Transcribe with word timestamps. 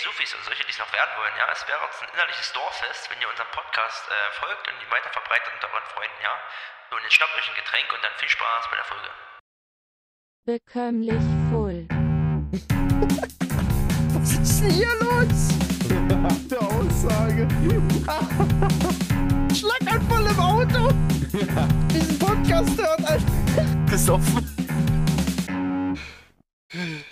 Sufis 0.00 0.32
und 0.34 0.42
solche, 0.44 0.64
die 0.64 0.70
es 0.70 0.78
noch 0.78 0.90
werden 0.92 1.10
wollen, 1.16 1.32
ja, 1.36 1.48
es 1.52 1.66
wäre 1.68 1.84
uns 1.84 2.00
ein 2.00 2.08
innerliches 2.14 2.52
Dorffest, 2.52 3.10
wenn 3.10 3.20
ihr 3.20 3.28
unserem 3.28 3.50
Podcast 3.52 4.08
äh, 4.08 4.32
folgt 4.40 4.66
und 4.68 4.80
ihn 4.80 4.90
weiter 4.90 5.10
verbreitet 5.10 5.52
unter 5.52 5.68
euren 5.72 5.84
Freunden, 5.92 6.16
ja. 6.22 6.40
So, 6.88 6.96
und 6.96 7.02
jetzt 7.02 7.12
schnappt 7.14 7.34
euch 7.36 7.48
ein 7.48 7.54
Getränk 7.54 7.92
und 7.92 8.02
dann 8.02 8.12
viel 8.16 8.28
Spaß 8.28 8.68
bei 8.70 8.76
der 8.76 8.84
Folge. 8.84 9.10
Bekömmlich 10.44 11.22
voll. 11.52 11.86
Was 14.16 14.32
ist 14.32 14.60
denn 14.60 14.70
hier 14.70 14.94
los? 15.00 15.58
Der 16.50 16.60
Aussage. 16.60 17.46
Schlaganfall 19.54 20.26
im 20.26 20.40
Auto. 20.40 20.92
Diesen 21.92 22.18
Podcast 22.18 22.76
hört, 22.78 23.04
Alter. 23.04 23.26
Besoffen. 23.86 24.44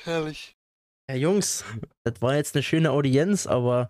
Herrlich. 0.05 0.58
Ja, 1.11 1.17
Jungs, 1.17 1.65
das 2.05 2.21
war 2.21 2.37
jetzt 2.37 2.55
eine 2.55 2.63
schöne 2.63 2.91
Audienz, 2.91 3.47
aber 3.47 3.89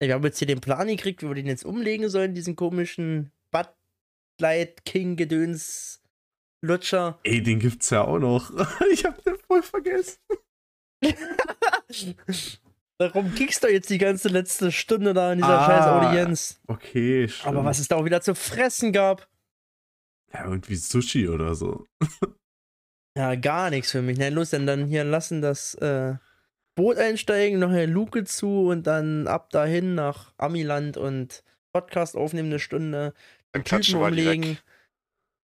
wir 0.00 0.12
haben 0.14 0.24
jetzt 0.24 0.38
hier 0.38 0.46
den 0.46 0.60
Plan 0.60 0.86
gekriegt, 0.86 1.22
wie 1.22 1.28
wir 1.28 1.34
den 1.34 1.46
jetzt 1.46 1.64
umlegen 1.64 2.08
sollen, 2.08 2.34
diesen 2.34 2.56
komischen 2.56 3.32
Bud 3.50 3.68
King 4.84 5.16
Gedöns 5.16 6.02
Lutscher. 6.64 7.18
Ey, 7.24 7.42
den 7.42 7.58
gibt's 7.60 7.90
ja 7.90 8.02
auch 8.04 8.18
noch. 8.18 8.50
Ich 8.92 9.04
hab 9.04 9.22
den 9.24 9.36
voll 9.46 9.62
vergessen. 9.62 10.18
Darum 13.00 13.32
kriegst 13.34 13.62
du 13.62 13.68
jetzt 13.68 13.90
die 13.90 13.98
ganze 13.98 14.28
letzte 14.28 14.72
Stunde 14.72 15.14
da 15.14 15.32
in 15.32 15.38
dieser 15.38 15.60
Ah. 15.60 15.66
scheiß 15.66 15.86
Audienz. 15.86 16.60
Okay, 16.66 17.28
stimmt. 17.28 17.46
Aber 17.46 17.64
was 17.64 17.78
es 17.78 17.86
da 17.88 17.96
auch 17.96 18.04
wieder 18.04 18.20
zu 18.20 18.34
fressen 18.34 18.92
gab. 18.92 19.28
Ja, 20.32 20.44
irgendwie 20.44 20.74
Sushi 20.76 21.28
oder 21.28 21.54
so. 21.54 21.86
Ja, 23.16 23.34
gar 23.34 23.70
nichts 23.70 23.90
für 23.90 24.00
mich. 24.02 24.16
Na 24.16 24.28
los, 24.28 24.50
dann, 24.50 24.64
dann 24.64 24.86
hier 24.86 25.02
lassen 25.02 25.42
das 25.42 25.74
äh, 25.74 26.14
Boot 26.78 26.96
einsteigen, 26.96 27.58
noch 27.58 27.70
eine 27.70 27.86
Luke 27.86 28.22
zu 28.22 28.68
und 28.68 28.86
dann 28.86 29.26
ab 29.26 29.50
dahin 29.50 29.96
nach 29.96 30.32
Amiland 30.36 30.96
und 30.96 31.42
Podcast 31.72 32.16
aufnehmen 32.16 32.50
eine 32.50 32.60
Stunde. 32.60 33.14
Dann 33.50 33.64
Typen 33.64 33.96
umlegen, 33.96 34.58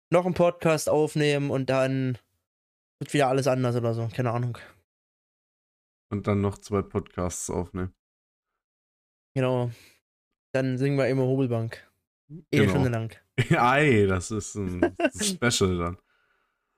noch 0.09 0.25
einen 0.25 0.33
Podcast 0.33 0.89
aufnehmen 0.89 1.49
und 1.49 1.69
dann 1.69 2.17
wird 2.99 3.13
wieder 3.13 3.29
alles 3.29 3.47
anders 3.47 3.77
oder 3.77 3.93
so. 3.93 4.09
Keine 4.13 4.31
Ahnung. 4.31 4.57
Und 6.11 6.27
dann 6.27 6.41
noch 6.41 6.57
zwei 6.57 6.81
Podcasts 6.81 7.49
aufnehmen. 7.49 7.93
Genau. 9.33 9.71
Dann 10.51 10.77
singen 10.77 10.97
wir 10.97 11.07
immer 11.07 11.23
Hobelbank. 11.23 11.89
Eh 12.51 12.57
eine 12.57 12.65
Genau. 12.65 12.69
Stunde 12.69 12.89
lang. 12.89 13.15
Ei, 13.57 14.07
das 14.07 14.29
ist 14.29 14.55
ein 14.55 14.93
Special 15.21 15.77
dann. 15.77 15.97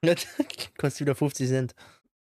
Kostet 0.78 1.00
wieder 1.02 1.16
50 1.16 1.48
Cent. 1.50 1.76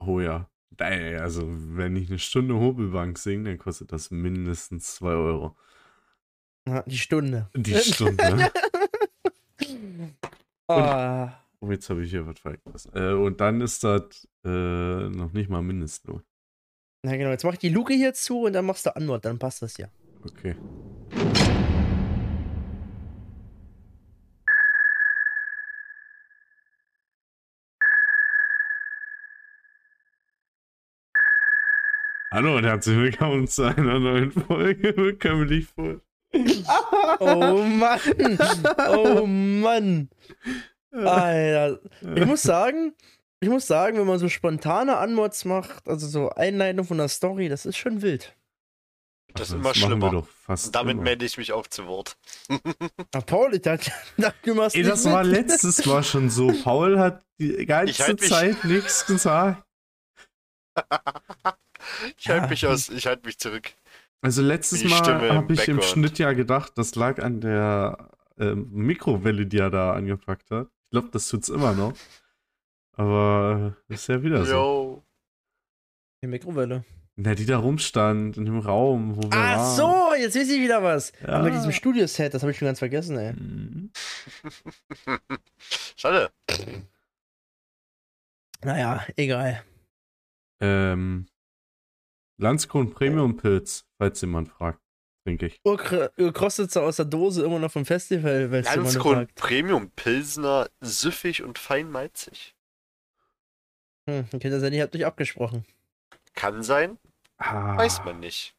Oh 0.00 0.18
ja. 0.18 0.50
Ey, 0.76 1.16
also, 1.16 1.42
wenn 1.46 1.96
ich 1.96 2.08
eine 2.08 2.18
Stunde 2.18 2.54
Hobelbank 2.54 3.18
singe, 3.18 3.44
dann 3.50 3.58
kostet 3.58 3.90
das 3.92 4.10
mindestens 4.10 4.94
2 4.96 5.08
Euro. 5.08 5.56
Ja, 6.68 6.82
die 6.82 6.98
Stunde. 6.98 7.48
Die 7.54 7.74
Stunde. 7.74 8.50
Ah, 10.70 11.32
oh, 11.60 11.70
jetzt 11.70 11.88
habe 11.88 12.04
ich 12.04 12.10
hier 12.10 12.26
was 12.26 12.38
vergessen. 12.38 12.92
Äh, 12.94 13.14
und 13.14 13.40
dann 13.40 13.62
ist 13.62 13.82
das 13.84 14.28
äh, 14.44 15.08
noch 15.08 15.32
nicht 15.32 15.48
mal 15.48 15.62
Mindestlohn. 15.62 16.22
na 17.02 17.16
genau, 17.16 17.30
jetzt 17.30 17.44
mach 17.44 17.54
ich 17.54 17.58
die 17.58 17.70
Luke 17.70 17.94
hier 17.94 18.12
zu 18.12 18.42
und 18.42 18.52
dann 18.52 18.66
machst 18.66 18.84
du 18.84 18.94
Antwort, 18.94 19.24
dann 19.24 19.38
passt 19.38 19.62
das 19.62 19.78
ja. 19.78 19.88
Okay. 20.24 20.56
Hallo 32.30 32.56
und 32.56 32.64
herzlich 32.64 32.96
willkommen 32.96 33.48
zu 33.48 33.64
einer 33.64 33.98
neuen 33.98 34.32
Folge 34.32 34.92
Bekömmlich 34.92 35.66
voll. 35.66 36.02
Oh 37.20 37.62
Mann! 37.62 38.38
Oh 38.90 39.26
Mann! 39.26 40.10
Alter. 40.92 41.80
Ich 42.14 42.26
muss 42.26 42.42
sagen, 42.42 42.94
ich 43.40 43.48
muss 43.48 43.66
sagen, 43.66 43.96
wenn 43.98 44.06
man 44.06 44.18
so 44.18 44.28
spontane 44.28 44.98
Anmods 44.98 45.44
macht, 45.46 45.88
also 45.88 46.06
so 46.06 46.30
Einleitung 46.30 46.84
von 46.84 46.98
der 46.98 47.08
Story, 47.08 47.48
das 47.48 47.64
ist 47.64 47.78
schon 47.78 48.02
wild. 48.02 48.34
Das 49.34 49.48
ist 49.48 49.54
immer 49.54 49.64
wir 49.70 49.74
schlimmer. 49.74 50.10
doch 50.10 50.26
fast 50.28 50.66
Und 50.66 50.74
damit 50.74 50.94
immer. 50.94 51.04
melde 51.04 51.24
ich 51.24 51.38
mich 51.38 51.52
auch 51.52 51.66
zu 51.66 51.86
Wort. 51.86 52.18
Ach, 53.14 53.24
Paul, 53.26 53.54
ich 53.54 53.62
dachte, 53.62 53.90
du 54.42 54.54
machst 54.54 54.76
Ey, 54.76 54.82
das 54.82 55.04
war 55.04 55.22
mit. 55.24 55.32
letztes 55.32 55.84
Mal 55.86 56.02
schon 56.02 56.28
so. 56.28 56.52
Paul 56.62 56.98
hat 56.98 57.24
die 57.38 57.64
ganze 57.64 58.04
halt 58.04 58.20
Zeit 58.20 58.64
nichts 58.64 59.06
gesagt. 59.06 59.62
Ich 62.16 62.28
halte 62.28 62.48
mich 62.48 62.66
aus, 62.66 62.88
ich 62.88 63.06
halte 63.06 63.26
mich 63.26 63.38
zurück. 63.38 63.72
Also 64.20 64.42
letztes 64.42 64.84
Mal 64.84 65.30
habe 65.30 65.52
ich 65.52 65.68
im. 65.68 65.80
Schnitt 65.80 66.18
ja 66.18 66.32
gedacht, 66.32 66.72
das 66.76 66.94
lag 66.96 67.22
an 67.22 67.40
der 67.40 68.10
ähm, 68.38 68.68
Mikrowelle, 68.72 69.46
die 69.46 69.58
er 69.58 69.70
da 69.70 69.92
angepackt 69.92 70.50
hat. 70.50 70.68
Ich 70.84 70.90
glaube, 70.90 71.08
das 71.12 71.28
tut's 71.28 71.48
immer 71.48 71.72
noch. 71.74 71.94
Aber 72.96 73.76
äh, 73.88 73.94
ist 73.94 74.08
ja 74.08 74.22
wieder 74.22 74.44
so. 74.44 74.52
Yo. 74.52 75.04
Die 76.22 76.26
Mikrowelle. 76.26 76.84
Na, 77.20 77.34
die 77.34 77.46
da 77.46 77.58
rumstand 77.58 78.36
in 78.36 78.44
dem 78.44 78.60
Raum, 78.60 79.16
wo 79.16 79.22
wir 79.22 79.30
Ach 79.32 79.58
waren. 79.58 79.76
so, 79.76 80.14
jetzt 80.14 80.36
weiß 80.36 80.48
ich 80.50 80.60
wieder 80.60 80.82
was. 80.82 81.12
Ja. 81.20 81.30
Aber 81.30 81.44
mit 81.44 81.54
diesem 81.54 81.72
Studioset, 81.72 82.32
das 82.32 82.42
habe 82.42 82.52
ich 82.52 82.58
schon 82.58 82.66
ganz 82.66 82.78
vergessen, 82.78 83.18
ey. 83.18 83.34
Schade. 85.96 86.30
Naja, 88.62 89.04
egal. 89.16 89.64
Ähm, 90.60 91.26
Landskron 92.38 92.90
Premium 92.92 93.36
Pilz, 93.36 93.84
falls 93.98 94.20
jemand 94.20 94.48
fragt, 94.48 94.80
trinke 95.24 95.46
ich. 95.46 95.60
Urkr- 95.64 96.10
Urkrostitzer 96.18 96.82
aus 96.82 96.96
der 96.96 97.04
Dose 97.04 97.44
immer 97.44 97.58
noch 97.58 97.70
vom 97.72 97.84
Festival, 97.84 98.50
weil 98.50 98.60
es 98.60 98.66
jemand 98.70 98.84
Landskron 98.84 99.14
fragt. 99.16 99.34
Premium 99.34 99.90
Pilsner, 99.90 100.68
süffig 100.80 101.42
und 101.42 101.58
fein 101.58 101.90
malzig. 101.90 102.54
Hm, 104.08 104.24
okay, 104.32 104.50
das 104.50 104.62
hätte 104.62 104.76
ich 104.76 104.92
nicht 104.92 105.04
abgesprochen. 105.04 105.64
Kann 106.34 106.62
sein, 106.62 106.98
Ah. 107.38 107.76
weiß 107.76 108.04
man 108.04 108.20
nicht. 108.20 108.54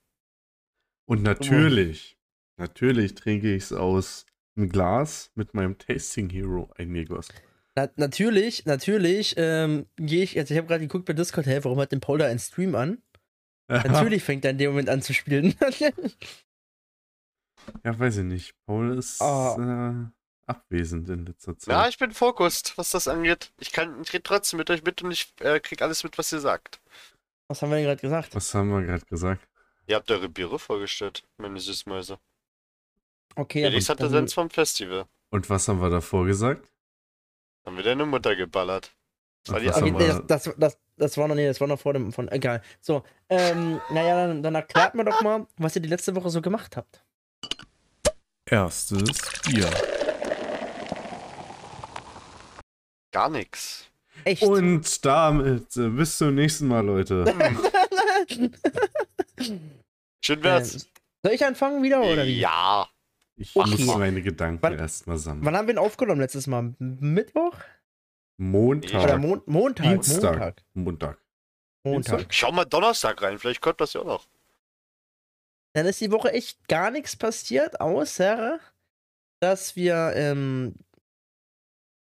Und 1.06 1.23
natürlich, 1.23 2.17
natürlich 2.57 3.16
trinke 3.16 3.56
ich 3.56 3.63
es 3.63 3.73
aus 3.73 4.25
einem 4.56 4.69
Glas 4.69 5.31
mit 5.35 5.53
meinem 5.53 5.78
Tasting 5.78 6.29
Hero 6.29 6.69
eingegossen. 6.78 7.34
Na, 7.75 7.90
natürlich, 7.96 8.66
natürlich 8.66 9.35
ähm, 9.38 9.85
gehe 9.96 10.23
ich, 10.23 10.38
also 10.38 10.53
ich 10.53 10.57
habe 10.57 10.67
gerade 10.67 10.81
geguckt 10.81 11.06
bei 11.06 11.13
Discord, 11.13 11.47
hey, 11.47 11.63
warum 11.63 11.79
hat 11.79 11.91
denn 11.94 12.01
Paul 12.01 12.19
da 12.19 12.28
einen 12.28 12.40
Stream 12.40 12.75
an? 12.75 13.01
Natürlich 13.69 14.24
fängt 14.24 14.44
er 14.46 14.52
in 14.52 14.57
dem 14.57 14.72
Moment 14.72 14.90
an 14.90 15.02
zu 15.02 15.13
spielen. 15.13 15.56
Ja, 17.84 17.97
weiß 18.00 18.18
ich 18.18 18.24
nicht. 18.24 18.56
Paul 18.66 18.97
ist 18.97 19.22
Ah. 19.22 19.56
äh, 20.07 20.50
abwesend 20.50 21.07
in 21.09 21.25
letzter 21.25 21.56
Zeit. 21.57 21.72
Ja, 21.72 21.88
ich 21.88 21.97
bin 22.00 22.12
fokussiert, 22.12 22.75
was 22.78 22.91
das 22.91 23.08
angeht. 23.08 23.52
Ich 23.59 23.72
kann, 23.72 24.02
ich 24.02 24.12
rede 24.12 24.24
trotzdem 24.24 24.58
mit 24.58 24.69
euch 24.72 24.84
mit 24.84 25.02
und 25.03 25.12
ich 25.12 25.31
äh, 25.41 25.59
krieg 25.59 25.81
alles 25.81 26.03
mit, 26.03 26.18
was 26.18 26.31
ihr 26.31 26.40
sagt. 26.40 26.79
Was 27.47 27.62
haben 27.62 27.69
wir 27.69 27.75
denn 27.78 27.85
gerade 27.85 28.02
gesagt? 28.02 28.34
Was 28.35 28.53
haben 28.56 28.69
wir 28.72 28.81
gerade 28.81 29.06
gesagt? 29.06 29.47
Ihr 29.88 29.96
habt 29.97 30.09
eure 30.09 30.29
Biere 30.29 30.58
vorgestellt, 30.59 31.24
meine 31.38 31.59
Süßmäuse. 31.59 32.18
Okay, 33.35 33.63
Felix 33.63 33.88
hatte 33.90 34.03
dann- 34.03 34.12
Sens 34.12 34.34
vom 34.34 34.50
Festival. 34.50 35.06
Und 35.29 35.47
was 35.50 35.68
haben 35.68 35.79
wir 35.81 35.90
davor 35.91 36.25
gesagt? 36.25 36.68
Haben 37.66 37.78
wir 37.78 37.84
deine 37.84 38.06
Mutter 38.08 38.35
geballert. 38.35 38.91
Das 39.49 39.75
war 39.75 39.81
die 39.81 39.93
Okay, 39.93 40.07
das, 40.27 40.43
das, 40.45 40.55
das, 40.57 40.77
das 40.97 41.17
war 41.17 41.27
noch, 41.27 41.35
nee, 41.35 41.47
das 41.47 41.59
war 41.59 41.67
noch 41.67 41.79
vor 41.79 41.93
dem, 41.93 42.11
von, 42.11 42.27
egal. 42.29 42.61
So, 42.81 43.03
ähm, 43.29 43.79
naja, 43.93 44.27
dann, 44.27 44.43
dann 44.43 44.55
erklärt 44.55 44.95
mir 44.95 45.05
doch 45.05 45.21
mal, 45.21 45.47
was 45.57 45.75
ihr 45.75 45.81
die 45.81 45.89
letzte 45.89 46.15
Woche 46.15 46.29
so 46.29 46.41
gemacht 46.41 46.77
habt. 46.77 47.03
Erstes 48.45 49.21
Bier. 49.45 49.69
Gar 53.11 53.29
nichts. 53.29 53.85
Echt? 54.25 54.43
Und 54.43 55.05
damit 55.05 55.75
äh, 55.77 55.89
bis 55.89 56.17
zum 56.17 56.35
nächsten 56.35 56.67
Mal, 56.67 56.85
Leute. 56.85 57.25
Schön 60.22 60.43
wär's. 60.43 60.73
Ähm, 60.75 60.81
Soll 61.23 61.34
ich 61.34 61.45
anfangen 61.45 61.84
wieder, 61.84 62.02
oder 62.02 62.25
wie? 62.25 62.40
Ja. 62.40 62.87
Ich 63.35 63.55
Okay. 63.55 63.69
muss 63.85 63.97
meine 63.97 64.22
Gedanken 64.22 64.73
erstmal 64.78 65.17
sammeln. 65.17 65.45
Wann 65.45 65.55
haben 65.55 65.67
wir 65.67 65.73
ihn 65.73 65.79
aufgenommen 65.79 66.19
letztes 66.19 66.45
Mal? 66.47 66.73
Mittwoch? 66.79 67.55
Montag. 68.40 69.03
Oder 69.03 69.18
Mon 69.18 69.41
Montag? 69.46 69.84
Dienstag. 69.86 70.32
Montag. 70.34 70.64
Montag. 70.74 71.20
Montag. 71.86 72.34
Schau 72.34 72.52
mal 72.52 72.66
Donnerstag 72.66 73.22
rein, 73.22 73.38
vielleicht 73.38 73.62
kommt 73.62 73.82
das 73.82 73.94
ja 73.94 74.02
auch 74.02 74.06
noch. 74.06 74.28
Dann 75.76 75.86
ist 75.86 76.02
die 76.02 76.12
Woche 76.12 76.32
echt 76.32 76.68
gar 76.68 76.90
nichts 76.90 77.16
passiert, 77.16 77.80
außer 77.80 78.59
dass 79.41 79.76
wir, 79.76 80.14
ähm, 80.16 80.76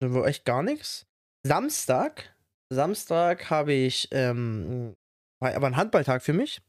da 0.00 0.12
war 0.12 0.26
echt 0.26 0.44
gar 0.44 0.62
nichts. 0.62 1.06
Samstag, 1.46 2.34
Samstag 2.72 3.50
habe 3.50 3.72
ich, 3.72 4.08
ähm, 4.12 4.94
war 5.40 5.54
aber 5.54 5.66
ein 5.66 5.76
Handballtag 5.76 6.22
für 6.22 6.32
mich. 6.32 6.60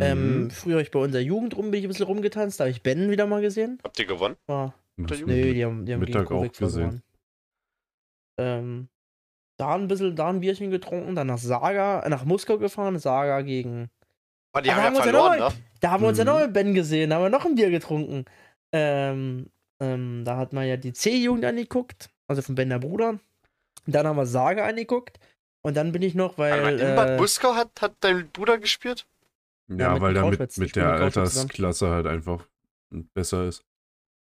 Ähm, 0.00 0.44
Mhm. 0.44 0.50
früher 0.50 0.74
habe 0.74 0.82
ich 0.82 0.90
bei 0.90 0.98
unserer 0.98 1.22
Jugend 1.22 1.56
rum, 1.56 1.70
bin 1.70 1.78
ich 1.80 1.86
ein 1.86 1.88
bisschen 1.88 2.06
rumgetanzt, 2.06 2.60
da 2.60 2.64
habe 2.64 2.70
ich 2.70 2.82
Ben 2.82 3.10
wieder 3.10 3.26
mal 3.26 3.40
gesehen. 3.40 3.78
Habt 3.82 3.98
ihr 3.98 4.04
gewonnen? 4.06 4.36
War, 4.46 4.74
nee, 4.96 5.54
die 5.54 5.64
haben, 5.64 5.86
die 5.86 5.94
haben 5.94 6.00
Mittag 6.00 6.28
gegen 6.28 6.34
auch 6.40 6.52
gesehen. 6.52 6.58
verloren. 6.68 7.02
Ähm, 8.38 8.88
da 9.56 9.74
ein 9.74 9.88
bisschen, 9.88 10.14
da 10.16 10.28
ein 10.28 10.40
Bierchen 10.40 10.70
getrunken, 10.70 11.14
dann 11.14 11.26
nach 11.28 11.38
Saga, 11.38 12.00
äh, 12.00 12.08
nach 12.08 12.24
Moskau 12.24 12.58
gefahren, 12.58 12.98
Saga 12.98 13.40
gegen 13.42 13.90
Oh, 14.54 14.60
die 14.60 14.70
Aber 14.70 14.82
haben 14.82 14.86
haben 14.86 14.94
ja 14.94 15.00
wir 15.04 15.06
uns 15.06 15.06
ja 15.06 15.12
verloren, 15.12 15.38
noch 15.38 15.54
ne? 15.56 15.62
Da 15.80 15.90
haben 15.90 16.02
wir 16.02 16.08
uns 16.08 16.18
ja 16.18 16.24
Mhm. 16.24 16.30
noch 16.30 16.40
mit 16.40 16.52
Ben 16.54 16.74
gesehen, 16.74 17.10
da 17.10 17.16
haben 17.16 17.22
wir 17.24 17.30
noch 17.30 17.44
ein 17.44 17.54
Bier 17.54 17.70
getrunken. 17.70 18.24
Ähm, 18.72 19.50
ähm, 19.80 20.22
da 20.24 20.38
hat 20.38 20.52
man 20.54 20.66
ja 20.66 20.76
die 20.78 20.92
C-Jugend 20.94 21.44
angeguckt, 21.44 22.08
also 22.28 22.40
von 22.42 22.54
Ben 22.54 22.70
der 22.70 22.78
Bruder. 22.78 23.18
Dann 23.86 24.06
haben 24.06 24.16
wir 24.16 24.26
Sage 24.26 24.64
angeguckt. 24.64 25.18
Und 25.62 25.76
dann 25.76 25.92
bin 25.92 26.02
ich 26.02 26.14
noch, 26.14 26.38
weil. 26.38 26.60
Aber 26.60 26.72
in 26.72 26.94
Bad 26.96 27.10
äh, 27.10 27.16
Muskau 27.18 27.54
hat, 27.54 27.70
hat 27.80 27.94
dein 28.00 28.30
Bruder 28.30 28.58
gespielt? 28.58 29.06
Ja, 29.68 29.92
mit 29.92 30.02
weil 30.02 30.14
der 30.14 30.24
mit, 30.24 30.58
mit 30.58 30.76
der. 30.76 30.92
Altersklasse 30.94 31.90
halt 31.90 32.06
einfach 32.06 32.46
besser 33.14 33.46
ist. 33.46 33.64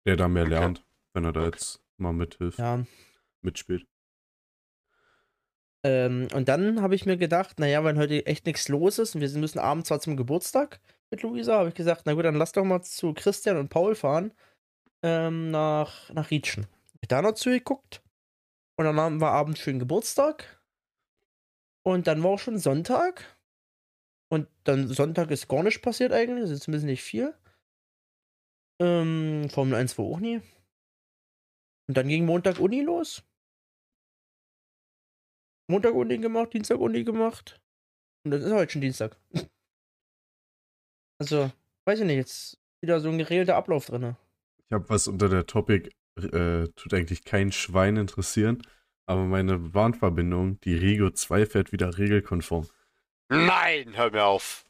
Der 0.06 0.16
da 0.16 0.28
mehr 0.28 0.44
Okay. 0.44 0.52
lernt, 0.54 0.86
wenn 1.14 1.26
er 1.26 1.34
da 1.34 1.42
Okay. 1.42 1.52
jetzt 1.56 1.82
mal 1.98 2.14
mithilft, 2.14 2.60
ja, 2.60 2.84
mitspielt. 3.42 3.86
Ähm, 5.84 6.28
und 6.34 6.48
dann 6.48 6.82
habe 6.82 6.96
ich 6.96 7.06
mir 7.06 7.18
gedacht, 7.18 7.60
naja, 7.60 7.84
wenn 7.84 7.98
heute 7.98 8.26
echt 8.26 8.46
nichts 8.46 8.70
los 8.70 9.00
ist 9.00 9.16
und 9.16 9.22
wir 9.22 9.30
müssen 9.40 9.60
abends 9.60 9.90
zwar 9.90 10.00
zum 10.00 10.16
Geburtstag 10.16 10.80
mit 11.12 11.22
Luisa, 11.22 11.60
habe 11.60 11.70
ich 11.70 11.76
gesagt, 11.76 12.04
na 12.06 12.14
gut, 12.14 12.26
dann 12.26 12.36
lass 12.36 12.54
doch 12.54 12.64
mal 12.64 12.82
zu 12.82 13.14
Christian 13.14 13.58
und 13.58 13.70
Paul 13.70 13.96
fahren 13.96 14.34
ähm, 15.04 15.52
nach, 15.52 16.10
nach 16.12 16.32
Rietschen. 16.32 16.68
Hab 17.02 17.10
da 17.10 17.22
noch 17.22 17.34
zugeguckt 17.34 18.02
und 18.78 18.86
dann 18.86 19.00
haben 19.00 19.22
wir 19.22 19.32
abends 19.32 19.60
schön 19.60 19.80
Geburtstag 19.80 20.62
und 21.84 22.08
dann 22.08 22.24
war 22.24 22.32
auch 22.32 22.40
schon 22.40 22.58
Sonntag 22.58 23.38
und 24.30 24.48
dann 24.64 24.88
Sonntag 24.88 25.32
ist 25.32 25.50
gar 25.50 25.64
nichts 25.64 25.82
passiert 25.82 26.14
eigentlich, 26.14 26.44
also 26.44 26.58
zumindest 26.58 26.86
nicht 26.86 27.04
viel. 27.04 27.34
Ähm, 28.80 29.50
Formel 29.50 29.76
1 29.76 29.98
war 29.98 30.06
auch 30.06 30.20
nie. 30.20 30.42
Und 31.88 31.98
dann 31.98 32.08
ging 32.08 32.26
Montag 32.26 32.60
Uni 32.60 32.82
los. 32.82 33.24
Montag 35.68 35.94
Uni 35.94 36.18
gemacht, 36.18 36.54
Dienstag 36.54 36.80
Uni 36.80 37.04
gemacht. 37.04 37.60
Und 38.26 38.32
das 38.32 38.44
ist 38.44 38.52
heute 38.52 38.72
schon 38.72 38.82
Dienstag. 38.82 39.18
Also, 41.20 41.52
weiß 41.86 42.00
ich 42.00 42.06
nicht, 42.06 42.18
jetzt 42.18 42.58
wieder 42.82 43.00
so 43.00 43.08
ein 43.08 43.18
geregelter 43.18 43.56
Ablauf 43.56 43.86
drin. 43.86 44.18
Ich 44.68 44.74
habe 44.74 44.90
was 44.90 45.08
unter 45.08 45.30
der 45.30 45.46
Topic, 45.46 45.90
äh, 46.18 46.68
tut 46.76 46.94
eigentlich 46.94 47.24
kein 47.24 47.52
Schwein 47.54 47.96
interessieren, 47.96 48.62
aber 49.06 49.24
meine 49.24 49.58
Bahnverbindung, 49.58 50.60
die 50.62 50.76
Regio 50.76 51.12
2, 51.12 51.46
fährt 51.46 51.72
wieder 51.72 51.98
regelkonform. 51.98 52.68
Nein, 53.30 53.96
hör 53.96 54.12
mir 54.12 54.26
auf. 54.26 54.66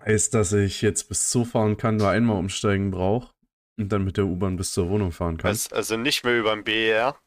Heißt, 0.00 0.32
dass 0.32 0.52
ich 0.54 0.80
jetzt 0.80 1.08
bis 1.10 1.30
Zoo 1.30 1.44
fahren 1.44 1.76
kann, 1.76 1.96
nur 1.96 2.08
einmal 2.08 2.38
umsteigen 2.38 2.90
brauche 2.90 3.34
und 3.78 3.90
dann 3.90 4.04
mit 4.04 4.16
der 4.16 4.24
U-Bahn 4.24 4.56
bis 4.56 4.72
zur 4.72 4.88
Wohnung 4.88 5.12
fahren 5.12 5.36
kann. 5.36 5.50
Also, 5.70 5.96
nicht 5.98 6.24
mehr 6.24 6.38
über 6.38 6.54
den 6.54 6.64
BER? 6.64 7.18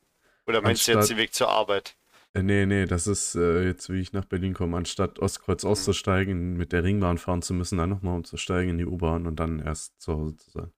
Oder 0.48 0.62
meinst 0.62 0.88
du 0.88 0.94
jetzt 0.94 0.98
Anstatt- 1.00 1.16
den 1.18 1.22
Weg 1.22 1.34
zur 1.34 1.50
Arbeit? 1.50 1.96
Äh, 2.34 2.44
nee, 2.44 2.66
nee, 2.66 2.86
das 2.86 3.08
ist 3.08 3.36
äh, 3.36 3.66
jetzt, 3.66 3.90
wie 3.90 4.00
ich 4.00 4.14
nach 4.14 4.26
Berlin 4.26 4.54
komme, 4.54 4.78
anstatt 4.78 5.20
Ostkreuz 5.20 5.66
auszusteigen, 5.66 6.56
mit 6.56 6.72
der 6.72 6.84
Ringbahn 6.84 7.18
fahren 7.18 7.42
zu 7.42 7.54
müssen, 7.54 7.78
dann 7.78 7.90
nochmal 7.90 8.16
umzusteigen 8.16 8.72
in 8.72 8.78
die 8.78 8.86
U-Bahn 8.86 9.28
und 9.28 9.38
dann 9.38 9.60
erst 9.60 10.00
zu 10.02 10.14
Hause 10.14 10.38
zu 10.38 10.50
sein. 10.52 10.74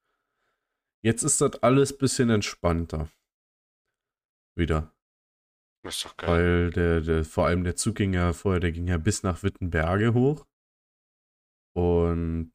Jetzt 1.03 1.23
ist 1.23 1.41
das 1.41 1.61
alles 1.61 1.95
bisschen 1.97 2.29
entspannter. 2.29 3.09
Wieder. 4.57 4.95
Das 5.83 5.97
ist 5.97 6.05
doch 6.05 6.17
geil. 6.17 6.29
Weil 6.29 6.69
der, 6.71 7.01
der, 7.01 7.25
vor 7.25 7.45
allem 7.45 7.63
der 7.63 7.75
Zug 7.75 7.95
ging 7.95 8.13
ja 8.13 8.33
vorher, 8.33 8.61
der 8.61 8.71
ging 8.71 8.87
ja 8.87 8.97
bis 8.97 9.21
nach 9.21 9.43
Wittenberge 9.43 10.13
hoch. 10.13 10.47
Und 11.75 12.53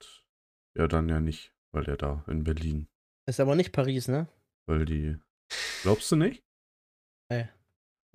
ja, 0.77 0.89
dann 0.89 1.09
ja 1.09 1.21
nicht, 1.21 1.53
weil 1.73 1.85
der 1.85 1.97
da 1.97 2.25
in 2.27 2.45
Berlin, 2.45 2.89
Ist 3.27 3.41
aber 3.41 3.55
nicht 3.55 3.73
Paris, 3.73 4.09
ne? 4.09 4.29
weil 4.67 4.85
die. 4.85 5.19
Glaubst 5.83 6.11
du 6.11 6.17
nicht? 6.17 6.43
Nee. 7.31 7.49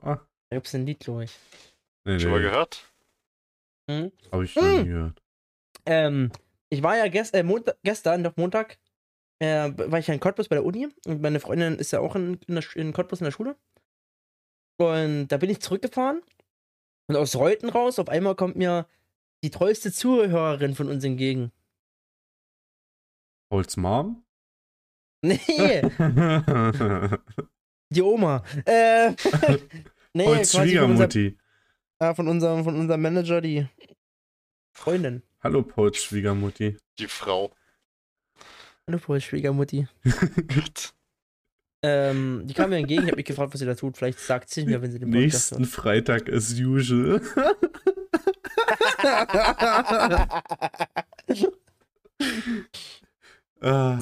Ah, 0.01 0.25
Da 0.53 0.57
gibt's 0.57 0.75
ein 0.75 0.85
Lied, 0.85 0.99
glaube 0.99 1.23
ich. 1.23 1.35
nee, 2.05 2.19
Schon 2.19 2.29
mal 2.29 2.39
gehört? 2.41 2.91
Hm? 3.89 4.11
Hab 4.31 4.41
ich 4.43 4.55
noch 4.55 4.61
Hm. 4.61 4.81
nie 4.83 4.87
gehört. 4.89 5.23
Ähm, 5.87 6.31
ich 6.69 6.83
war 6.83 6.95
ja 6.95 7.07
gest 7.07 7.33
äh, 7.33 7.43
gestern, 7.81 8.23
doch 8.23 8.37
Montag, 8.37 8.77
äh, 9.39 9.71
war 9.75 9.97
ich 9.97 10.05
ja 10.05 10.13
in 10.13 10.19
Cottbus 10.19 10.47
bei 10.47 10.55
der 10.55 10.63
Uni 10.63 10.89
und 11.07 11.23
meine 11.23 11.39
Freundin 11.39 11.79
ist 11.79 11.91
ja 11.91 12.01
auch 12.01 12.15
in, 12.15 12.35
in, 12.47 12.53
der, 12.53 12.63
in 12.75 12.93
Cottbus 12.93 13.19
in 13.19 13.25
der 13.25 13.31
Schule. 13.31 13.57
Und 14.77 15.29
da 15.29 15.37
bin 15.37 15.49
ich 15.49 15.59
zurückgefahren 15.59 16.21
und 17.07 17.15
aus 17.15 17.35
Reuten 17.35 17.69
raus, 17.69 17.97
auf 17.97 18.09
einmal 18.09 18.35
kommt 18.35 18.55
mir 18.55 18.87
die 19.43 19.49
treueste 19.49 19.91
Zuhörerin 19.91 20.75
von 20.75 20.87
uns 20.87 21.03
entgegen. 21.03 21.51
Pauls 23.49 23.75
Mom? 23.75 24.23
Nee, 25.25 25.81
die 27.89 28.01
Oma. 28.03 28.43
Äh, 28.65 29.13
nee, 30.13 30.25
Pauls 30.25 30.51
quasi 30.51 30.77
von, 30.77 30.91
unser, 30.91 31.09
Schwiegermutti. 31.11 31.37
von, 32.15 32.27
unserem, 32.27 32.63
von 32.63 32.79
unserem 32.79 33.01
Manager, 33.01 33.41
die 33.41 33.67
Freundin. 34.73 35.23
Hallo 35.41 35.63
Pauls 35.63 36.03
Schwiegermutti. 36.03 36.77
Die 36.99 37.07
Frau. 37.07 37.53
Hallo, 38.85 38.99
Paul, 38.99 39.21
Schwiegermutti. 39.21 39.87
Gut. 40.03 40.93
Ähm, 41.85 42.43
die 42.45 42.53
kam 42.53 42.69
mir 42.69 42.77
entgegen, 42.77 43.01
ich 43.01 43.07
habe 43.09 43.17
mich 43.17 43.25
gefragt, 43.25 43.53
was 43.53 43.59
sie 43.59 43.65
da 43.65 43.75
tut. 43.75 43.97
Vielleicht 43.97 44.17
sagt 44.17 44.49
sie 44.49 44.63
mir, 44.63 44.81
wenn 44.81 44.93
sie 44.93 44.99
den 44.99 45.11
Podcast 45.11 45.51
Nächsten 45.51 45.65
Freitag 45.65 46.31
as 46.31 46.53
usual. 46.53 47.21
Ah, 53.59 53.99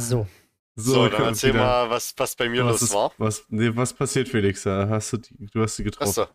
So. 0.75 0.93
So, 0.93 1.09
dann 1.09 1.23
erzähl 1.23 1.53
wieder. 1.53 1.63
mal, 1.63 1.89
was, 1.89 2.13
was 2.17 2.35
bei 2.35 2.47
mir 2.49 2.63
was 2.65 2.73
los 2.73 2.81
ist, 2.83 2.93
war. 2.93 3.11
Was, 3.17 3.45
nee, 3.49 3.71
was 3.75 3.93
passiert, 3.93 4.29
Felix? 4.29 4.65
Hast 4.65 5.13
du, 5.13 5.17
die, 5.17 5.47
du 5.47 5.61
hast 5.61 5.75
sie 5.75 5.83
getroffen. 5.83 6.09
Achso. 6.09 6.27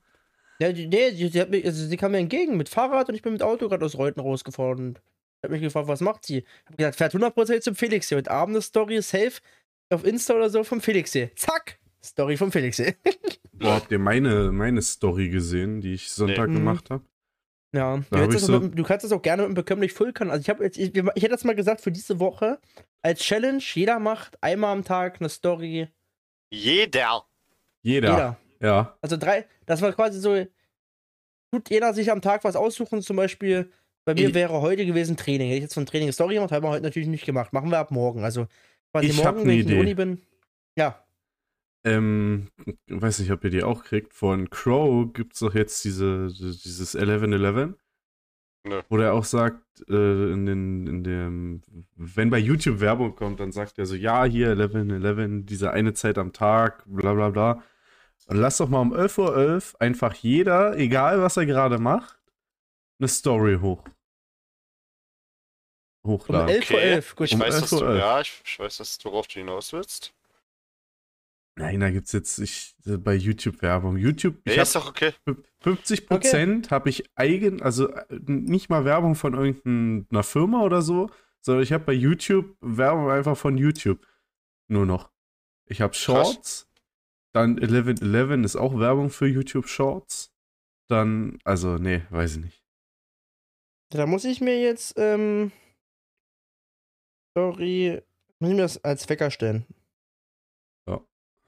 Ja, 0.59 0.73
die, 0.73 0.87
nee, 0.87 1.11
die, 1.13 1.41
hat 1.41 1.51
mich, 1.51 1.65
also 1.65 1.87
sie 1.87 1.97
kam 1.97 2.13
mir 2.13 2.19
entgegen 2.19 2.57
mit 2.57 2.69
Fahrrad 2.69 3.09
und 3.09 3.15
ich 3.15 3.23
bin 3.23 3.33
mit 3.33 3.43
Auto 3.43 3.69
gerade 3.69 3.85
aus 3.85 3.97
Reuten 3.97 4.21
rausgefahren 4.21 4.79
und 4.89 5.01
habe 5.43 5.53
mich 5.55 5.63
gefragt, 5.63 5.89
was 5.89 6.01
macht 6.01 6.25
sie? 6.25 6.39
Ich 6.39 6.67
habe 6.67 6.77
gesagt, 6.77 6.97
fährt 6.97 7.15
100% 7.15 7.61
zum 7.61 7.75
Felix 7.75 8.09
hier. 8.09 8.19
Heute 8.19 8.31
Abend 8.31 8.57
eine 8.57 8.63
Story, 8.63 9.01
safe, 9.03 9.33
auf 9.91 10.05
Insta 10.05 10.35
oder 10.35 10.49
so 10.51 10.65
vom 10.65 10.81
Felix 10.81 11.13
hier. 11.13 11.35
Zack! 11.37 11.79
Story 12.03 12.37
vom 12.37 12.53
Felix 12.53 12.77
hier. 12.77 12.95
Boah, 13.53 13.75
habt 13.77 13.91
ihr 13.91 13.99
meine, 13.99 14.53
meine 14.53 14.81
Story 14.83 15.29
gesehen, 15.29 15.81
die 15.81 15.95
ich 15.95 16.11
Sonntag 16.11 16.49
Nee. 16.49 16.55
gemacht 16.55 16.91
habe? 16.91 17.05
Ja, 17.77 18.27
du, 18.27 18.39
so- 18.39 18.61
mit, 18.61 18.79
du 18.79 18.83
kannst 18.83 19.05
das 19.05 19.13
auch 19.13 19.23
gerne 19.23 19.43
mit 19.43 19.51
dem 19.51 19.55
bekömmlich 19.55 19.93
Fullkan. 19.93 20.31
Also 20.31 20.41
ich 20.43 20.49
habe 20.49 20.65
jetzt, 20.65 20.79
ich, 20.79 20.95
ich 20.95 21.05
hätte 21.23 21.33
jetzt 21.33 21.45
mal 21.45 21.55
gesagt, 21.55 21.81
für 21.81 21.93
diese 21.93 22.19
Woche 22.21 22.59
als 23.03 23.21
Challenge, 23.21 23.63
jeder 23.75 23.99
macht 23.99 24.43
einmal 24.43 24.73
am 24.73 24.85
Tag 24.85 25.21
eine 25.21 25.29
Story. 25.29 25.89
Jeder. 26.51 27.25
Jeder. 27.83 28.11
Jeder. 28.11 28.37
Ja. 28.61 28.97
Also 29.03 29.17
drei, 29.17 29.47
das 29.67 29.83
war 29.83 29.93
quasi 29.93 30.19
so, 30.21 30.45
tut 31.53 31.71
jeder 31.71 31.93
sich 31.95 32.11
am 32.11 32.21
Tag 32.23 32.45
was 32.45 32.57
aussuchen, 32.57 33.03
zum 33.03 33.17
Beispiel, 33.17 33.71
bei 34.05 34.15
mir 34.15 34.29
Ich- 34.29 34.35
wäre 34.35 34.61
heute 34.61 34.87
gewesen 34.87 35.17
Training. 35.17 35.49
Hätte 35.49 35.57
ich 35.59 35.63
jetzt 35.65 35.75
von 35.75 35.87
Training 35.87 36.13
Story 36.13 36.35
gemacht, 36.35 36.53
haben 36.53 36.65
wir 36.65 36.71
heute 36.71 36.83
natürlich 36.85 37.09
nicht 37.09 37.25
gemacht. 37.27 37.53
Machen 37.53 37.71
wir 37.71 37.79
ab 37.79 37.91
morgen. 37.91 38.25
Also 38.25 38.47
quasi 38.93 39.09
Ich 39.09 39.17
morgen, 39.17 39.43
ne 39.43 39.47
wenn 39.49 39.59
ich 39.61 39.67
in. 39.69 39.79
Uni 39.81 39.95
bin. 39.95 40.23
Ja. 40.77 41.03
Ähm, 41.87 42.49
weiß 42.89 43.21
nicht, 43.21 43.31
ob 43.31 43.45
ihr 43.45 43.51
die 43.51 43.63
auch 43.63 43.85
kriegt. 43.85 44.13
Von 44.13 44.51
Crow 44.51 45.13
gibt 45.13 45.35
es 45.35 45.39
doch 45.41 45.55
jetzt 45.55 45.85
diese, 45.85 46.27
dieses 46.29 46.97
11-11. 46.97 47.75
Nö. 48.65 48.83
Wo 48.89 48.97
der 48.97 49.15
auch 49.15 49.25
sagt, 49.25 49.63
äh, 49.89 50.33
in, 50.33 50.47
den, 50.47 50.87
in 50.89 51.05
dem, 51.05 51.63
wenn 51.95 52.31
bei 52.31 52.39
YouTube 52.39 52.81
Werbung 52.81 53.15
kommt, 53.15 53.39
dann 53.39 53.53
sagt 53.53 53.79
er 53.79 53.87
so, 53.87 53.95
ja, 53.95 54.25
hier 54.25 54.57
11-11, 54.57 55.45
diese 55.45 55.71
eine 55.71 55.95
Zeit 55.95 56.19
am 56.19 56.33
Tag, 56.33 56.83
bla 56.87 57.15
bla 57.15 57.31
bla. 57.31 57.63
Und 58.27 58.37
lass 58.39 58.57
doch 58.59 58.69
mal 58.69 58.81
um 58.81 58.93
11.11 58.93 59.19
Uhr 59.75 59.81
einfach 59.81 60.15
jeder, 60.15 60.77
egal 60.77 61.21
was 61.21 61.37
er 61.37 61.47
gerade 61.47 61.79
macht, 61.79 62.19
eine 62.99 63.09
Story 63.09 63.59
hoch. 63.61 63.85
Um 66.03 66.11
Hochladen. 66.13 66.49
11 66.49 66.71
Uhr 66.73 66.79
Okay. 66.79 66.91
11. 66.95 67.17
Gut. 67.17 67.27
Ich 67.29 67.35
Um 67.35 67.41
weiß, 67.41 67.61
dass 67.61 67.71
du, 67.71 67.77
11:11. 67.77 67.99
ja, 67.99 68.21
ich, 68.21 68.43
ich 68.45 68.59
weiß, 68.59 68.77
dass 68.79 68.99
du, 68.99 69.11
worauf 69.11 69.29
du 69.29 69.35
hinaus 69.41 69.73
willst. 69.73 70.16
Nein, 71.59 71.81
da 71.81 71.91
gibt's 71.91 72.13
jetzt 72.13 72.39
ich, 72.39 72.77
bei 72.85 73.15
YouTube 73.15 73.63
Werbung. 73.63 73.97
YouTube, 73.97 74.37
Ja, 74.47 74.53
ich 74.53 74.59
ist 74.59 74.77
doch 74.77 74.91
okay. 74.91 75.13
50 75.61 76.07
Prozent 76.07 76.71
habe 76.71 76.91
ich 76.91 77.05
eigen, 77.15 77.63
also 77.63 77.89
äh, 77.89 78.05
nicht 78.27 78.69
mal 78.69 78.85
Werbung 78.85 79.15
von 79.15 79.33
irgendeiner 79.33 80.23
Firma 80.23 80.63
oder 80.63 80.83
so, 80.83 81.09
sondern 81.41 81.63
ich 81.63 81.73
habe 81.73 81.85
bei 81.85 81.95
YouTube 81.95 82.57
Werbung 82.61 83.11
einfach 83.11 83.39
von 83.39 83.57
YouTube. 83.57 84.07
Nur 84.69 84.85
noch. 84.85 85.11
Ich 85.67 85.81
habe 85.81 85.95
Shorts, 85.95 86.69
dann 87.33 87.59
1111 87.59 88.45
ist 88.45 88.57
auch 88.57 88.79
Werbung 88.79 89.11
für 89.11 89.27
YouTube 89.27 89.67
Shorts. 89.67 90.33
Dann, 90.89 91.39
also, 91.45 91.79
nee, 91.79 92.03
weiß 92.11 92.37
ich 92.37 92.45
nicht. 92.45 92.65
Da 93.91 94.07
muss 94.07 94.25
ich 94.25 94.41
mir 94.41 94.61
jetzt, 94.61 94.95
ähm, 94.99 95.53
Story, 97.31 98.03
muss 98.41 98.51
ich 98.51 98.57
mir 98.57 98.63
das 98.63 98.85
als 98.85 99.09
Wecker 99.09 99.31
stellen. 99.31 99.67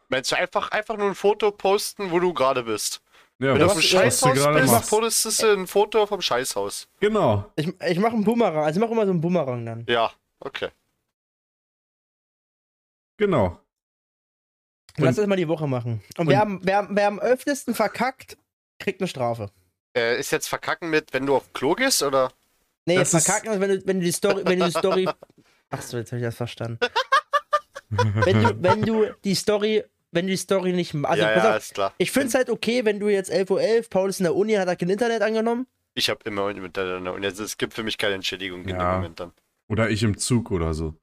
Meinst 0.09 0.33
du 0.33 0.37
einfach, 0.37 0.71
einfach 0.71 0.97
nur 0.97 1.09
ein 1.09 1.15
Foto 1.15 1.51
posten, 1.51 2.11
wo 2.11 2.19
du 2.19 2.33
gerade 2.33 2.63
bist? 2.63 3.03
Ja, 3.41 3.53
Wenn 3.53 3.61
du 3.61 3.67
auf 3.67 3.73
dem 3.75 3.83
Scheißhaus 3.83 4.33
bist, 4.35 4.73
machst. 4.73 4.91
postest 4.91 5.43
du 5.43 5.53
ein 5.53 5.67
Foto 5.67 6.07
vom 6.07 6.21
Scheißhaus. 6.21 6.89
Genau. 6.99 7.51
Ich, 7.57 7.69
ich 7.83 7.99
mache 8.01 8.15
einen 8.15 8.25
Boomerang, 8.25 8.65
also 8.65 8.79
ich 8.79 8.81
mache 8.81 8.93
immer 8.93 9.05
so 9.05 9.13
einen 9.13 9.21
Boomerang 9.21 9.65
dann. 9.65 9.85
Ja, 9.89 10.11
okay. 10.41 10.71
Genau. 13.19 13.59
Lass 14.97 15.17
das 15.17 15.27
mal 15.27 15.37
die 15.37 15.47
Woche 15.49 15.67
machen. 15.69 16.03
Und, 16.17 16.27
Und- 16.27 16.29
wer, 16.29 16.43
am- 16.43 16.61
wer, 16.63 16.87
wer 16.91 17.07
am 17.07 17.21
öftesten 17.21 17.75
verkackt, 17.75 18.37
kriegt 18.81 19.01
eine 19.01 19.09
Strafe. 19.09 19.51
Äh, 19.97 20.19
ist 20.19 20.31
jetzt 20.33 20.49
verkacken 20.49 20.91
mit, 20.91 21.13
wenn 21.13 21.27
du 21.27 21.37
auf 21.37 21.53
Klo 21.53 21.75
gehst, 21.75 22.03
oder? 22.03 22.33
Nee, 22.87 22.97
Das 22.97 23.11
verkacken 23.11 23.53
ist, 23.53 23.61
wenn 23.61 23.71
du, 23.71 23.87
wenn 23.87 24.01
du 24.01 24.05
die 24.07 24.13
Story, 24.13 24.43
wenn 24.45 24.59
du 24.59 24.65
die 24.67 24.71
Story. 24.73 25.09
Achso, 25.71 25.99
jetzt 25.99 26.11
habe 26.13 26.21
ich 26.21 26.27
das 26.27 26.37
verstanden. 26.37 26.79
Wenn 27.91 28.43
du, 28.43 28.63
wenn 28.63 28.83
du 28.83 29.07
die 29.25 29.35
Story, 29.35 29.85
wenn 30.13 30.27
du 30.27 30.31
die 30.33 30.37
Story 30.37 30.73
nicht. 30.73 30.95
Also, 30.95 31.23
ja, 31.23 31.37
ja, 31.37 31.51
auf, 31.53 31.59
ist 31.59 31.75
klar. 31.75 31.93
ich 31.99 32.11
finde 32.11 32.29
es 32.29 32.35
halt 32.35 32.51
okay, 32.51 32.85
wenn 32.85 32.99
du 33.01 33.09
jetzt 33.09 33.31
11.11 33.33 33.51
Uhr, 33.51 33.83
Paul 33.91 34.09
ist 34.11 34.21
in 34.21 34.25
der 34.25 34.35
Uni, 34.35 34.55
hat 34.55 34.69
er 34.69 34.77
kein 34.77 34.89
Internet 34.91 35.23
angenommen. 35.23 35.67
Ich 35.95 36.09
habe 36.11 36.21
immer 36.25 36.53
miteinander 36.55 37.13
und 37.13 37.23
jetzt, 37.25 37.41
es 37.41 37.57
gibt 37.59 37.75
für 37.75 37.83
mich 37.83 37.99
keine 37.99 38.15
Entschädigung 38.15 38.61
in 38.63 38.69
dem 38.69 38.77
Ja. 38.79 38.95
Moment 38.97 39.19
dann. 39.21 39.33
Oder 39.69 39.91
ich 39.91 40.03
im 40.03 40.17
Zug 40.17 40.51
oder 40.51 40.73
so. 40.75 40.95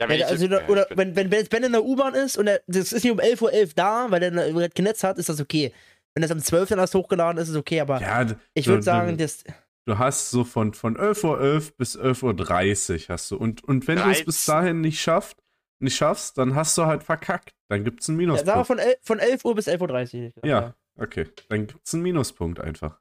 Ja, 0.00 0.08
wenn 0.08 0.18
Ja, 0.18 0.26
ich- 0.26 0.32
also, 0.32 0.46
ja, 0.46 0.66
oder 0.68 0.82
ich 0.82 0.88
bin- 0.88 0.98
wenn, 0.98 1.16
wenn, 1.16 1.30
wenn 1.30 1.38
jetzt 1.40 1.50
Ben 1.50 1.62
in 1.62 1.72
der 1.72 1.84
U-Bahn 1.84 2.14
ist 2.14 2.38
und 2.38 2.46
er, 2.46 2.60
das 2.66 2.92
ist 2.92 3.04
nicht 3.04 3.12
um 3.12 3.20
11.11 3.20 3.42
Uhr 3.68 3.72
da, 3.76 4.06
weil 4.10 4.22
er 4.22 4.68
kein 4.70 4.84
Netz 4.84 5.04
hat, 5.04 5.18
ist 5.18 5.28
das 5.28 5.40
okay. 5.40 5.72
Wenn 6.14 6.22
das 6.22 6.30
am 6.30 6.40
12. 6.40 6.70
dann 6.70 6.78
erst 6.78 6.94
hochgeladen 6.94 7.36
ist, 7.38 7.44
ist 7.48 7.54
es 7.54 7.56
okay, 7.60 7.80
aber 7.80 8.00
Ja, 8.00 8.26
ich 8.54 8.64
du- 8.64 8.70
würde 8.70 8.82
sagen, 8.82 9.16
du, 9.18 9.22
das. 9.22 9.44
du 9.84 9.98
hast 9.98 10.30
so 10.30 10.42
von, 10.44 10.72
von 10.72 10.96
11.11 10.96 11.24
Uhr 11.68 11.72
bis 11.76 11.96
11.30 11.98 13.02
Uhr 13.02 13.08
hast 13.10 13.30
du. 13.30 13.36
Und, 13.36 13.62
und 13.64 13.86
wenn 13.86 13.96
du 13.98 14.10
es 14.10 14.24
bis 14.24 14.44
13. 14.46 14.52
dahin 14.54 14.80
nicht 14.80 15.00
schaffst, 15.00 15.36
nicht 15.82 15.96
schaffst, 15.96 16.38
dann 16.38 16.54
hast 16.54 16.76
du 16.78 16.86
halt 16.86 17.02
verkackt. 17.02 17.54
Dann 17.68 17.84
gibt 17.84 18.00
es 18.02 18.08
einen 18.08 18.20
Ja, 18.20 18.36
sagen 18.36 18.46
wir 18.46 18.52
Minuspunkt. 18.54 18.66
von, 18.66 18.78
el, 18.78 18.96
von 19.02 19.18
11 19.18 19.44
Uhr 19.44 19.54
bis 19.54 19.68
11.30 19.68 20.36
Uhr. 20.36 20.46
Ja. 20.46 20.74
Okay, 20.96 21.28
dann 21.48 21.66
gibt 21.66 21.86
es 21.86 21.94
einen 21.94 22.02
Minuspunkt 22.02 22.60
einfach. 22.60 23.00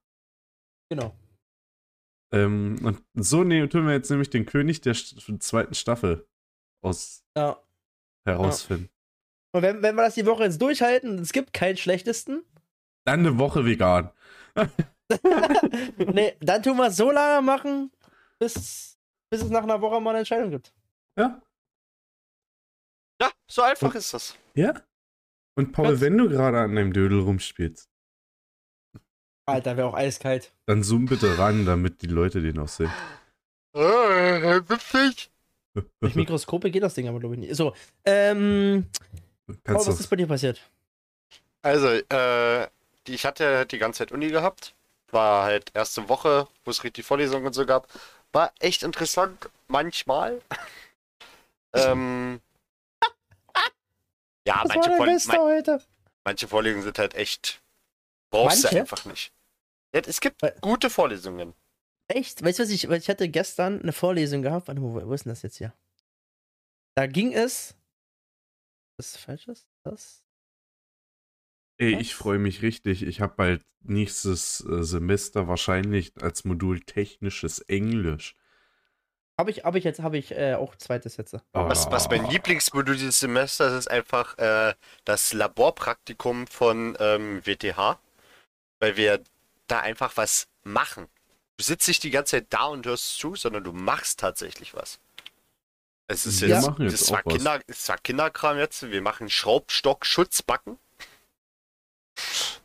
Genau. 0.89 1.13
Ähm, 2.31 2.77
und 2.83 3.01
so 3.15 3.43
ne, 3.43 3.67
tun 3.67 3.85
wir 3.87 3.93
jetzt 3.93 4.09
nämlich 4.09 4.29
den 4.29 4.45
König 4.45 4.81
der 4.81 4.93
zweiten 4.93 5.73
Staffel 5.73 6.27
aus 6.81 7.23
Ja. 7.35 7.57
herausfinden. 8.25 8.89
Und 9.51 9.63
wenn, 9.63 9.81
wenn 9.81 9.95
wir 9.95 10.03
das 10.03 10.13
die 10.15 10.25
Woche 10.27 10.43
jetzt 10.43 10.61
durchhalten, 10.61 11.17
es 11.19 11.31
gibt 11.33 11.53
keinen 11.53 11.75
schlechtesten, 11.77 12.43
Dann 13.05 13.21
eine 13.21 13.39
Woche 13.39 13.65
vegan. 13.65 14.11
nee, 15.97 16.35
dann 16.39 16.61
tun 16.63 16.77
wir 16.77 16.87
es 16.87 16.97
so 16.97 17.09
lange 17.11 17.41
machen, 17.41 17.91
bis, 18.37 18.99
bis 19.31 19.41
es 19.41 19.49
nach 19.49 19.63
einer 19.63 19.81
Woche 19.81 19.99
mal 19.99 20.11
eine 20.11 20.19
Entscheidung 20.19 20.51
gibt. 20.51 20.73
Ja? 21.17 21.41
So 23.49 23.61
einfach 23.61 23.93
ist 23.95 24.13
das. 24.13 24.35
Ja? 24.53 24.73
Und 25.55 25.71
Paul, 25.73 25.87
Ganz- 25.89 26.01
wenn 26.01 26.17
du 26.17 26.29
gerade 26.29 26.59
an 26.59 26.75
deinem 26.75 26.93
Dödel 26.93 27.19
rumspielst, 27.19 27.89
Alter, 29.45 29.77
wäre 29.77 29.87
auch 29.87 29.95
eiskalt. 29.95 30.51
dann 30.67 30.83
zoom 30.83 31.05
bitte 31.05 31.37
ran, 31.39 31.65
damit 31.65 32.01
die 32.03 32.07
Leute 32.07 32.39
den 32.41 32.59
auch 32.59 32.67
sehen. 32.67 32.91
Äh, 33.73 34.61
witzig. 34.69 35.31
Durch 35.99 36.15
Mikroskope 36.15 36.69
geht 36.71 36.83
das 36.83 36.93
Ding 36.93 37.07
aber, 37.07 37.19
glaube 37.19 37.35
ich, 37.35 37.41
nicht. 37.41 37.55
So, 37.55 37.73
ähm, 38.05 38.85
Paul, 39.47 39.57
Kannst 39.63 39.87
was 39.87 39.95
du. 39.97 40.03
ist 40.03 40.09
bei 40.09 40.15
dir 40.17 40.27
passiert? 40.27 40.61
Also, 41.63 41.87
äh, 41.87 42.67
die, 43.07 43.13
ich 43.15 43.25
hatte 43.25 43.65
die 43.65 43.77
ganze 43.79 43.99
Zeit 43.99 44.11
Uni 44.11 44.27
gehabt. 44.29 44.75
War 45.11 45.43
halt 45.45 45.71
erste 45.73 46.07
Woche, 46.09 46.47
wo 46.63 46.71
es 46.71 46.83
richtig 46.83 47.05
Vorlesungen 47.05 47.47
und 47.47 47.53
so 47.53 47.65
gab. 47.65 47.87
War 48.31 48.53
echt 48.59 48.83
interessant, 48.83 49.49
manchmal. 49.67 50.41
ähm, 51.73 52.39
ja, 54.47 54.55
war 54.57 54.65
manche, 54.67 54.89
dein 54.89 54.97
Vor 54.97 55.05
Bester 55.05 55.33
man 55.37 55.41
heute? 55.55 55.83
manche 56.25 56.47
Vorlesungen 56.47 56.83
sind 56.83 56.99
halt 56.99 57.13
echt. 57.15 57.61
Brauchst 58.31 58.63
du 58.63 58.67
Manche? 58.67 58.79
einfach 58.81 59.05
nicht. 59.05 59.33
Ja, 59.93 60.01
es 60.05 60.21
gibt 60.21 60.41
Weil- 60.41 60.55
gute 60.61 60.89
Vorlesungen. 60.89 61.53
Echt? 62.07 62.43
Weißt 62.43 62.59
du, 62.59 62.63
was 62.63 62.69
ich, 62.69 62.83
ich 62.89 63.09
hatte 63.09 63.29
gestern 63.29 63.81
eine 63.81 63.93
Vorlesung 63.93 64.41
gehabt. 64.41 64.67
Warte, 64.67 64.81
wo, 64.81 64.93
wo 64.93 65.13
ist 65.13 65.25
denn 65.25 65.31
das 65.31 65.41
jetzt 65.41 65.57
hier? 65.57 65.73
Da 66.95 67.07
ging 67.07 67.33
es. 67.33 67.75
Was 68.97 69.15
Falsches? 69.17 69.67
Das? 69.83 70.23
Ey, 71.79 71.97
ich 71.99 72.13
freue 72.15 72.39
mich 72.39 72.61
richtig. 72.61 73.03
Ich 73.03 73.21
habe 73.21 73.35
bald 73.35 73.65
nächstes 73.81 74.61
äh, 74.65 74.83
Semester 74.83 75.47
wahrscheinlich 75.47 76.11
als 76.21 76.43
Modul 76.43 76.81
technisches 76.81 77.59
Englisch. 77.59 78.35
Habe 79.39 79.51
ich, 79.51 79.63
hab 79.63 79.73
ich 79.75 79.85
jetzt, 79.85 80.01
habe 80.01 80.17
ich 80.17 80.31
äh, 80.31 80.55
auch 80.55 80.75
zweites 80.75 81.15
jetzt. 81.15 81.33
Was, 81.53 81.89
was 81.89 82.09
mein. 82.09 82.29
Lieblingsmodul 82.29 82.97
dieses 82.97 83.21
Semesters 83.21 83.71
ist 83.71 83.87
einfach 83.89 84.37
äh, 84.37 84.73
das 85.05 85.31
Laborpraktikum 85.31 86.45
von 86.45 86.97
ähm, 86.99 87.41
WTH, 87.45 87.97
weil 88.81 88.97
wir 88.97 89.23
da 89.67 89.79
einfach 89.79 90.17
was 90.17 90.49
machen. 90.63 91.07
Du 91.55 91.63
sitzt 91.63 91.87
nicht 91.87 92.03
die 92.03 92.09
ganze 92.09 92.31
Zeit 92.31 92.47
da 92.49 92.65
und 92.65 92.85
hörst 92.85 93.17
zu, 93.17 93.37
sondern 93.37 93.63
du 93.63 93.71
machst 93.71 94.19
tatsächlich 94.19 94.73
was. 94.73 94.99
Es 96.07 96.25
ist 96.25 96.41
Wir 96.41 96.49
jetzt, 96.49 96.67
machen 96.67 96.89
jetzt 96.89 97.01
das 97.03 97.11
war. 97.11 97.23
Kinder, 97.23 97.61
es 97.65 97.87
war 97.87 97.97
Kinderkram 97.97 98.57
jetzt. 98.57 98.91
Wir 98.91 99.01
machen 99.01 99.29
Schraubstock-Schutzbacken. 99.29 100.77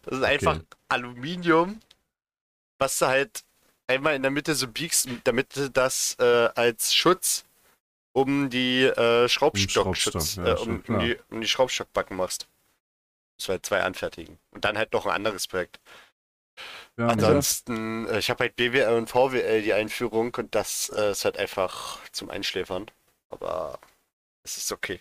Das 0.03 0.19
ist 0.19 0.25
einfach 0.25 0.59
Aluminium, 0.89 1.79
was 2.81 2.99
du 2.99 3.07
halt 3.07 3.45
einmal 3.87 4.15
in 4.15 4.23
der 4.23 4.31
Mitte 4.31 4.55
so 4.55 4.69
biegst, 4.69 5.09
damit 5.25 5.57
du 5.57 5.71
das 5.71 6.17
äh, 6.19 6.49
als 6.55 6.95
Schutz 6.95 7.45
um 8.13 8.49
die 8.49 8.83
äh, 8.85 9.29
Schraubstock, 9.29 9.97
ja, 10.37 10.55
äh, 10.55 10.59
um, 10.61 10.83
um, 10.89 10.99
die, 11.01 11.19
um 11.31 11.41
die 11.41 11.49
Schraubstockbacken 11.49 12.17
machst. 12.17 12.49
Das 13.39 13.49
war 13.49 13.55
halt 13.55 13.67
zwei 13.67 13.83
anfertigen. 13.83 14.39
Und 14.53 14.65
dann 14.65 14.79
halt 14.79 14.93
noch 14.93 15.07
ein 15.07 15.13
anderes 15.13 15.49
Projekt. 15.49 15.81
Ja, 16.97 17.09
Ansonsten, 17.09 18.07
äh, 18.07 18.19
ich 18.19 18.31
habe 18.31 18.45
halt 18.45 18.57
BWL 18.57 18.95
und 18.97 19.11
VWL 19.11 19.63
die 19.63 19.73
Einführung 19.75 20.33
und 20.37 20.55
das 20.55 20.91
äh, 20.91 21.11
ist 21.11 21.25
halt 21.25 21.37
einfach 21.37 21.99
zum 22.11 22.31
Einschläfern. 22.31 22.87
Aber 23.31 23.81
es 24.45 24.57
ist 24.57 24.71
okay. 24.71 25.01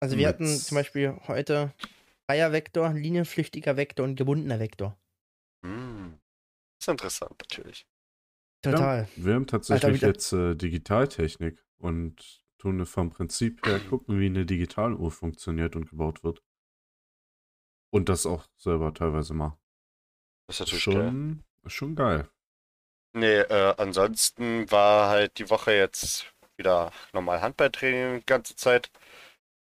Also 0.00 0.16
wir 0.16 0.26
hatten 0.28 0.52
Mit- 0.52 0.62
zum 0.62 0.74
Beispiel 0.76 1.16
heute 1.28 1.72
freier 2.26 2.52
Vektor, 2.52 2.90
linienflüchtiger 2.92 3.76
Vektor 3.76 4.04
und 4.04 4.16
gebundener 4.16 4.58
Vektor. 4.58 4.96
Hm. 5.64 6.18
Ist 6.80 6.88
interessant, 6.88 7.36
natürlich. 7.40 7.86
Total. 8.72 9.08
Ja, 9.16 9.24
wir 9.24 9.34
haben 9.34 9.46
tatsächlich 9.46 9.94
wieder- 9.94 10.08
jetzt 10.08 10.32
äh, 10.32 10.54
Digitaltechnik 10.54 11.64
und 11.78 12.42
tun 12.58 12.84
vom 12.86 13.10
Prinzip 13.10 13.64
her 13.66 13.78
gucken, 13.80 14.18
wie 14.18 14.26
eine 14.26 14.44
Digitaluhr 14.44 15.10
funktioniert 15.10 15.76
und 15.76 15.88
gebaut 15.88 16.24
wird. 16.24 16.42
Und 17.90 18.08
das 18.08 18.26
auch 18.26 18.46
selber 18.56 18.92
teilweise 18.92 19.32
mal. 19.34 19.56
Das 20.48 20.56
ist 20.56 20.60
natürlich 20.60 20.84
geil. 20.84 20.94
Schon, 20.94 21.44
schon 21.66 21.96
geil. 21.96 22.28
Nee, 23.14 23.38
äh, 23.38 23.74
ansonsten 23.78 24.70
war 24.70 25.08
halt 25.08 25.38
die 25.38 25.48
Woche 25.50 25.72
jetzt 25.72 26.32
wieder 26.56 26.92
normal 27.12 27.40
Handballtraining 27.40 28.20
die 28.20 28.26
ganze 28.26 28.56
Zeit. 28.56 28.90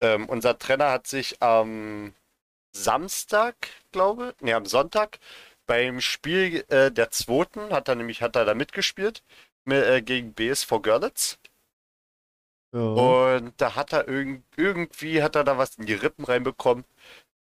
Ähm, 0.02 0.28
unser 0.28 0.58
Trainer 0.58 0.92
hat 0.92 1.08
sich 1.08 1.42
am 1.42 2.14
Samstag, 2.76 3.56
glaube 3.92 4.36
nee, 4.42 4.54
am 4.54 4.66
Sonntag 4.66 5.20
beim 5.70 6.02
Spiel 6.02 6.66
äh, 6.70 6.92
der 6.92 7.12
zweiten 7.12 7.70
hat 7.72 7.88
er 7.88 7.94
nämlich 7.96 8.24
hat 8.24 8.36
er 8.36 8.44
da 8.44 8.56
mitgespielt 8.56 9.22
mit, 9.66 9.84
äh, 9.86 10.02
gegen 10.02 10.34
BSV 10.34 10.82
Görlitz. 10.82 11.38
Und 12.72 13.54
da 13.58 13.76
hat 13.76 13.94
er 13.94 14.08
irgend, 14.08 14.44
irgendwie 14.58 15.22
hat 15.22 15.36
er 15.36 15.44
da 15.44 15.58
was 15.60 15.76
in 15.78 15.86
die 15.86 15.94
Rippen 15.94 16.26
reinbekommen. 16.26 16.86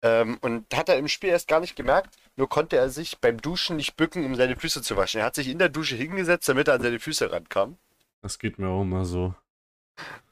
Ähm, 0.02 0.38
und 0.40 0.66
hat 0.75 0.88
er 0.88 0.99
im 0.99 1.06
Spiel 1.09 1.30
erst 1.30 1.47
gar 1.47 1.61
nicht 1.61 1.76
gemerkt, 1.76 2.16
nur 2.37 2.49
konnte 2.49 2.76
er 2.76 2.90
sich 2.90 3.18
beim 3.18 3.40
Duschen 3.40 3.76
nicht 3.76 3.97
bücken, 3.97 4.25
um 4.25 4.35
seine 4.35 4.56
Füße 4.56 4.83
zu 4.83 4.97
waschen. 4.97 5.21
Er 5.21 5.26
hat 5.26 5.37
sich 5.37 5.49
in 5.49 5.59
der 5.59 5.68
Dusche 5.68 5.95
hingesetzt, 5.95 6.49
damit 6.49 6.66
er 6.68 6.75
an 6.75 6.83
seine 6.83 6.99
Füße 6.99 7.30
rankam. 7.30 7.78
Das 8.23 8.38
geht 8.40 8.59
mir 8.59 8.68
auch 8.68 8.83
immer 8.83 9.04
so. 9.04 9.35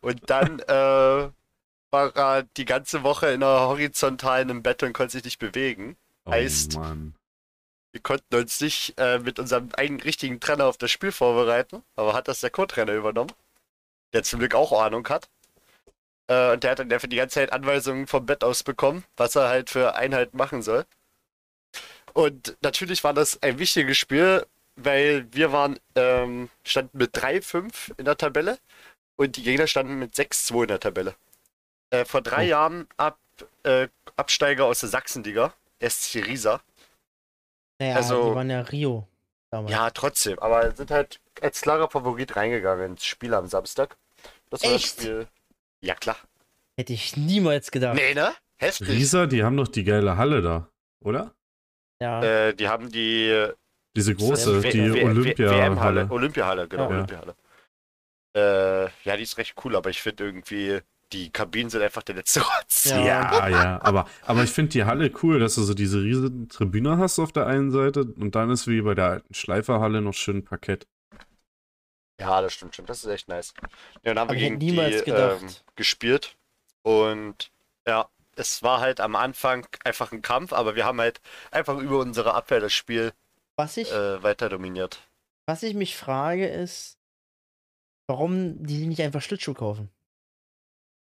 Und 0.00 0.28
dann 0.28 0.58
äh, 0.68 1.30
war 1.90 2.16
er 2.16 2.42
die 2.56 2.64
ganze 2.64 3.04
Woche 3.04 3.28
in 3.28 3.40
der 3.40 3.68
horizontalen 3.68 4.48
im 4.50 4.62
Bett 4.64 4.82
und 4.82 4.92
konnte 4.94 5.12
sich 5.12 5.24
nicht 5.24 5.38
bewegen. 5.38 5.96
Oh 6.24 6.32
Heißt- 6.32 6.76
Mann. 6.76 7.14
Wir 7.94 8.02
konnten 8.02 8.34
uns 8.34 8.60
nicht 8.60 8.94
äh, 8.98 9.20
mit 9.20 9.38
unserem 9.38 9.68
eigenen 9.76 10.00
richtigen 10.00 10.40
Trainer 10.40 10.66
auf 10.66 10.76
das 10.76 10.90
Spiel 10.90 11.12
vorbereiten, 11.12 11.84
aber 11.94 12.12
hat 12.12 12.26
das 12.26 12.40
der 12.40 12.50
Co-Trainer 12.50 12.92
übernommen, 12.92 13.30
der 14.12 14.24
zum 14.24 14.40
Glück 14.40 14.56
auch 14.56 14.72
Ahnung 14.82 15.08
hat. 15.08 15.28
Äh, 16.26 16.54
und 16.54 16.64
der 16.64 16.72
hat 16.72 16.80
dann 16.80 16.88
dafür 16.88 17.08
die 17.08 17.16
ganze 17.18 17.34
Zeit 17.34 17.52
Anweisungen 17.52 18.08
vom 18.08 18.26
Bett 18.26 18.42
aus 18.42 18.64
bekommen, 18.64 19.04
was 19.16 19.36
er 19.36 19.48
halt 19.48 19.70
für 19.70 19.94
Einheiten 19.94 20.36
machen 20.36 20.60
soll. 20.60 20.86
Und 22.14 22.56
natürlich 22.62 23.04
war 23.04 23.14
das 23.14 23.40
ein 23.44 23.60
wichtiges 23.60 23.96
Spiel, 23.96 24.44
weil 24.74 25.28
wir 25.32 25.52
waren, 25.52 25.78
ähm, 25.94 26.50
standen 26.64 26.98
mit 26.98 27.14
3-5 27.16 27.92
in 27.96 28.06
der 28.06 28.16
Tabelle 28.16 28.58
und 29.14 29.36
die 29.36 29.44
Gegner 29.44 29.68
standen 29.68 30.00
mit 30.00 30.16
6-2 30.16 30.62
in 30.62 30.68
der 30.68 30.80
Tabelle. 30.80 31.14
Äh, 31.90 32.04
vor 32.04 32.22
drei 32.22 32.46
Oh. 32.46 32.48
Jahren 32.48 32.88
ab, 32.96 33.20
äh, 33.62 33.86
Absteiger 34.16 34.64
aus 34.64 34.80
der 34.80 34.88
Sachsenliga, 34.88 35.54
SC 35.80 36.22
Riesa. 36.24 36.60
Naja, 37.78 37.96
also- 37.96 38.30
die 38.30 38.34
waren 38.36 38.50
ja 38.50 38.60
Rio 38.60 39.08
damals. 39.50 39.72
Ja, 39.72 39.90
trotzdem. 39.90 40.38
Aber 40.38 40.70
sind 40.72 40.90
halt 40.90 41.20
als 41.40 41.60
klarer 41.60 41.90
Favorit 41.90 42.36
reingegangen 42.36 42.92
ins 42.92 43.04
Spiel 43.04 43.34
am 43.34 43.46
Samstag. 43.46 43.96
Das 44.50 44.62
war 44.62 44.70
Echt? 44.72 44.98
das 44.98 45.04
Spiel. 45.04 45.26
Ja, 45.80 45.94
klar. 45.94 46.16
Hätte 46.76 46.92
ich 46.92 47.16
niemals 47.16 47.70
gedacht. 47.70 47.94
Nee, 47.96 48.14
ne? 48.14 48.32
Heftig. 48.56 48.88
Risa, 48.88 49.26
die 49.26 49.42
haben 49.42 49.56
doch 49.56 49.68
die 49.68 49.84
geile 49.84 50.16
Halle 50.16 50.40
da, 50.42 50.68
oder? 51.00 51.34
Ja. 52.00 52.22
Äh, 52.22 52.54
die 52.54 52.68
haben 52.68 52.90
die 52.90 53.48
Diese 53.96 54.14
große, 54.14 54.62
W- 54.62 54.70
die 54.70 55.02
Olympia-Halle. 55.04 56.08
Olympiahalle, 56.10 56.68
genau, 56.68 56.84
Ja. 56.84 56.88
Olympiahalle. 56.90 57.34
Äh, 58.36 58.84
ja, 59.04 59.16
die 59.16 59.22
ist 59.22 59.38
recht 59.38 59.54
cool, 59.64 59.76
aber 59.76 59.90
ich 59.90 60.02
finde 60.02 60.24
irgendwie, 60.24 60.80
die 61.12 61.30
Kabinen 61.30 61.70
sind 61.70 61.82
einfach 61.82 62.02
der 62.02 62.16
letzte 62.16 62.40
Rotz. 62.40 62.84
Ja. 62.86 62.98
Ja, 63.04 63.48
ja, 63.48 63.82
aber, 63.82 64.08
aber 64.22 64.42
ich 64.44 64.50
finde 64.50 64.70
die 64.72 64.84
Halle 64.84 65.12
cool, 65.22 65.38
dass 65.38 65.54
du 65.54 65.62
so 65.62 65.74
diese 65.74 66.02
riesen 66.02 66.48
Tribüne 66.48 66.98
hast 66.98 67.18
auf 67.18 67.30
der 67.32 67.46
einen 67.46 67.70
Seite 67.70 68.04
und 68.04 68.34
dann 68.34 68.50
ist 68.50 68.66
wie 68.66 68.80
bei 68.82 68.94
der 68.94 69.06
alten 69.06 69.34
Schleiferhalle 69.34 70.00
noch 70.00 70.14
schön 70.14 70.44
Parkett. 70.44 70.86
Ja, 72.20 72.40
das 72.40 72.52
stimmt 72.54 72.74
schon. 72.76 72.86
Das 72.86 72.98
ist 73.04 73.10
echt 73.10 73.28
nice. 73.28 73.54
Ja, 74.04 74.14
dann 74.14 74.18
haben 74.20 74.28
Aber 74.30 74.38
wir 74.38 74.48
gegen 74.48 74.58
niemals 74.58 74.98
die 75.04 75.10
gedacht. 75.10 75.42
ähm, 75.42 75.48
gespielt. 75.76 76.36
Und 76.82 77.50
ja, 77.86 78.08
es 78.36 78.62
war 78.62 78.80
halt 78.80 79.00
am 79.00 79.16
Anfang 79.16 79.66
einfach 79.84 80.12
ein 80.12 80.22
Kampf, 80.22 80.52
aber 80.52 80.74
wir 80.76 80.84
haben 80.84 81.00
halt 81.00 81.20
einfach 81.50 81.76
über 81.78 81.98
unsere 81.98 82.34
Abwehr 82.34 82.60
das 82.60 82.72
Spiel 82.72 83.12
Was 83.56 83.76
ich, 83.76 83.90
äh, 83.92 84.22
weiter 84.22 84.48
dominiert. 84.48 85.00
was 85.46 85.62
ich 85.62 85.74
mich 85.74 85.96
frage, 85.96 86.46
ist, 86.46 86.98
warum 88.06 88.62
die 88.64 88.86
nicht 88.86 89.00
einfach 89.02 89.22
Schlittschuh 89.22 89.54
kaufen. 89.54 89.90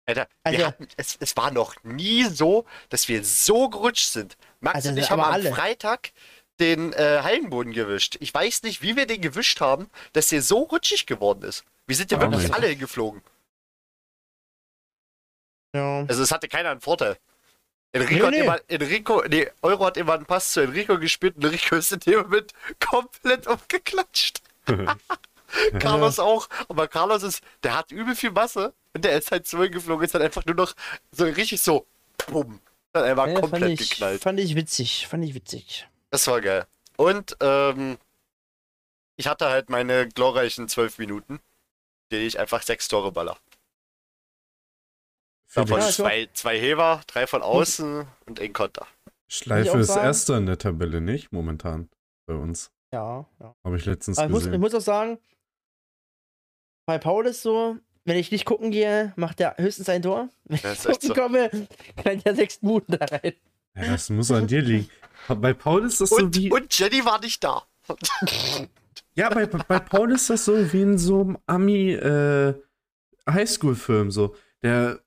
Alter, 0.09 0.27
Also- 0.43 0.65
hatten, 0.65 0.87
es, 0.97 1.17
es 1.19 1.37
war 1.37 1.51
noch 1.51 1.75
nie 1.83 2.23
so, 2.25 2.65
dass 2.89 3.07
wir 3.07 3.23
so 3.23 3.69
gerutscht 3.69 4.07
sind. 4.11 4.37
Max 4.59 4.75
Also, 4.77 4.89
und 4.89 4.97
ich 4.97 5.09
haben 5.11 5.19
am 5.21 5.31
alle. 5.33 5.51
Freitag 5.53 6.11
den 6.59 6.91
äh, 6.93 7.21
Hallenboden 7.23 7.71
gewischt. 7.71 8.17
Ich 8.19 8.33
weiß 8.33 8.63
nicht, 8.63 8.81
wie 8.81 8.95
wir 8.97 9.05
den 9.07 9.21
gewischt 9.21 9.61
haben, 9.61 9.89
dass 10.13 10.27
der 10.29 10.41
so 10.41 10.59
rutschig 10.63 11.05
geworden 11.05 11.43
ist. 11.43 11.63
Wir 11.87 11.95
sind 11.95 12.11
ja 12.11 12.17
Ah, 12.17 12.21
wirklich 12.21 12.43
mein 12.43 12.53
alle 12.53 12.67
hingeflogen. 12.67 13.21
Ja. 15.75 16.05
Also 16.07 16.23
es 16.23 16.31
hatte 16.31 16.47
keiner 16.47 16.71
einen 16.71 16.81
Vorteil. 16.81 17.17
Enrico, 17.91 18.29
Nee, 18.29 18.41
nee. 18.41 18.49
Hat 18.49 18.61
immer, 18.67 18.69
Enrico, 18.81 19.23
nee, 19.27 19.47
Euro 19.61 19.85
hat 19.85 19.97
immer 19.97 20.13
einen 20.13 20.25
Pass 20.25 20.51
zu 20.51 20.59
Enrico 20.61 20.99
gespielt 20.99 21.37
und 21.37 21.45
Enrico 21.45 21.75
ist 21.75 21.91
in 21.91 21.99
dem 22.01 22.21
Moment 22.21 22.53
komplett 22.79 23.47
umgeklatscht. 23.47 24.41
Carlos 25.79 26.19
auch, 26.19 26.47
aber 26.67 26.87
Carlos 26.87 27.23
ist, 27.23 27.41
der 27.63 27.75
hat 27.75 27.91
übel 27.91 28.15
viel 28.15 28.31
Masse 28.31 28.73
und 28.93 29.05
der 29.05 29.17
ist 29.17 29.31
halt 29.31 29.47
so 29.47 29.61
hingeflogen, 29.61 30.05
ist 30.05 30.13
halt 30.13 30.23
einfach 30.23 30.45
nur 30.45 30.55
noch 30.55 30.73
so 31.11 31.25
richtig 31.25 31.61
so, 31.61 31.85
bumm. 32.27 32.61
Dann 32.93 33.03
einfach 33.03 33.27
Ja, 33.27 33.33
fand, 33.35 33.51
komplett 33.51 33.79
ich, 33.81 33.89
geknallt. 33.91 34.21
fand 34.21 34.39
ich 34.39 34.55
witzig. 34.55 35.07
Fand 35.07 35.23
ich 35.23 35.33
witzig. 35.35 35.87
Das 36.11 36.25
war 36.27 36.41
geil. 36.41 36.65
Und 36.97 37.37
ähm, 37.39 37.97
ich 39.15 39.27
hatte 39.27 39.49
halt 39.49 39.69
meine 39.69 40.07
glorreichen 40.09 40.67
zwölf 40.67 40.97
Minuten, 40.97 41.39
die 42.11 42.17
ich 42.17 42.39
einfach 42.39 42.63
sechs 42.63 42.87
Tore 42.87 43.11
baller. 43.11 43.37
Davon 45.53 45.79
Ja, 45.79 45.89
zwei, 45.89 46.29
zwei 46.33 46.59
Heber, 46.59 47.01
drei 47.07 47.27
von 47.27 47.41
außen 47.41 48.07
und 48.25 48.39
ein 48.39 48.53
Konter. 48.53 48.87
Schleife 49.31 49.79
ist 49.79 49.87
sagen. 49.87 50.05
erster 50.05 50.37
in 50.37 50.45
der 50.47 50.57
Tabelle, 50.57 51.01
nicht? 51.01 51.31
Momentan. 51.31 51.89
Bei 52.27 52.35
uns. 52.35 52.71
Ja, 52.91 53.27
ja. 53.39 53.55
Habe 53.63 53.77
ich 53.77 53.85
letztens 53.85 54.17
Aber 54.17 54.25
ich 54.27 54.31
muss, 54.31 54.41
ich 54.43 54.47
gesehen. 54.47 54.61
muss 54.61 54.73
auch 54.75 54.81
sagen, 54.81 55.19
bei 56.87 56.97
Paul 56.97 57.27
ist 57.27 57.41
so, 57.43 57.77
wenn 58.09 58.17
ich 58.17 58.31
nicht 58.31 58.45
gucken 58.45 58.71
gehe, 58.71 59.13
macht 59.15 59.39
er 59.39 59.55
höchstens 59.57 59.87
ein 59.89 60.01
Tor. 60.01 60.29
Wenn 60.45 60.57
ich 60.57 60.83
gucken 60.83 61.07
so. 61.07 61.13
komme, 61.13 61.49
knallt 61.97 62.25
er 62.25 62.35
sechs 62.35 62.61
Minuten 62.61 62.97
da 62.97 63.05
rein. 63.05 63.33
Ja, 63.75 63.91
das 63.91 64.09
muss 64.09 64.31
an 64.31 64.47
dir 64.47 64.61
liegen. 64.61 64.89
Bei 65.27 65.53
Paul 65.53 65.85
ist 65.85 66.01
das 66.01 66.09
so 66.09 66.17
Und, 66.17 66.35
wie. 66.35 66.51
und 66.51 66.77
Jenny 66.77 67.05
war 67.05 67.19
nicht 67.21 67.43
da. 67.43 67.63
Ja, 69.15 69.29
bei, 69.29 69.47
bei 69.47 69.79
Paul 69.79 70.13
ist 70.13 70.29
das 70.29 70.45
so 70.45 70.71
wie 70.71 70.81
in 70.81 70.97
so 70.97 71.21
einem 71.21 71.37
Ami 71.45 71.91
äh, 71.91 72.53
Highschool-Film 73.29 74.11
so. 74.11 74.33
Der 74.63 75.01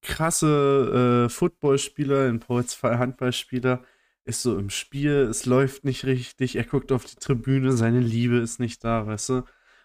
krasse 0.00 1.26
äh, 1.26 1.28
Footballspieler, 1.28 2.28
in 2.28 2.40
Pauls 2.40 2.72
Fall 2.72 2.98
Handballspieler, 2.98 3.82
ist 4.24 4.42
so 4.42 4.56
im 4.58 4.70
Spiel, 4.70 5.28
es 5.30 5.44
läuft 5.44 5.84
nicht 5.84 6.06
richtig, 6.06 6.56
er 6.56 6.64
guckt 6.64 6.92
auf 6.92 7.04
die 7.04 7.16
Tribüne, 7.16 7.72
seine 7.72 8.00
Liebe 8.00 8.38
ist 8.38 8.58
nicht 8.58 8.84
da, 8.84 9.06
weißt 9.06 9.28
du? 9.30 9.42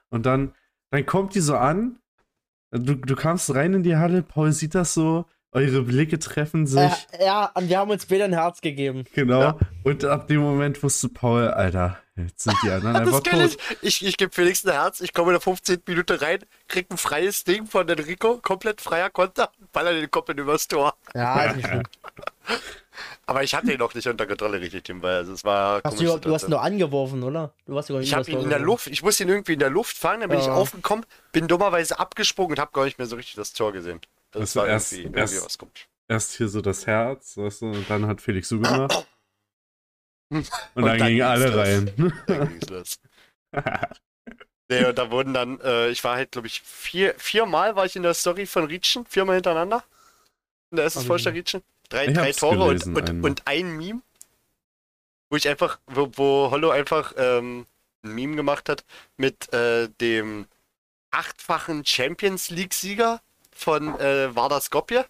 Und 0.09 0.25
dann, 0.25 0.53
dann 0.91 1.05
kommt 1.05 1.35
die 1.35 1.41
so 1.41 1.57
an, 1.57 1.99
du, 2.73 2.95
du 2.95 3.15
kamst 3.15 3.53
rein 3.53 3.73
in 3.73 3.83
die 3.83 3.95
Halle, 3.95 4.21
Paul 4.21 4.51
sieht 4.51 4.75
das 4.75 4.93
so, 4.93 5.25
eure 5.51 5.83
Blicke 5.83 6.19
treffen 6.19 6.65
sich. 6.65 6.91
Äh, 7.11 7.25
ja, 7.25 7.51
und 7.53 7.69
wir 7.69 7.77
haben 7.77 7.91
uns 7.91 8.03
später 8.03 8.25
ein 8.25 8.33
Herz 8.33 8.61
gegeben. 8.61 9.05
Genau. 9.13 9.39
Ja. 9.41 9.57
Und 9.83 10.03
ab 10.03 10.27
dem 10.27 10.41
Moment 10.41 10.81
wusste 10.81 11.09
Paul, 11.09 11.49
Alter, 11.49 11.99
jetzt 12.15 12.43
sind 12.43 12.57
die 12.63 12.71
anderen 12.71 12.95
einfach 12.95 13.19
tot. 13.21 13.39
ich. 13.45 13.57
Ich, 13.81 14.05
ich 14.05 14.17
gebe 14.17 14.33
Felix 14.33 14.65
ein 14.65 14.73
Herz, 14.73 15.01
ich 15.01 15.13
komme 15.13 15.29
in 15.29 15.33
der 15.33 15.41
15. 15.41 15.83
Minute 15.87 16.21
rein, 16.21 16.39
krieg 16.67 16.87
ein 16.89 16.97
freies 16.97 17.43
Ding 17.43 17.67
von 17.67 17.87
Enrico, 17.87 18.39
komplett 18.41 18.81
freier 18.81 19.09
Konter, 19.09 19.51
baller 19.71 19.93
den 19.93 20.09
komplett 20.09 20.39
übers 20.39 20.67
Tor. 20.67 20.95
Ja, 21.13 21.43
ist 21.43 21.55
nicht 21.57 21.67
schlimm. 21.67 21.83
Aber 23.25 23.43
ich 23.43 23.55
hatte 23.55 23.71
ihn 23.73 23.79
noch 23.79 23.93
nicht 23.93 24.07
unter 24.07 24.25
Kontrolle 24.27 24.59
richtig, 24.61 24.83
Tim, 24.83 25.01
weil 25.01 25.15
also 25.17 25.33
es 25.33 25.43
war 25.43 25.81
Hast 25.83 25.99
du, 25.99 26.17
du 26.17 26.33
hast 26.33 26.43
ihn 26.43 26.49
nur 26.51 26.61
angeworfen, 26.61 27.23
oder? 27.23 27.53
Du 27.65 27.77
hast 27.77 27.89
Ich 27.89 28.13
habe 28.13 28.29
ihn 28.29 28.41
in 28.41 28.49
der 28.49 28.59
Luft, 28.59 28.87
ich 28.87 29.01
musste 29.03 29.23
ihn 29.23 29.29
irgendwie 29.29 29.53
in 29.53 29.59
der 29.59 29.69
Luft 29.69 29.97
fangen, 29.97 30.21
dann 30.21 30.29
bin 30.29 30.39
ich 30.39 30.45
Ja. 30.45 30.53
aufgekommen, 30.53 31.05
bin 31.31 31.47
dummerweise 31.47 31.99
abgesprungen 31.99 32.51
und 32.51 32.59
habe 32.59 32.71
gar 32.71 32.85
nicht 32.85 32.97
mehr 32.97 33.07
so 33.07 33.15
richtig 33.15 33.35
das 33.35 33.53
Tor 33.53 33.71
gesehen. 33.73 33.99
Das 34.31 34.41
Also 34.41 34.59
war 34.61 34.67
erst- 34.67 34.93
irgendwie, 34.93 35.17
erst- 35.19 35.33
irgendwie 35.33 35.45
was 35.45 35.57
komisch. 35.57 35.87
Erst 36.07 36.33
hier 36.37 36.47
so 36.49 36.61
das 36.61 36.85
Herz, 36.85 37.37
weißt 37.37 37.61
du, 37.61 37.65
und 37.67 37.89
dann 37.89 38.05
hat 38.07 38.21
Felix 38.21 38.49
so 38.49 38.59
gemacht. 38.59 39.05
Und, 40.29 40.49
Und 40.75 40.83
dann 40.85 40.97
dann 40.99 41.07
gingen 41.07 41.21
alle 41.21 41.47
los. 41.47 41.55
rein. 41.57 42.13
Dann 42.27 42.49
ging's 42.49 42.69
los. 42.69 42.99
Nee, 44.69 44.85
und 44.85 44.97
da 44.97 45.11
wurden 45.11 45.33
dann, 45.33 45.59
äh, 45.59 45.89
ich 45.89 46.03
war 46.05 46.15
halt, 46.15 46.31
glaube 46.31 46.47
ich, 46.47 46.61
vier, 46.61 47.13
viermal 47.17 47.75
war 47.75 47.85
ich 47.85 47.95
in 47.97 48.01
der 48.01 48.13
Story 48.13 48.45
von 48.45 48.63
Rietschen, 48.63 49.05
viermal 49.05 49.35
hintereinander. 49.35 49.83
In 50.71 50.77
der 50.77 50.85
SS 50.85 51.01
Hab 51.01 51.07
Vorstadt 51.07 51.33
ich 51.33 51.39
Rietschen. 51.39 51.61
Drei, 51.93 52.07
Ich 52.07 52.13
drei 52.15 52.31
Tore 52.31 52.63
und, 52.63 52.85
und, 52.87 53.23
und 53.23 53.41
ein 53.45 53.77
Meme, 53.77 54.01
wo 55.29 55.35
ich 55.35 55.47
einfach, 55.47 55.79
wo, 55.85 56.09
wo 56.15 56.49
Hollow 56.49 56.71
einfach 56.71 57.13
ähm, 57.17 57.67
ein 58.03 58.15
Meme 58.15 58.35
gemacht 58.35 58.67
hat 58.67 58.83
mit 59.15 59.53
äh, 59.53 59.89
dem 60.01 60.47
achtfachen 61.11 61.85
Champions 61.85 62.49
League-Sieger 62.49 63.21
von 63.51 63.99
äh, 63.99 64.35
Vardar 64.35 64.59
Skopje, 64.61 65.05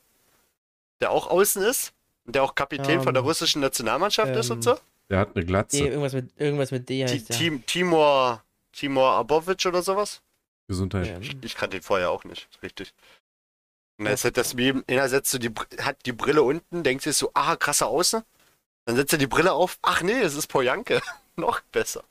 der 0.99 1.11
auch 1.11 1.27
außen 1.27 1.63
ist 1.63 1.93
und 2.25 2.35
der 2.35 2.43
auch 2.43 2.53
Kapitän 2.53 3.01
von 3.01 3.13
der 3.13 3.21
Ähm, 3.21 3.27
russischen 3.27 3.61
Nationalmannschaft 3.61 4.35
ist 4.35 4.49
und 4.51 4.57
ähm, 4.57 4.61
so. 4.61 4.79
Der 5.09 5.19
hat 5.19 5.29
eine 5.35 5.45
D, 5.45 5.47
Glatze. 5.47 5.79
irgendwas, 5.87 6.11
mit, 6.13 6.31
irgendwas 6.37 6.71
mit 6.71 6.89
D 6.89 7.03
heißt 7.05 7.29
der. 7.29 7.37
Tim, 7.37 7.65
Timor, 7.65 8.43
Timor 8.73 9.13
Abovic 9.13 9.65
oder 9.65 9.81
sowas. 9.81 10.21
Gesundheit. 10.67 11.07
Ähm, 11.07 11.39
Ich 11.41 11.55
kannte 11.55 11.77
ihn 11.77 11.83
vorher 11.83 12.09
auch 12.09 12.25
nicht, 12.25 12.49
richtig. 12.61 12.93
Und 13.99 14.05
dann 14.05 14.13
ist 14.15 14.23
halt 14.23 14.37
das 14.37 14.53
Meme, 14.55 14.83
einer 14.87 15.07
setzt 15.09 15.31
so 15.31 15.37
die, 15.37 15.51
hat 15.81 16.05
die 16.05 16.11
Brille 16.13 16.41
unten, 16.43 16.83
denkt 16.83 17.03
sich 17.03 17.15
so, 17.15 17.31
ah, 17.33 17.55
krasser 17.55 17.87
Außen. 17.87 18.23
Dann 18.85 18.95
setzt 18.95 19.13
er 19.13 19.19
die 19.19 19.27
Brille 19.27 19.53
auf, 19.53 19.77
ach 19.81 20.01
nee, 20.01 20.19
es 20.19 20.35
ist 20.35 20.47
Pojanke. 20.47 21.01
Noch 21.35 21.61
besser. 21.71 22.03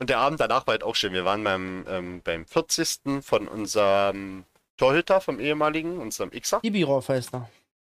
Und 0.00 0.10
der 0.10 0.18
Abend 0.18 0.40
danach 0.40 0.66
war 0.66 0.72
halt 0.72 0.82
auch 0.82 0.96
schön. 0.96 1.12
Wir 1.12 1.24
waren 1.24 1.44
beim, 1.44 1.84
ähm, 1.88 2.20
beim 2.22 2.46
40. 2.46 3.22
von 3.22 3.46
unserem 3.48 4.44
Torhüter, 4.76 5.20
vom 5.20 5.38
ehemaligen, 5.38 5.98
unserem 5.98 6.30
Xer. 6.30 6.60
Ibirov 6.62 7.08
heißt 7.08 7.32
er. 7.34 7.48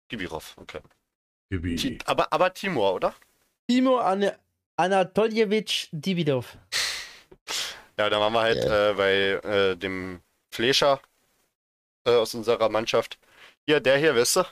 Gibirov, 0.09 0.55
okay. 0.59 0.81
Gebi. 1.51 1.77
Ti- 1.77 1.99
Aber, 2.05 2.33
aber 2.33 2.53
Timor, 2.53 2.95
oder? 2.95 3.15
Timo 3.69 3.97
An 3.99 4.31
Anatoljewitsch 4.77 5.89
Dibidov. 5.93 6.59
Ja, 7.97 8.11
da 8.11 8.21
waren 8.21 8.33
wir 8.33 8.41
halt 8.43 8.63
Ja. 8.65 8.91
äh, 8.91 8.95
bei 8.95 9.13
äh, 9.49 9.77
dem 9.77 10.21
Flescher 10.53 11.01
äh, 12.05 12.11
aus 12.17 12.35
unserer 12.35 12.69
Mannschaft. 12.69 13.19
Hier, 13.67 13.81
der 13.81 13.97
hier, 13.99 14.15
weißt 14.17 14.37
du? 14.37 14.43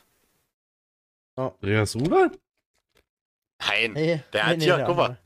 Andreas 1.37 1.95
Rudolph? 1.95 2.39
Nein. 3.61 3.93
Nee, 3.93 4.23
Der 4.33 4.47
hat 4.47 4.59
nee, 4.59 4.65
hier, 4.65 4.83
guck 4.87 4.97
mal. 4.97 5.19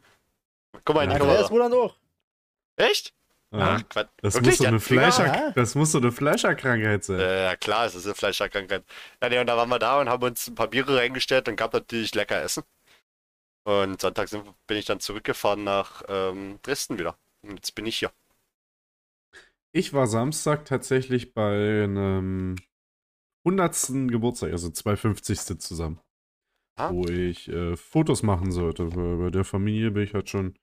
Guck 0.84 0.94
mal 0.94 1.04
in 1.04 1.10
die 1.10 1.16
Ja, 1.16 1.22
Andreas. 1.22 1.50
Roland 1.50 1.74
auch. 1.74 1.96
Echt? 2.76 3.12
Ja. 3.52 3.76
Ach, 3.80 3.88
Quatsch. 3.88 4.08
Das 4.20 4.34
Wirklich? 4.34 4.50
muss, 4.52 4.58
so 4.58 4.66
eine? 4.66 4.80
Fleischer, 4.80 5.26
Ja. 5.26 5.50
das 5.52 5.74
muss 5.74 5.92
so 5.92 5.98
eine 5.98 6.12
Fleischerkrankheit 6.12 7.04
sein. 7.04 7.20
Äh, 7.20 7.44
ja 7.44 7.56
klar, 7.56 7.86
es 7.86 7.94
ist 7.94 8.04
eine 8.06 8.14
Fleischerkrankheit. 8.14 8.84
Ja, 9.22 9.28
nee, 9.28 9.38
und 9.38 9.46
da 9.46 9.56
waren 9.56 9.68
wir 9.68 9.78
da 9.78 10.00
und 10.00 10.08
haben 10.08 10.22
uns 10.22 10.48
ein 10.48 10.54
paar 10.54 10.68
Biere 10.68 10.96
reingestellt 10.98 11.48
und 11.48 11.56
gab 11.56 11.72
natürlich 11.72 12.14
lecker 12.14 12.40
Essen. 12.42 12.64
Und 13.64 14.00
Sonntag 14.00 14.28
sind, 14.28 14.44
bin 14.66 14.76
ich 14.76 14.84
dann 14.84 15.00
zurückgefahren 15.00 15.64
nach 15.64 16.02
ähm, 16.08 16.58
Dresden 16.62 16.98
wieder. 16.98 17.16
Und 17.42 17.56
jetzt 17.56 17.74
bin 17.74 17.86
ich 17.86 17.98
hier. 17.98 18.12
Ich 19.76 19.92
war 19.92 20.06
Samstag 20.06 20.64
tatsächlich 20.64 21.34
bei 21.34 21.84
einem 21.84 22.56
100. 23.44 24.08
Geburtstag, 24.08 24.52
also 24.52 24.70
250. 24.70 25.58
zusammen. 25.58 26.00
Ah. 26.76 26.94
Wo 26.94 27.06
ich 27.06 27.50
äh, 27.50 27.76
Fotos 27.76 28.22
machen 28.22 28.52
sollte. 28.52 28.86
Bei, 28.86 29.16
bei 29.16 29.28
der 29.28 29.44
Familie 29.44 29.90
bin 29.90 30.04
ich 30.04 30.14
halt 30.14 30.30
schon 30.30 30.54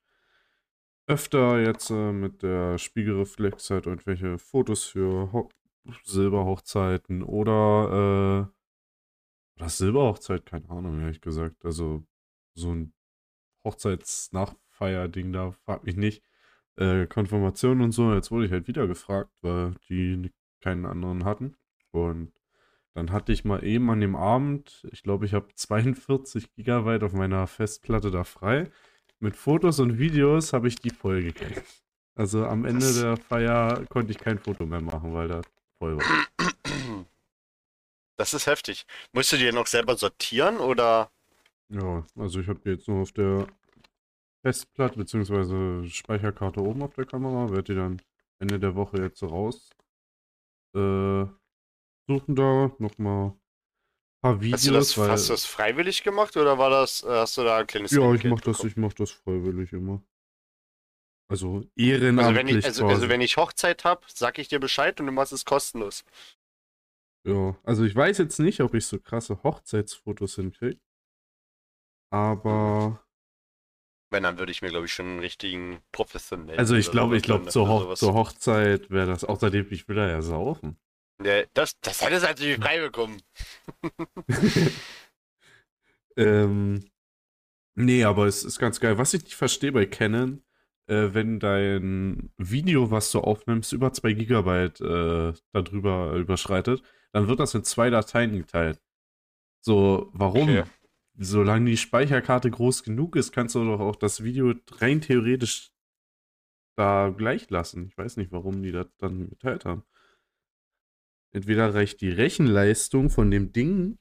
öfter 1.06 1.60
jetzt 1.60 1.90
äh, 1.90 2.10
mit 2.10 2.42
der 2.42 2.76
Spiegelreflex 2.76 3.70
halt 3.70 3.86
irgendwelche 3.86 4.36
Fotos 4.36 4.82
für 4.82 5.32
Ho 5.32 5.48
Silberhochzeiten 6.02 7.22
oder 7.22 8.50
äh, 8.50 9.60
oder 9.60 9.68
Silberhochzeit, 9.68 10.44
keine 10.44 10.68
Ahnung, 10.70 11.00
ehrlich 11.00 11.20
gesagt. 11.20 11.64
Also 11.64 12.04
so 12.54 12.74
ein 12.74 12.92
Hochzeitsnachfeier-Ding 13.62 15.32
da, 15.32 15.52
frag 15.52 15.84
mich 15.84 15.94
nicht. 15.94 16.24
Äh, 16.76 17.06
Konfirmation 17.06 17.80
und 17.80 17.92
so, 17.92 18.12
jetzt 18.12 18.30
wurde 18.30 18.46
ich 18.46 18.52
halt 18.52 18.66
wieder 18.66 18.86
gefragt, 18.86 19.30
weil 19.42 19.74
die 19.88 20.30
keinen 20.60 20.86
anderen 20.86 21.24
hatten. 21.24 21.56
Und 21.92 22.32
dann 22.94 23.12
hatte 23.12 23.32
ich 23.32 23.44
mal 23.44 23.64
eben 23.64 23.90
an 23.90 24.00
dem 24.00 24.16
Abend, 24.16 24.86
ich 24.90 25.02
glaube, 25.02 25.26
ich 25.26 25.34
habe 25.34 25.48
42 25.54 26.52
Gigabyte 26.54 27.04
auf 27.04 27.12
meiner 27.12 27.46
Festplatte 27.46 28.10
da 28.10 28.24
frei. 28.24 28.70
Mit 29.20 29.36
Fotos 29.36 29.78
und 29.80 29.98
Videos 29.98 30.52
habe 30.52 30.68
ich 30.68 30.76
die 30.76 30.90
voll 30.90 31.22
gekriegt. 31.22 31.62
Also 32.16 32.44
am 32.46 32.64
Ende 32.64 32.84
Krass. 32.84 33.00
der 33.00 33.16
Feier 33.16 33.84
konnte 33.88 34.12
ich 34.12 34.18
kein 34.18 34.38
Foto 34.38 34.66
mehr 34.66 34.80
machen, 34.80 35.12
weil 35.14 35.28
da 35.28 35.40
voll 35.78 35.96
war. 35.96 37.06
Das 38.16 38.34
ist 38.34 38.46
heftig. 38.46 38.86
Musst 39.12 39.32
du 39.32 39.36
dir 39.36 39.52
noch 39.52 39.66
selber 39.66 39.96
sortieren 39.96 40.58
oder? 40.58 41.10
Ja, 41.68 42.06
also 42.16 42.40
ich 42.40 42.48
habe 42.48 42.60
die 42.60 42.70
jetzt 42.70 42.86
nur 42.86 43.02
auf 43.02 43.12
der 43.12 43.46
Festplatte 44.44 44.98
bzw. 44.98 45.88
Speicherkarte 45.88 46.60
oben 46.60 46.82
auf 46.82 46.94
der 46.94 47.06
Kamera. 47.06 47.50
Werde 47.50 47.72
die 47.72 47.74
dann 47.74 48.02
Ende 48.38 48.60
der 48.60 48.74
Woche 48.74 48.98
jetzt 48.98 49.18
so 49.18 49.26
raus. 49.26 49.70
Äh, 50.76 51.24
suchen 52.06 52.34
da 52.36 52.70
nochmal 52.78 53.28
ein 53.28 53.40
paar 54.22 54.40
Videos. 54.42 54.60
Hast 54.60 54.66
du, 54.66 54.72
das, 54.72 54.98
weil, 54.98 55.10
hast 55.10 55.28
du 55.28 55.32
das 55.32 55.46
freiwillig 55.46 56.02
gemacht 56.02 56.36
oder 56.36 56.58
war 56.58 56.68
das, 56.70 57.02
äh, 57.04 57.08
hast 57.08 57.38
du 57.38 57.44
da 57.44 57.58
ein 57.58 57.66
kleines 57.66 57.92
ja, 57.92 58.12
ich 58.12 58.24
mach 58.24 58.40
das, 58.40 58.58
bekommen? 58.58 58.68
ich 58.68 58.76
mach 58.76 58.92
das 58.92 59.10
freiwillig 59.12 59.72
immer. 59.72 60.02
Also 61.30 61.56
Also 61.56 61.68
ehrenamtlich 61.76 62.36
wenn 62.36 62.48
ich, 62.48 62.64
also, 62.66 62.86
also 62.86 63.08
wenn 63.08 63.22
ich 63.22 63.38
Hochzeit 63.38 63.84
hab, 63.84 64.04
sag 64.10 64.38
ich 64.38 64.48
dir 64.48 64.60
Bescheid 64.60 65.00
und 65.00 65.06
du 65.06 65.12
machst 65.12 65.32
es 65.32 65.46
kostenlos. 65.46 66.04
Ja, 67.26 67.56
also 67.62 67.84
ich 67.84 67.96
weiß 67.96 68.18
jetzt 68.18 68.38
nicht, 68.38 68.60
ob 68.60 68.74
ich 68.74 68.86
so 68.86 68.98
krasse 69.00 69.42
Hochzeitsfotos 69.42 70.34
hinkriege. 70.34 70.78
Aber, 72.12 73.03
Wenn, 74.14 74.22
dann 74.22 74.38
würde 74.38 74.52
ich 74.52 74.62
mir, 74.62 74.68
glaube 74.68 74.86
ich, 74.86 74.92
schon 74.92 75.06
einen 75.06 75.18
richtigen 75.18 75.80
professionellen. 75.90 76.56
also 76.56 76.76
ich 76.76 76.88
glaube, 76.88 77.16
ich 77.16 77.24
glaube, 77.24 77.48
zur, 77.48 77.64
oder 77.68 77.88
Hoch 77.88 77.94
zur 77.96 78.14
Hochzeit 78.14 78.88
wäre 78.88 79.08
das, 79.08 79.24
außerdem, 79.24 79.66
ich 79.70 79.88
will 79.88 79.96
da 79.96 80.08
ja 80.08 80.22
saufen. 80.22 80.76
Nee, 81.20 81.46
das, 81.52 81.80
das 81.80 82.00
hättest 82.00 82.22
du 82.22 82.28
natürlich 82.28 82.58
frei 82.58 82.78
bekommen. 82.78 83.20
ähm, 86.16 86.84
nee, 87.74 88.04
aber 88.04 88.26
es 88.26 88.44
ist 88.44 88.60
ganz 88.60 88.78
geil. 88.78 88.98
Was 88.98 89.14
ich 89.14 89.24
nicht 89.24 89.34
verstehe 89.34 89.72
bei 89.72 89.84
Canon, 89.84 90.44
äh, 90.86 91.08
wenn 91.12 91.40
dein 91.40 92.32
Video, 92.36 92.92
was 92.92 93.10
du 93.10 93.18
aufnimmst, 93.18 93.72
über 93.72 93.92
2 93.92 94.12
Gigabyte 94.12 94.80
äh, 94.80 95.32
darüber 95.52 96.12
überschreitet, 96.12 96.84
dann 97.10 97.26
wird 97.26 97.40
das 97.40 97.52
in 97.54 97.64
zwei 97.64 97.90
Dateien 97.90 98.36
geteilt. 98.36 98.80
So, 99.60 100.08
warum? 100.12 100.50
Okay. 100.50 100.62
Solange 101.16 101.70
die 101.70 101.76
Speicherkarte 101.76 102.50
groß 102.50 102.82
genug 102.82 103.14
ist, 103.14 103.32
kannst 103.32 103.54
du 103.54 103.64
doch 103.64 103.80
auch 103.80 103.96
das 103.96 104.24
Video 104.24 104.54
rein 104.72 105.00
theoretisch 105.00 105.72
da 106.76 107.10
gleich 107.16 107.50
lassen. 107.50 107.86
Ich 107.86 107.96
weiß 107.96 108.16
nicht, 108.16 108.32
warum 108.32 108.62
die 108.62 108.72
das 108.72 108.88
dann 108.96 109.28
geteilt 109.28 109.64
haben. 109.64 109.84
Entweder 111.32 111.74
reicht 111.74 112.00
die 112.00 112.10
Rechenleistung 112.10 113.10
von 113.10 113.30
dem 113.30 113.52
Ding 113.52 113.98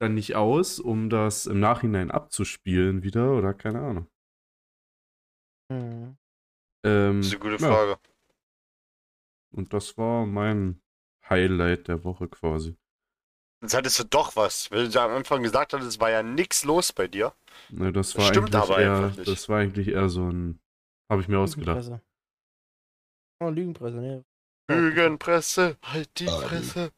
dann 0.00 0.14
nicht 0.14 0.34
aus, 0.34 0.80
um 0.80 1.10
das 1.10 1.46
im 1.46 1.60
Nachhinein 1.60 2.10
abzuspielen 2.10 3.02
wieder, 3.02 3.36
oder 3.36 3.54
keine 3.54 3.80
Ahnung. 3.80 4.06
Hm. 5.70 6.16
Ähm, 6.84 7.16
Das 7.18 7.26
ist 7.26 7.32
eine 7.34 7.40
gute 7.40 7.62
ja, 7.62 7.68
Frage. 7.68 8.00
Und 9.52 9.72
das 9.72 9.96
war 9.98 10.26
mein 10.26 10.82
Highlight 11.28 11.88
der 11.88 12.04
Woche 12.04 12.26
quasi. 12.28 12.76
Jetzt 13.62 13.74
hattest 13.74 13.98
du 14.00 14.04
doch 14.04 14.36
was. 14.36 14.70
Weil 14.70 14.88
du 14.88 15.00
am 15.00 15.12
Anfang 15.12 15.42
gesagt 15.42 15.72
hast, 15.72 15.84
es 15.84 16.00
war 16.00 16.10
ja 16.10 16.22
nichts 16.22 16.64
los 16.64 16.92
bei 16.92 17.06
dir. 17.08 17.32
Ne, 17.70 17.92
das 17.92 18.08
Das 18.12 18.18
war 18.18 18.24
stimmt 18.28 18.54
eigentlich 18.54 18.62
aber 18.70 18.78
eher, 18.80 18.94
einfach 18.96 19.16
nicht. 19.16 19.28
das 19.28 19.48
war 19.48 19.58
eigentlich 19.60 19.88
eher 19.88 20.08
so 20.08 20.28
ein, 20.28 20.60
habe 21.08 21.22
ich 21.22 21.28
mir 21.28 21.38
ausgedacht. 21.38 21.76
Lügenpresse. 21.76 22.02
Oh, 23.40 23.48
Lügenpresse, 23.48 23.96
ne. 23.96 24.24
Lügenpresse, 24.68 25.76
halt 25.82 26.18
die 26.18 26.28
Ah, 26.28 26.40
Fresse. 26.40 26.92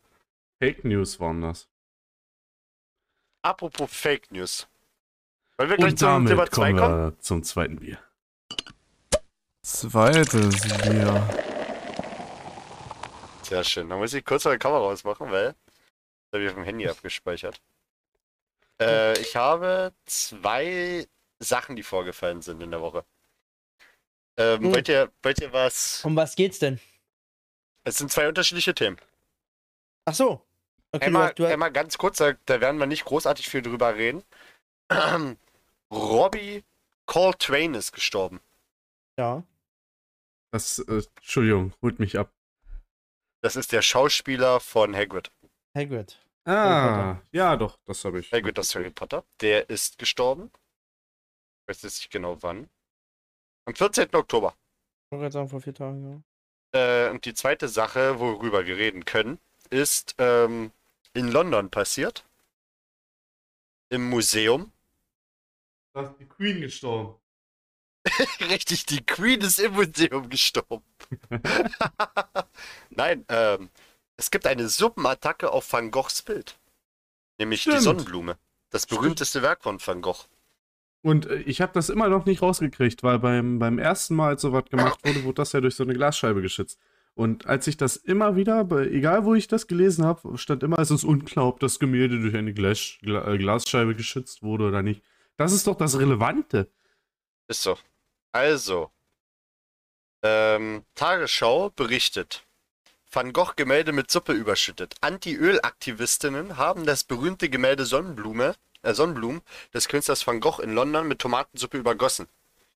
Fake 0.62 0.84
News 0.84 1.18
waren 1.20 1.40
das. 1.42 1.68
Apropos 3.42 3.90
Fake 3.92 4.30
News. 4.30 4.66
Wollen 5.58 5.70
wir 5.70 5.76
gleich 5.76 5.90
Und 5.92 5.98
zum 5.98 6.08
damit 6.08 6.28
Thema 6.30 6.46
2 6.50 6.72
kommen 6.72 6.78
kommen? 6.78 6.96
wir 7.14 7.18
zum 7.20 7.42
zweiten 7.42 7.76
Bier. 7.78 7.98
Zweites 9.62 10.60
Bier. 10.82 11.28
Sehr 13.42 13.64
schön. 13.64 13.88
Dann 13.88 13.98
muss 13.98 14.14
ich 14.14 14.24
kurz 14.24 14.44
meine 14.44 14.58
Kamera 14.58 14.80
ausmachen, 14.80 15.30
weil 15.30 15.54
das 16.34 16.38
habe 16.40 16.44
ich 16.44 16.50
auf 16.50 16.56
dem 16.56 16.64
Handy 16.64 16.88
abgespeichert. 16.88 17.60
Äh, 18.80 19.18
ich 19.20 19.36
habe 19.36 19.92
zwei 20.04 21.06
Sachen, 21.38 21.76
die 21.76 21.82
vorgefallen 21.84 22.42
sind 22.42 22.60
in 22.62 22.70
der 22.72 22.80
Woche. 22.80 23.04
Ähm, 24.36 24.62
Hm. 24.64 24.72
wollt, 24.74 24.88
ihr, 24.88 25.12
wollt 25.22 25.40
ihr 25.40 25.52
was? 25.52 26.04
Um 26.04 26.16
was 26.16 26.34
geht's 26.34 26.58
denn? 26.58 26.80
Es 27.84 27.98
sind 27.98 28.10
zwei 28.10 28.26
unterschiedliche 28.28 28.74
Themen. 28.74 28.98
Ach 30.06 30.14
so. 30.14 30.44
Okay, 30.90 31.04
einmal, 31.06 31.34
du, 31.34 31.44
du, 31.44 31.48
einmal 31.52 31.70
ganz 31.72 31.98
kurz, 31.98 32.18
da, 32.18 32.32
da 32.46 32.60
werden 32.60 32.78
wir 32.78 32.86
nicht 32.86 33.04
großartig 33.04 33.48
viel 33.48 33.62
drüber 33.62 33.94
reden. 33.94 34.24
Robbie 35.92 36.64
Coltrane 37.06 37.78
ist 37.78 37.92
gestorben. 37.92 38.40
ja. 39.18 39.42
Das, 40.52 40.78
äh, 40.78 41.02
Entschuldigung, 41.16 41.74
holt 41.82 41.98
mich 41.98 42.16
ab. 42.16 42.32
Das 43.42 43.56
ist 43.56 43.72
der 43.72 43.82
Schauspieler 43.82 44.60
von 44.60 44.94
Hagrid. 44.94 45.32
Hagrid. 45.76 46.23
Ah, 46.46 47.20
ja, 47.32 47.56
doch, 47.56 47.78
das 47.86 48.04
habe 48.04 48.20
ich. 48.20 48.30
Hagrid 48.32 48.58
aus 48.58 48.74
Harry 48.74 48.90
Potter. 48.90 49.24
Der 49.40 49.70
ist 49.70 49.98
gestorben. 49.98 50.50
Ich 51.62 51.68
weiß 51.68 51.82
jetzt 51.82 52.00
nicht 52.00 52.10
genau 52.10 52.42
wann. 52.42 52.68
Am 53.64 53.74
14. 53.74 54.14
Oktober. 54.14 54.54
Ich 55.06 55.12
wollte 55.12 55.22
gerade 55.22 55.32
sagen, 55.32 55.48
vor 55.48 55.60
vier 55.60 55.74
Tagen, 55.74 56.22
ja. 56.74 57.06
Äh, 57.06 57.10
und 57.10 57.24
die 57.24 57.34
zweite 57.34 57.68
Sache, 57.68 58.20
worüber 58.20 58.66
wir 58.66 58.76
reden 58.76 59.04
können, 59.06 59.38
ist 59.70 60.14
ähm, 60.18 60.70
in 61.14 61.28
London 61.28 61.70
passiert. 61.70 62.24
Im 63.88 64.10
Museum. 64.10 64.72
Da 65.94 66.02
ist 66.02 66.18
die 66.18 66.26
Queen 66.26 66.60
gestorben. 66.60 67.18
Richtig, 68.40 68.84
die 68.84 69.04
Queen 69.04 69.40
ist 69.40 69.60
im 69.60 69.72
Museum 69.72 70.28
gestorben. 70.28 70.84
Nein, 72.90 73.24
ähm, 73.28 73.70
es 74.16 74.30
gibt 74.30 74.46
eine 74.46 74.68
Suppenattacke 74.68 75.50
auf 75.50 75.72
Van 75.72 75.90
Goghs 75.90 76.22
Bild. 76.22 76.58
Nämlich 77.38 77.64
die 77.64 77.70
Stimmt. 77.70 77.82
Sonnenblume. 77.82 78.38
Das 78.70 78.86
berühmteste 78.86 79.42
Werk 79.42 79.62
von 79.62 79.78
Van 79.84 80.02
Gogh. 80.02 80.24
Und 81.02 81.26
äh, 81.26 81.36
ich 81.42 81.60
habe 81.60 81.72
das 81.72 81.90
immer 81.90 82.08
noch 82.08 82.26
nicht 82.26 82.42
rausgekriegt, 82.42 83.02
weil 83.02 83.18
beim, 83.18 83.58
beim 83.58 83.78
ersten 83.78 84.16
Mal, 84.16 84.30
als 84.30 84.42
sowas 84.42 84.64
gemacht 84.70 85.00
wurde, 85.04 85.24
wurde 85.24 85.34
das 85.34 85.52
ja 85.52 85.60
durch 85.60 85.76
so 85.76 85.84
eine 85.84 85.94
Glasscheibe 85.94 86.42
geschützt. 86.42 86.80
Und 87.14 87.46
als 87.46 87.66
ich 87.68 87.76
das 87.76 87.96
immer 87.96 88.34
wieder, 88.34 88.68
egal 88.90 89.24
wo 89.24 89.34
ich 89.34 89.46
das 89.46 89.68
gelesen 89.68 90.04
habe, 90.04 90.36
stand 90.36 90.64
immer, 90.64 90.78
es 90.78 90.90
ist 90.90 91.04
unklar, 91.04 91.46
ob 91.46 91.60
das 91.60 91.78
Gemälde 91.78 92.20
durch 92.20 92.34
eine 92.34 92.52
Glas, 92.52 92.98
Gla, 93.02 93.32
äh, 93.32 93.38
Glasscheibe 93.38 93.94
geschützt 93.94 94.42
wurde 94.42 94.66
oder 94.66 94.82
nicht. 94.82 95.02
Das 95.36 95.52
ist 95.52 95.66
doch 95.66 95.76
das 95.76 95.98
Relevante. 95.98 96.72
Ist 97.48 97.62
so. 97.62 97.78
Also, 98.32 98.90
ähm, 100.24 100.84
Tagesschau 100.94 101.70
berichtet. 101.70 102.44
Van 103.14 103.32
Gogh 103.32 103.52
Gemälde 103.54 103.92
mit 103.92 104.10
Suppe 104.10 104.32
überschüttet. 104.32 104.96
Anti-Öl-Aktivistinnen 105.00 106.56
haben 106.56 106.84
das 106.84 107.04
berühmte 107.04 107.48
Gemälde 107.48 107.84
Sonnenblume, 107.84 108.54
äh, 108.82 108.92
Sonnenblumen 108.92 109.42
des 109.72 109.88
Künstlers 109.88 110.26
Van 110.26 110.40
Gogh 110.40 110.60
in 110.60 110.74
London 110.74 111.06
mit 111.06 111.20
Tomatensuppe 111.20 111.78
übergossen. 111.78 112.26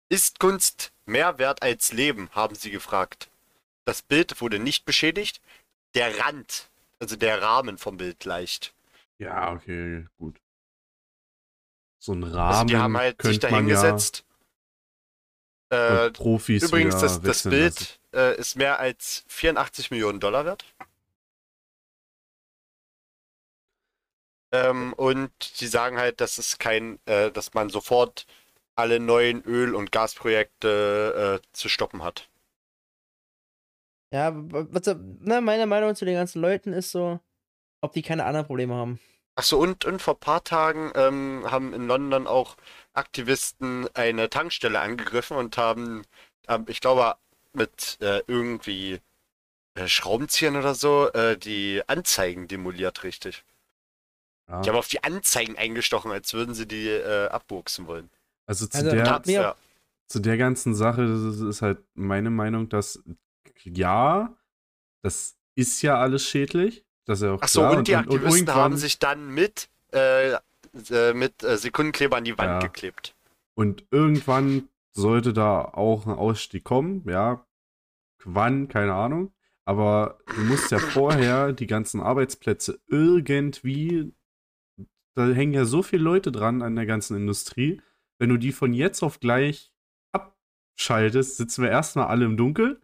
Ist 0.09 0.38
Kunst 0.38 0.92
mehr 1.07 1.38
wert 1.38 1.62
als 1.62 1.92
Leben, 1.92 2.31
haben 2.33 2.55
sie 2.55 2.70
gefragt. 2.70 3.29
Das 3.85 4.03
Bild 4.03 4.40
wurde 4.40 4.59
nicht 4.59 4.85
beschädigt. 4.85 5.40
Der 5.94 6.18
Rand, 6.20 6.68
also 7.01 7.16
der 7.16 7.42
Rahmen 7.42 7.79
vom 7.79 7.96
Bild 7.96 8.24
leicht. 8.24 8.72
Ja, 9.18 9.53
okay, 9.53 10.07
gut. 10.18 10.37
So 11.98 12.12
ein 12.12 12.22
Rahmen 12.22 12.55
Also 12.55 12.64
die 12.64 12.77
haben 12.77 12.96
halt 12.96 13.20
sich 13.20 13.40
könnte 13.40 13.51
man 13.51 13.66
dahingesetzt. 13.66 14.18
ja 14.18 14.27
Äh, 15.70 16.11
Profis 16.11 16.62
Übrigens, 16.62 16.98
das, 16.98 17.20
das. 17.20 17.42
Bild 17.42 18.00
äh, 18.14 18.38
ist 18.38 18.57
mehr 18.57 18.78
als 18.81 19.24
84 19.28 19.90
Millionen 19.90 20.20
Dollar 20.20 20.44
wert. 20.44 20.64
Ähm, 24.50 24.94
und 24.94 25.31
sie 25.40 25.66
sagen 25.66 25.98
halt, 25.98 26.20
dass 26.20 26.38
es 26.38 26.59
kein, 26.59 26.98
äh, 27.04 27.31
dass 27.31 27.52
man 27.52 27.68
sofort 27.68 28.26
alle 28.76 28.98
neuen 28.98 29.42
Öl- 29.42 29.74
und 29.74 29.92
Gasprojekte 29.92 31.40
äh, 31.42 31.46
zu 31.52 31.68
stoppen 31.68 32.02
hat. 32.02 32.28
Ja, 34.11 34.33
was, 34.35 34.87
ne, 34.87 35.42
meine 35.42 35.66
Meinung 35.66 35.94
zu 35.94 36.07
den 36.07 36.14
ganzen 36.14 36.40
Leuten 36.40 36.72
ist 36.72 36.92
so, 36.92 37.20
ob 37.83 37.92
die 37.92 38.02
keine 38.02 38.24
anderen 38.24 38.46
Probleme 38.46 38.74
haben. 38.74 39.00
Achso, 39.37 39.59
und, 39.59 39.85
und 39.85 40.00
vor 40.00 40.14
ein 40.14 40.20
paar 40.20 40.42
Tagen 40.42 40.90
ähm, 40.94 41.44
haben 41.48 41.74
in 41.74 41.87
London 41.87 42.26
auch 42.26 42.57
Aktivisten 42.98 43.88
eine 43.94 44.28
Tankstelle 44.28 44.80
angegriffen 44.80 45.37
und 45.37 45.56
haben, 45.56 46.02
ähm, 46.48 46.64
ich 46.68 46.80
glaube, 46.80 47.14
mit 47.52 47.96
äh, 48.00 48.22
irgendwie 48.26 49.00
äh, 49.74 49.88
Schraubenziehern 49.88 50.56
oder 50.56 50.74
so 50.74 51.11
äh, 51.12 51.37
die 51.38 51.82
Anzeigen 51.87 52.48
demoliert, 52.48 53.02
richtig. 53.04 53.44
Ja. 54.48 54.61
Die 54.62 54.68
haben 54.70 54.76
auf 54.76 54.88
die 54.88 55.02
Anzeigen 55.04 55.56
eingestochen, 55.56 56.11
als 56.11 56.32
würden 56.34 56.54
sie 56.54 56.66
die 56.66 56.88
äh, 56.88 57.28
abwuchsen 57.28 57.87
wollen. 57.87 58.11
Also 58.46 58.66
zu, 58.66 58.78
Also, 58.78 58.90
der, 58.90 59.22
ja. 59.26 59.54
zu 60.06 60.20
der 60.20 60.37
ganzen 60.38 60.74
Sache 60.74 61.06
das 61.06 61.40
ist, 61.40 61.62
halt 61.62 61.78
meine 61.94 62.30
Meinung, 62.30 62.68
dass 62.68 63.02
ja, 63.62 64.34
das 65.02 65.37
ist 65.54 65.82
ja 65.82 65.98
alles 65.98 66.24
schädlich. 66.24 66.84
Das 67.04 67.18
ist 67.20 67.24
ja 67.26 67.32
auch 67.32 67.42
Achso, 67.42 67.61
klar. 67.61 67.76
und 67.78 67.88
die 67.88 67.96
Aktivisten 67.96 68.30
irgendwann- 68.32 68.54
haben 68.56 68.76
sich 68.76 68.98
dann 68.98 69.28
mit, 69.28 69.68
äh, 69.92 70.37
äh, 70.90 71.14
mit 71.14 71.42
äh, 71.42 71.56
Sekundenkleber 71.56 72.16
an 72.16 72.24
die 72.24 72.36
Wand 72.38 72.48
Ja. 72.48 72.58
geklebt. 72.58 73.14
Und 73.54 73.84
irgendwann 73.90 74.68
sollte 74.92 75.32
da 75.32 75.62
auch 75.62 76.06
ein 76.06 76.12
Ausstieg 76.14 76.64
kommen, 76.64 77.04
ja. 77.08 77.44
Wann, 78.24 78.68
keine 78.68 78.94
Ahnung. 78.94 79.32
Aber 79.64 80.18
du 80.34 80.40
musst 80.42 80.70
ja 80.70 80.78
vorher 80.78 81.52
die 81.52 81.66
ganzen 81.66 82.00
Arbeitsplätze 82.00 82.80
irgendwie, 82.86 84.12
da 85.14 85.26
hängen 85.28 85.52
ja 85.52 85.64
so 85.64 85.82
viele 85.82 86.02
Leute 86.02 86.32
dran 86.32 86.62
an 86.62 86.74
der 86.74 86.86
ganzen 86.86 87.16
Industrie. 87.16 87.82
Wenn 88.18 88.30
du 88.30 88.36
die 88.38 88.52
von 88.52 88.72
jetzt 88.72 89.02
auf 89.02 89.20
gleich 89.20 89.72
schaltest, 90.80 91.36
sitzen 91.36 91.62
wir 91.62 91.70
erstmal 91.70 92.06
alle 92.06 92.24
im 92.24 92.36
Dunkeln. 92.36 92.78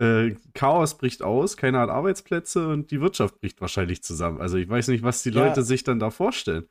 Äh, 0.00 0.34
Chaos 0.54 0.96
bricht 0.96 1.22
aus, 1.22 1.56
keiner 1.56 1.80
hat 1.80 1.90
Arbeitsplätze 1.90 2.68
und 2.68 2.90
die 2.90 3.00
Wirtschaft 3.00 3.38
bricht 3.40 3.60
wahrscheinlich 3.60 4.02
zusammen. 4.02 4.40
Also 4.40 4.56
ich 4.56 4.68
weiß 4.68 4.88
nicht, 4.88 5.02
was 5.02 5.22
die 5.22 5.30
Ja. 5.30 5.44
Leute 5.46 5.62
sich 5.62 5.84
dann 5.84 5.98
da 5.98 6.10
vorstellen. 6.10 6.66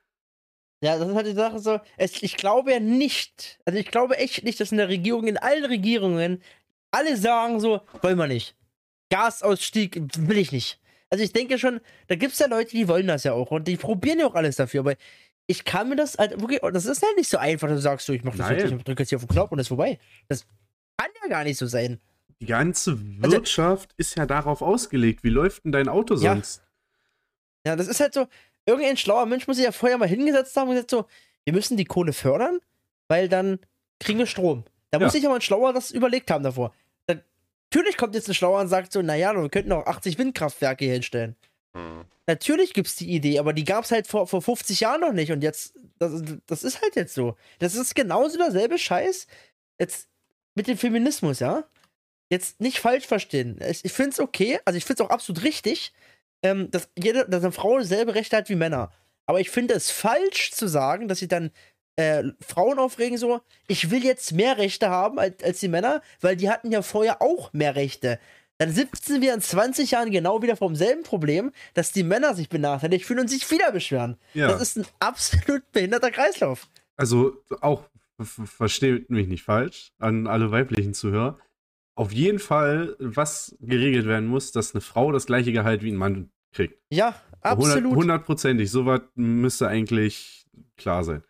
Ja, 0.83 0.97
das 0.97 1.09
ist 1.09 1.15
halt 1.15 1.27
die 1.27 1.33
Sache 1.33 1.59
so. 1.59 1.79
Es, 1.97 2.23
ich 2.23 2.37
glaube 2.37 2.71
ja 2.71 2.79
nicht, 2.79 3.59
also 3.65 3.77
ich 3.77 3.91
glaube 3.91 4.17
echt 4.17 4.43
nicht, 4.43 4.59
dass 4.59 4.71
in 4.71 4.77
der 4.77 4.87
Regierung, 4.87 5.27
in 5.27 5.37
allen 5.37 5.65
Regierungen, 5.65 6.41
alle 6.91 7.17
sagen 7.17 7.59
so, 7.59 7.81
wollen 8.01 8.17
wir 8.17 8.27
nicht. 8.27 8.55
Gasausstieg 9.11 10.01
will 10.17 10.37
ich 10.37 10.51
nicht. 10.51 10.79
Also 11.09 11.23
ich 11.23 11.33
denke 11.33 11.57
schon, 11.57 11.81
da 12.07 12.15
gibt 12.15 12.33
es 12.33 12.39
ja 12.39 12.47
Leute, 12.47 12.71
die 12.71 12.87
wollen 12.87 13.07
das 13.07 13.23
ja 13.23 13.33
auch 13.33 13.51
und 13.51 13.67
die 13.67 13.77
probieren 13.77 14.19
ja 14.19 14.27
auch 14.27 14.35
alles 14.35 14.55
dafür, 14.55 14.81
aber 14.81 14.95
ich 15.47 15.65
kann 15.65 15.89
mir 15.89 15.95
das 15.95 16.17
halt 16.17 16.39
wirklich, 16.39 16.61
das 16.61 16.85
ist 16.85 17.03
halt 17.03 17.17
nicht 17.17 17.29
so 17.29 17.37
einfach, 17.37 17.67
du 17.67 17.79
sagst 17.79 18.05
so, 18.05 18.13
ich 18.13 18.23
mach 18.23 18.35
das 18.35 18.47
Nein. 18.47 18.59
jetzt, 18.59 18.71
ich 18.71 18.83
drücke 18.83 19.01
jetzt 19.03 19.09
hier 19.09 19.17
auf 19.17 19.25
den 19.25 19.33
Knopf 19.33 19.51
und 19.51 19.59
ist 19.59 19.67
vorbei. 19.67 19.99
Das 20.27 20.45
kann 20.97 21.09
ja 21.23 21.29
gar 21.29 21.43
nicht 21.43 21.57
so 21.57 21.65
sein. 21.65 21.99
Die 22.41 22.45
ganze 22.45 22.91
Also- 22.91 23.31
Wirtschaft 23.31 23.93
ist 23.97 24.15
ja 24.15 24.25
darauf 24.25 24.61
ausgelegt. 24.61 25.23
Wie 25.23 25.29
läuft 25.29 25.65
denn 25.65 25.71
dein 25.71 25.89
Auto 25.89 26.13
Ja. 26.15 26.33
sonst? 26.33 26.61
Ja, 27.65 27.75
das 27.75 27.87
ist 27.87 27.99
halt 27.99 28.13
so, 28.13 28.27
irgendein 28.65 28.97
schlauer 28.97 29.25
Mensch 29.25 29.47
muss 29.47 29.57
sich 29.57 29.65
ja 29.65 29.71
vorher 29.71 29.97
mal 29.97 30.07
hingesetzt 30.07 30.55
haben 30.55 30.69
und 30.69 30.75
gesagt 30.75 30.91
so, 30.91 31.05
wir 31.43 31.53
müssen 31.53 31.75
die 31.77 31.85
Kohle 31.85 32.13
fördern, 32.13 32.59
weil 33.07 33.27
dann 33.27 33.59
kriegen 33.99 34.19
wir 34.19 34.25
Strom. 34.25 34.63
Da 34.91 34.97
Ja. 34.99 35.03
muss 35.05 35.13
sich 35.13 35.23
ja 35.23 35.29
mal 35.29 35.35
ein 35.35 35.41
Schlauer 35.41 35.73
das 35.73 35.91
überlegt 35.91 36.31
haben 36.31 36.43
davor. 36.43 36.73
Dann, 37.07 37.21
natürlich 37.71 37.97
kommt 37.97 38.15
jetzt 38.15 38.29
ein 38.29 38.33
Schlauer 38.33 38.61
und 38.61 38.67
sagt 38.69 38.91
so, 38.93 39.01
naja, 39.01 39.33
wir 39.35 39.49
könnten 39.49 39.71
auch 39.73 39.85
80 39.85 40.17
Windkraftwerke 40.17 40.85
hier 40.85 40.93
hinstellen. 40.93 41.35
Hm. 41.73 42.05
Natürlich 42.27 42.73
gibt's 42.73 42.95
die 42.95 43.09
Idee, 43.09 43.39
aber 43.39 43.53
die 43.53 43.63
gab's 43.65 43.91
halt 43.91 44.07
vor, 44.07 44.27
vor 44.27 44.41
50 44.41 44.79
Jahren 44.79 45.01
noch 45.01 45.13
nicht 45.13 45.31
und 45.31 45.41
jetzt, 45.43 45.73
das, 45.97 46.21
das 46.45 46.63
ist 46.63 46.81
halt 46.81 46.95
jetzt 46.95 47.13
so. 47.15 47.35
Das 47.57 47.75
ist 47.75 47.95
genauso 47.95 48.37
derselbe 48.37 48.77
Scheiß 48.77 49.27
jetzt 49.79 50.07
mit 50.55 50.67
dem 50.67 50.77
Feminismus, 50.77 51.39
ja? 51.39 51.63
Jetzt 52.29 52.61
nicht 52.61 52.79
falsch 52.79 53.07
verstehen. 53.07 53.59
Ich, 53.67 53.83
ich 53.83 53.91
find's 53.91 54.19
okay, 54.19 54.59
also 54.65 54.77
ich 54.77 54.85
find's 54.85 55.01
auch 55.01 55.09
absolut 55.09 55.43
richtig, 55.43 55.93
ähm, 56.43 56.69
dass, 56.71 56.89
jede, 56.97 57.27
dass 57.27 57.43
eine 57.43 57.51
Frau 57.51 57.79
dieselbe 57.79 58.15
Rechte 58.15 58.37
hat 58.37 58.49
wie 58.49 58.55
Männer. 58.55 58.91
Aber 59.25 59.39
ich 59.39 59.49
finde 59.49 59.73
es 59.73 59.91
falsch 59.91 60.51
zu 60.51 60.67
sagen, 60.67 61.07
dass 61.07 61.19
sie 61.19 61.27
dann 61.27 61.51
äh, 61.95 62.23
Frauen 62.39 62.79
aufregen 62.79 63.17
so, 63.17 63.41
ich 63.67 63.91
will 63.91 64.03
jetzt 64.03 64.31
mehr 64.31 64.57
Rechte 64.57 64.89
haben 64.89 65.19
als, 65.19 65.43
als 65.43 65.59
die 65.59 65.67
Männer, 65.67 66.01
weil 66.21 66.35
die 66.35 66.49
hatten 66.49 66.71
ja 66.71 66.81
vorher 66.81 67.21
auch 67.21 67.51
mehr 67.51 67.75
Rechte. 67.75 68.19
Dann 68.57 68.73
sitzen 68.73 69.21
wir 69.21 69.33
in 69.33 69.41
20 69.41 69.91
Jahren 69.91 70.11
genau 70.11 70.41
wieder 70.41 70.57
vom 70.57 70.75
selben 70.75 71.03
Problem, 71.03 71.51
dass 71.73 71.91
die 71.91 72.03
Männer 72.03 72.35
sich 72.35 72.49
benachteiligt 72.49 73.05
fühlen 73.05 73.21
und 73.21 73.29
sich 73.29 73.49
wieder 73.51 73.71
beschweren. 73.71 74.17
Ja. 74.33 74.47
Das 74.47 74.61
ist 74.61 74.77
ein 74.77 74.85
absolut 74.99 75.69
behinderter 75.71 76.11
Kreislauf. 76.11 76.67
Also 76.97 77.37
auch, 77.61 77.83
versteht 78.17 79.09
mich 79.09 79.27
nicht 79.27 79.43
falsch, 79.43 79.93
an 79.99 80.27
alle 80.27 80.51
weiblichen 80.51 80.93
Zuhörer. 80.93 81.37
Auf 81.99 82.13
jeden 82.13 82.39
Fall, 82.39 82.95
was 82.99 83.57
geregelt 83.59 84.05
werden 84.05 84.29
muss, 84.29 84.53
dass 84.53 84.73
eine 84.73 84.79
Frau 84.79 85.11
das 85.11 85.25
gleiche 85.25 85.51
Gehalt 85.51 85.83
wie 85.83 85.91
ein 85.91 85.97
Mann 85.97 86.31
kriegt. 86.53 86.81
Ja, 86.89 87.21
absolut. 87.41 87.93
Hundertprozentig, 87.93 88.71
sowas 88.71 89.01
müsste 89.15 89.67
eigentlich 89.67 90.45
klar 90.77 91.03
sein. 91.03 91.25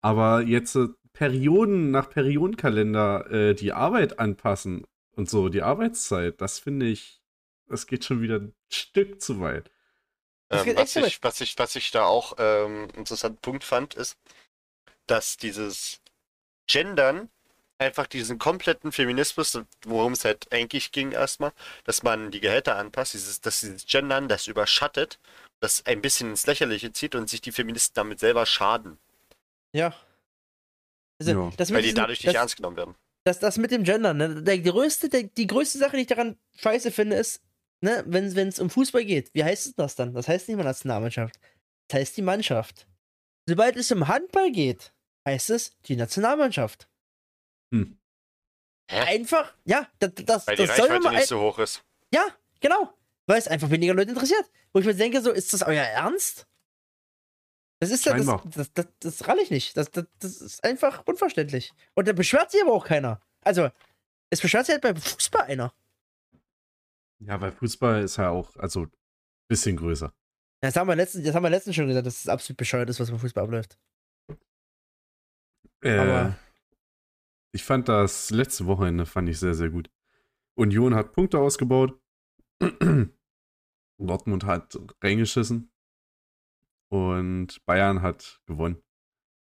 Aber 0.00 0.42
jetzt 0.42 0.76
äh, 0.76 0.86
Perioden 1.12 1.90
nach 1.90 2.08
Periodenkalender 2.08 3.32
äh, 3.32 3.54
die 3.56 3.72
Arbeit 3.72 4.20
anpassen 4.20 4.86
und 5.16 5.28
so, 5.28 5.48
die 5.48 5.62
Arbeitszeit, 5.62 6.40
das 6.40 6.60
finde 6.60 6.86
ich, 6.86 7.20
das 7.66 7.88
geht 7.88 8.04
schon 8.04 8.22
wieder 8.22 8.36
ein 8.36 8.54
Stück 8.68 9.20
zu 9.20 9.40
weit. 9.40 9.72
Das 10.50 10.60
Ähm, 10.60 10.66
geht 10.66 10.76
was, 10.76 10.94
ich, 10.94 11.20
was, 11.24 11.40
ich, 11.40 11.58
was 11.58 11.74
ich 11.74 11.90
da 11.90 12.04
auch 12.04 12.36
ähm, 12.38 12.82
einen 12.82 12.90
interessanten 12.90 13.40
Punkt 13.40 13.64
fand, 13.64 13.94
ist, 13.94 14.16
dass 15.08 15.36
dieses 15.36 16.00
Gendern 16.68 17.28
einfach 17.82 18.06
diesen 18.06 18.38
kompletten 18.38 18.92
Feminismus, 18.92 19.58
worum 19.84 20.12
es 20.12 20.24
halt 20.24 20.52
eigentlich 20.52 20.92
ging 20.92 21.12
erstmal, 21.12 21.52
dass 21.84 22.02
man 22.02 22.30
die 22.30 22.40
Gehälter 22.40 22.76
anpasst, 22.76 23.14
dieses, 23.14 23.40
dass 23.40 23.60
dieses 23.60 23.86
Gendern 23.86 24.28
das 24.28 24.46
überschattet, 24.46 25.18
das 25.60 25.84
ein 25.86 26.00
bisschen 26.00 26.30
ins 26.30 26.46
Lächerliche 26.46 26.92
zieht 26.92 27.14
und 27.14 27.28
sich 27.28 27.40
die 27.40 27.52
Feministen 27.52 27.94
damit 27.94 28.20
selber 28.20 28.46
schaden, 28.46 28.98
Ja. 29.72 29.94
Also, 31.20 31.32
Ja. 31.32 31.52
das 31.56 31.68
mit 31.68 31.76
weil 31.76 31.82
die 31.82 31.94
dadurch 31.94 32.18
nicht 32.20 32.28
das, 32.28 32.34
ernst 32.34 32.56
genommen 32.56 32.76
werden. 32.76 32.94
das, 33.24 33.38
das 33.38 33.58
mit 33.58 33.70
dem 33.70 33.84
Gendern, 33.84 34.16
ne? 34.16 34.42
der 34.42 34.58
größte, 34.58 35.08
der, 35.08 35.24
die 35.24 35.46
größte 35.46 35.78
Sache, 35.78 35.96
die 35.96 36.02
ich 36.02 36.08
daran 36.08 36.36
scheiße 36.56 36.90
finde, 36.90 37.16
ist, 37.16 37.40
ne, 37.80 38.02
wenn 38.06 38.26
es 38.48 38.58
um 38.58 38.70
Fußball 38.70 39.04
geht, 39.04 39.32
wie 39.34 39.44
heißt 39.44 39.66
es 39.66 39.74
das 39.74 39.94
dann? 39.94 40.14
Das 40.14 40.26
heißt 40.28 40.48
nicht 40.48 40.56
mal 40.56 40.64
Nationalmannschaft. 40.64 41.38
Das 41.88 42.00
heißt 42.00 42.16
die 42.16 42.22
Mannschaft. 42.22 42.86
Sobald 43.48 43.76
es 43.76 43.90
um 43.92 44.08
Handball 44.08 44.50
geht, 44.50 44.92
heißt 45.28 45.50
es 45.50 45.76
die 45.82 45.96
Nationalmannschaft. 45.96 46.88
Hm. 47.72 47.98
Hä? 48.90 49.00
Einfach, 49.00 49.54
ja, 49.64 49.88
das, 49.98 50.12
das, 50.14 50.46
Weil 50.46 50.56
die 50.56 50.66
das 50.66 50.76
soll 50.76 50.86
Reichweite 50.86 51.04
mal 51.04 51.10
nicht 51.10 51.22
ein, 51.22 51.26
so 51.26 51.40
hoch 51.40 51.58
ist. 51.58 51.82
Ja, 52.12 52.26
genau. 52.60 52.92
Weil 53.26 53.38
es 53.38 53.48
einfach 53.48 53.70
weniger 53.70 53.94
Leute 53.94 54.10
interessiert. 54.10 54.44
Wo 54.72 54.80
ich 54.80 54.86
mir 54.86 54.94
denke, 54.94 55.20
so, 55.22 55.30
ist 55.30 55.52
das 55.52 55.62
euer 55.62 55.82
Ernst? 55.82 56.46
Das 57.80 57.90
ist 57.90 58.04
ja, 58.04 58.14
das, 58.16 58.26
das, 58.44 58.72
das, 58.74 58.86
das 59.00 59.28
ralle 59.28 59.42
ich 59.42 59.50
nicht. 59.50 59.76
Das, 59.76 59.90
das, 59.90 60.04
das 60.20 60.40
ist 60.40 60.62
einfach 60.62 61.04
unverständlich. 61.06 61.72
Und 61.94 62.06
da 62.06 62.12
beschwert 62.12 62.50
sich 62.50 62.62
aber 62.62 62.72
auch 62.72 62.86
keiner. 62.86 63.20
Also, 63.40 63.70
es 64.30 64.40
beschwert 64.40 64.66
sich 64.66 64.74
halt 64.74 64.82
beim 64.82 64.96
Fußball 64.96 65.42
einer. 65.42 65.74
Ja, 67.20 67.40
weil 67.40 67.52
Fußball 67.52 68.02
ist 68.02 68.18
ja 68.18 68.30
auch, 68.30 68.54
also, 68.56 68.86
bisschen 69.48 69.76
größer. 69.76 70.12
Das 70.60 70.76
haben 70.76 70.86
wir 70.86 70.94
letztens, 70.96 71.24
das 71.24 71.34
haben 71.34 71.42
wir 71.42 71.50
letztens 71.50 71.74
schon 71.74 71.88
gesagt, 71.88 72.06
dass 72.06 72.20
es 72.20 72.28
absolut 72.28 72.56
bescheuert 72.56 72.88
ist, 72.88 73.00
was 73.00 73.10
beim 73.10 73.18
Fußball 73.18 73.44
abläuft. 73.44 73.78
Äh, 75.82 75.98
Aber- 75.98 76.36
ich 77.52 77.64
fand 77.64 77.88
das 77.88 78.30
letzte 78.30 78.66
Wochenende 78.66 79.06
fand 79.06 79.28
ich 79.28 79.38
sehr, 79.38 79.54
sehr 79.54 79.70
gut. 79.70 79.90
Union 80.54 80.94
hat 80.94 81.12
Punkte 81.12 81.38
ausgebaut. 81.38 82.00
Dortmund 83.98 84.44
hat 84.44 84.78
reingeschissen. 85.02 85.70
Und 86.88 87.64
Bayern 87.64 88.02
hat 88.02 88.42
gewonnen. 88.46 88.82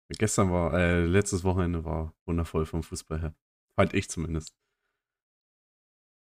Gestern 0.08 0.50
war, 0.50 0.74
äh, 0.74 1.04
letztes 1.04 1.44
Wochenende 1.44 1.84
war 1.84 2.14
wundervoll 2.26 2.64
vom 2.64 2.82
Fußball 2.82 3.20
her. 3.20 3.34
Fand 3.74 3.92
ich 3.92 4.08
zumindest. 4.08 4.54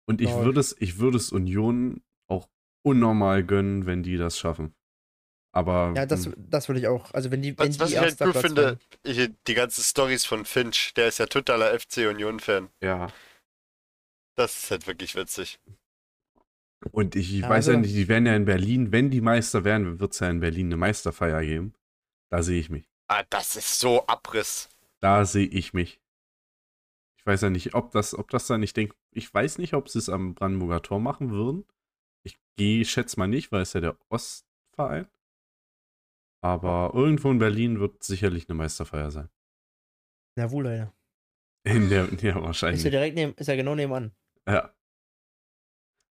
Und 0.08 0.22
ich 0.22 0.32
würde 0.32 0.60
es, 0.60 0.76
ich 0.80 1.00
würde 1.00 1.18
es 1.18 1.32
Union 1.32 2.04
auch 2.28 2.50
unnormal 2.84 3.44
gönnen, 3.44 3.86
wenn 3.86 4.04
die 4.04 4.18
das 4.18 4.38
schaffen. 4.38 4.76
Aber 5.56 5.94
Ja, 5.96 6.06
das, 6.06 6.26
hm, 6.26 6.34
das 6.50 6.68
würde 6.68 6.82
ich 6.82 6.88
auch. 6.88 7.14
Also, 7.14 7.32
wenn 7.32 7.42
die, 7.42 7.58
wenn 7.58 7.70
Was, 7.70 7.76
die 7.76 7.80
was 7.80 7.92
ich 7.92 7.98
halt 8.00 8.18
Platz 8.18 8.42
finde, 8.42 8.78
ich, 9.04 9.30
die 9.48 9.54
ganzen 9.54 9.84
Stories 9.84 10.26
von 10.26 10.44
Finch, 10.44 10.94
der 10.96 11.08
ist 11.08 11.18
ja 11.20 11.28
totaler 11.28 11.74
FC 11.80 12.08
Union-Fan. 12.10 12.70
ja. 12.82 13.08
Das 14.38 14.58
ist 14.64 14.70
halt 14.72 14.86
wirklich 14.86 15.16
witzig. 15.16 15.60
Und 16.92 17.16
ich 17.16 17.32
Ja, 17.32 17.48
weiß 17.50 17.68
ja 17.68 17.74
also- 17.74 17.80
nicht, 17.82 17.96
die 17.96 18.10
werden 18.10 18.26
ja 18.26 18.36
in 18.36 18.44
Berlin, 18.44 18.92
wenn 18.92 19.10
die 19.10 19.22
Meister 19.22 19.64
werden, 19.64 20.02
wird 20.02 20.12
es 20.12 20.20
ja 20.20 20.30
in 20.30 20.42
Berlin 20.42 20.68
eine 20.68 20.76
Meisterfeier 20.78 21.42
geben. 21.42 21.74
Da 22.30 22.44
sehe 22.44 22.60
ich 22.60 22.70
mich. 22.70 22.84
Ah, 23.08 23.24
das 23.30 23.56
ist 23.56 23.80
so 23.80 24.06
Abriss. 24.08 24.68
Da 25.00 25.24
sehe 25.24 25.48
ich 25.48 25.74
mich. 25.74 26.02
Ich 27.18 27.26
weiß 27.26 27.42
ja 27.42 27.50
nicht, 27.50 27.76
ob 27.76 27.92
das, 27.92 28.14
ob 28.14 28.30
das 28.30 28.46
dann, 28.48 28.62
ich 28.62 28.74
denke, 28.74 28.96
ich 29.12 29.34
weiß 29.34 29.58
nicht, 29.58 29.74
ob 29.74 29.88
sie 29.88 30.00
es 30.00 30.10
am 30.10 30.36
Brandenburger 30.36 30.82
Tor 30.82 31.00
machen 31.00 31.32
würden. 31.32 31.66
Ich 32.24 32.38
gehe, 32.58 32.84
schätze 32.84 33.18
mal 33.18 33.28
nicht, 33.28 33.54
weil 33.54 33.62
es 33.62 33.72
ja 33.72 33.80
der 33.80 33.96
Ostverein. 34.10 35.08
Aber 36.46 36.92
irgendwo 36.94 37.32
in 37.32 37.40
Berlin 37.40 37.80
wird 37.80 38.04
sicherlich 38.04 38.48
eine 38.48 38.56
Meisterfeier 38.56 39.10
sein. 39.10 39.30
Na 40.38 40.52
wohl, 40.52 40.66
Leute. 40.66 40.94
In 41.64 41.90
der, 41.90 42.06
ja, 42.06 42.12
Ist 42.12 42.22
ja 42.22 42.36
wahrscheinlich. 42.44 42.84
direkt 42.84 43.16
neben, 43.16 43.34
ist 43.34 43.48
ja 43.48 43.56
genau 43.56 43.74
nebenan. 43.74 44.16
Ja. 44.48 44.72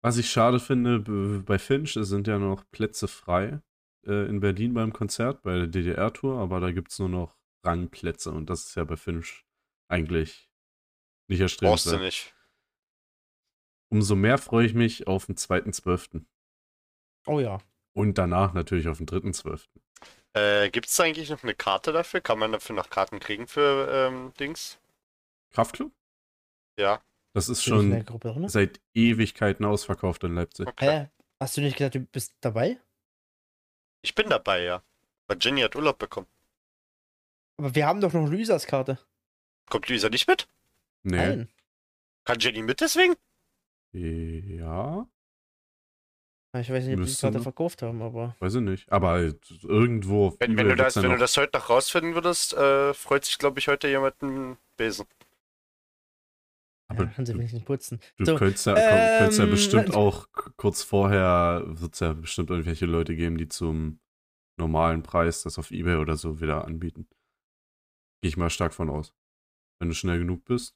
Was 0.01 0.15
ich 0.17 0.31
schade 0.31 0.61
finde, 0.61 0.99
bei 1.41 1.59
Finch 1.59 1.97
es 1.97 2.07
sind 2.07 2.27
ja 2.27 2.39
noch 2.39 2.63
Plätze 2.71 3.09
frei 3.09 3.61
äh, 4.07 4.29
in 4.29 4.39
Berlin 4.39 4.73
beim 4.73 4.93
Konzert, 4.93 5.41
bei 5.41 5.53
der 5.57 5.67
DDR-Tour, 5.67 6.39
aber 6.39 6.61
da 6.61 6.71
gibt 6.71 6.93
es 6.93 6.99
nur 6.99 7.09
noch 7.09 7.37
Rangplätze 7.65 8.31
und 8.31 8.49
das 8.49 8.67
ist 8.67 8.75
ja 8.75 8.85
bei 8.85 8.95
Finch 8.95 9.45
eigentlich 9.89 10.49
nicht 11.27 11.39
Brauchst 11.41 11.59
du 11.61 11.65
erstrebenswert. 11.65 12.01
nicht. 12.01 12.35
Umso 13.89 14.15
mehr 14.15 14.37
freue 14.37 14.65
ich 14.65 14.73
mich 14.75 15.07
auf 15.07 15.25
den 15.25 15.35
2.12. 15.35 16.23
Oh 17.27 17.41
ja. 17.41 17.59
und 17.93 18.17
danach 18.17 18.53
natürlich 18.53 18.87
auf 18.87 18.97
den 18.99 19.07
3.12. 19.07 19.67
Äh, 20.33 20.69
Gibt 20.69 20.87
es 20.87 20.99
eigentlich 20.99 21.29
noch 21.29 21.43
eine 21.43 21.53
Karte 21.53 21.91
dafür? 21.91 22.21
Kann 22.21 22.39
man 22.39 22.51
dafür 22.51 22.75
noch 22.75 22.89
Karten 22.89 23.19
kriegen 23.19 23.47
für 23.47 23.89
ähm, 23.91 24.33
Dings? 24.39 24.79
Kraftclub? 25.51 25.91
Ja. 26.77 27.01
Das 27.33 27.49
ist 27.49 27.63
schon 27.63 28.05
seit 28.47 28.79
Ewigkeiten 28.93 29.65
ausverkauft 29.65 30.23
in 30.23 30.35
Leipzig. 30.35 30.67
Okay. 30.67 30.89
Hä? 30.89 31.09
Hast 31.39 31.57
du 31.57 31.61
nicht 31.61 31.77
gesagt, 31.77 31.95
du 31.95 32.01
bist 32.01 32.33
dabei? 32.41 32.77
Ich 34.01 34.15
bin 34.15 34.29
dabei, 34.29 34.63
ja. 34.63 34.83
Weil 35.27 35.37
Jenny 35.39 35.61
hat 35.61 35.75
Urlaub 35.75 35.97
bekommen. 35.97 36.27
Aber 37.57 37.73
wir 37.75 37.85
haben 37.85 38.01
doch 38.01 38.13
noch 38.13 38.27
Luisas 38.27 38.67
Karte. 38.67 38.99
Kommt 39.69 39.87
Luisa 39.87 40.09
nicht 40.09 40.27
mit? 40.27 40.47
Nee. 41.03 41.17
Nein. 41.17 41.49
Kann 42.25 42.39
Jenny 42.39 42.61
mit 42.61 42.81
deswegen? 42.81 43.15
Ja, 43.93 45.07
Ich 46.53 46.69
weiß 46.69 46.83
nicht, 46.83 46.83
ob 46.83 46.83
die 46.83 46.95
die 46.95 46.97
Müsste 46.97 47.21
Karte 47.27 47.37
noch. 47.37 47.43
verkauft 47.43 47.81
haben, 47.81 48.01
aber. 48.01 48.35
weiß 48.39 48.55
ich 48.55 48.61
nicht. 48.61 48.91
Aber 48.91 49.19
irgendwo. 49.21 50.27
auf 50.27 50.39
Wenn, 50.39 50.57
wenn, 50.57 50.67
du, 50.67 50.75
das, 50.75 50.97
wenn 50.97 51.09
du 51.11 51.17
das 51.17 51.37
heute 51.37 51.57
noch 51.57 51.69
rausfinden 51.69 52.13
würdest, 52.13 52.53
äh, 52.53 52.93
freut 52.93 53.23
sich, 53.23 53.37
glaube 53.37 53.59
ich, 53.59 53.67
heute 53.69 53.87
jemand 53.87 54.21
einen 54.21 54.57
Besen. 54.75 55.05
Aber 56.89 57.05
ja, 57.05 57.09
kann 57.09 57.25
sie 57.25 57.31
du, 57.31 57.39
wenigstens 57.39 57.63
putzen. 57.63 58.01
du 58.17 58.25
So, 58.25 58.35
könntest, 58.35 58.65
ja, 58.65 58.73
könntest 58.73 59.39
ja 59.39 59.45
ähm, 59.45 59.51
bestimmt 59.51 59.95
auch 59.95 60.29
k- 60.33 60.51
kurz 60.57 60.83
vorher, 60.83 61.63
wird 61.65 61.93
es 61.93 62.01
ja 62.01 62.11
bestimmt 62.11 62.49
irgendwelche 62.49 62.85
Leute 62.85 63.15
geben, 63.15 63.37
die 63.37 63.47
zum 63.47 64.01
normalen 64.59 65.03
Preis 65.03 65.43
das 65.43 65.57
auf 65.57 65.71
Ebay 65.71 65.95
oder 65.95 66.17
so 66.17 66.41
wieder 66.41 66.65
anbieten. 66.65 67.07
Gehe 68.21 68.27
ich 68.29 68.35
mal 68.35 68.49
stark 68.49 68.73
von 68.73 68.89
aus. 68.89 69.13
Wenn 69.79 69.87
du 69.87 69.95
schnell 69.95 70.19
genug 70.19 70.43
bist. 70.43 70.75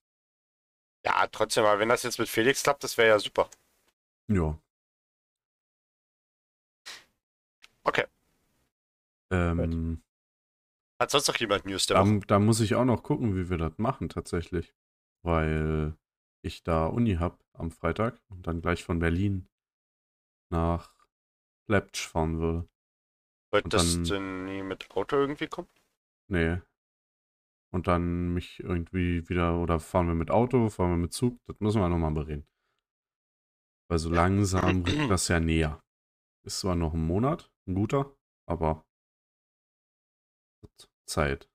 Ja, 1.05 1.27
trotzdem, 1.27 1.65
aber 1.65 1.79
wenn 1.79 1.89
das 1.89 2.03
jetzt 2.03 2.17
mit 2.17 2.29
Felix 2.29 2.63
klappt, 2.63 2.83
das 2.85 2.97
wäre 2.97 3.09
ja 3.09 3.19
super. 3.19 3.49
Ja. 4.29 4.57
Okay. 7.85 8.05
Ähm, 9.31 10.01
Hat 10.99 11.11
sonst 11.11 11.27
noch 11.27 11.37
jemand 11.37 11.65
News 11.65 11.85
der 11.87 11.97
da, 11.97 12.05
Woche? 12.05 12.19
da 12.27 12.39
muss 12.39 12.59
ich 12.59 12.75
auch 12.75 12.85
noch 12.85 13.03
gucken, 13.03 13.35
wie 13.35 13.49
wir 13.49 13.57
das 13.57 13.77
machen 13.77 14.09
tatsächlich. 14.09 14.73
Weil 15.23 15.95
ich 16.43 16.63
da 16.63 16.85
Uni 16.87 17.15
hab 17.15 17.43
am 17.53 17.71
Freitag 17.71 18.21
und 18.29 18.45
dann 18.47 18.61
gleich 18.61 18.83
von 18.83 18.99
Berlin 18.99 19.47
nach 20.51 20.93
Leipzig 21.67 22.07
fahren 22.07 22.39
will. 22.39 22.67
Wollt 23.51 23.65
und 23.65 23.73
das 23.73 23.93
dann- 23.93 24.03
denn 24.05 24.45
nie 24.45 24.61
mit 24.63 24.89
Auto 24.91 25.15
irgendwie 25.15 25.47
kommen? 25.47 25.67
Nee. 26.27 26.61
Und 27.73 27.87
dann 27.87 28.33
mich 28.33 28.59
irgendwie 28.61 29.27
wieder, 29.27 29.59
oder 29.59 29.79
fahren 29.79 30.07
wir 30.07 30.13
mit 30.15 30.31
Auto, 30.31 30.69
fahren 30.69 30.91
wir 30.91 30.97
mit 30.97 31.13
Zug, 31.13 31.39
das 31.45 31.59
müssen 31.59 31.81
wir 31.81 31.89
nochmal 31.89 32.11
bereden. 32.11 32.47
Weil 33.89 33.99
so 33.99 34.09
langsam 34.09 34.83
rückt 34.83 35.09
das 35.09 35.27
ja 35.27 35.39
näher. 35.39 35.81
Ist 36.45 36.59
zwar 36.59 36.75
noch 36.75 36.93
ein 36.93 37.05
Monat, 37.05 37.51
ein 37.67 37.73
guter, 37.73 38.15
aber 38.47 38.85
Zeit. 41.07 41.49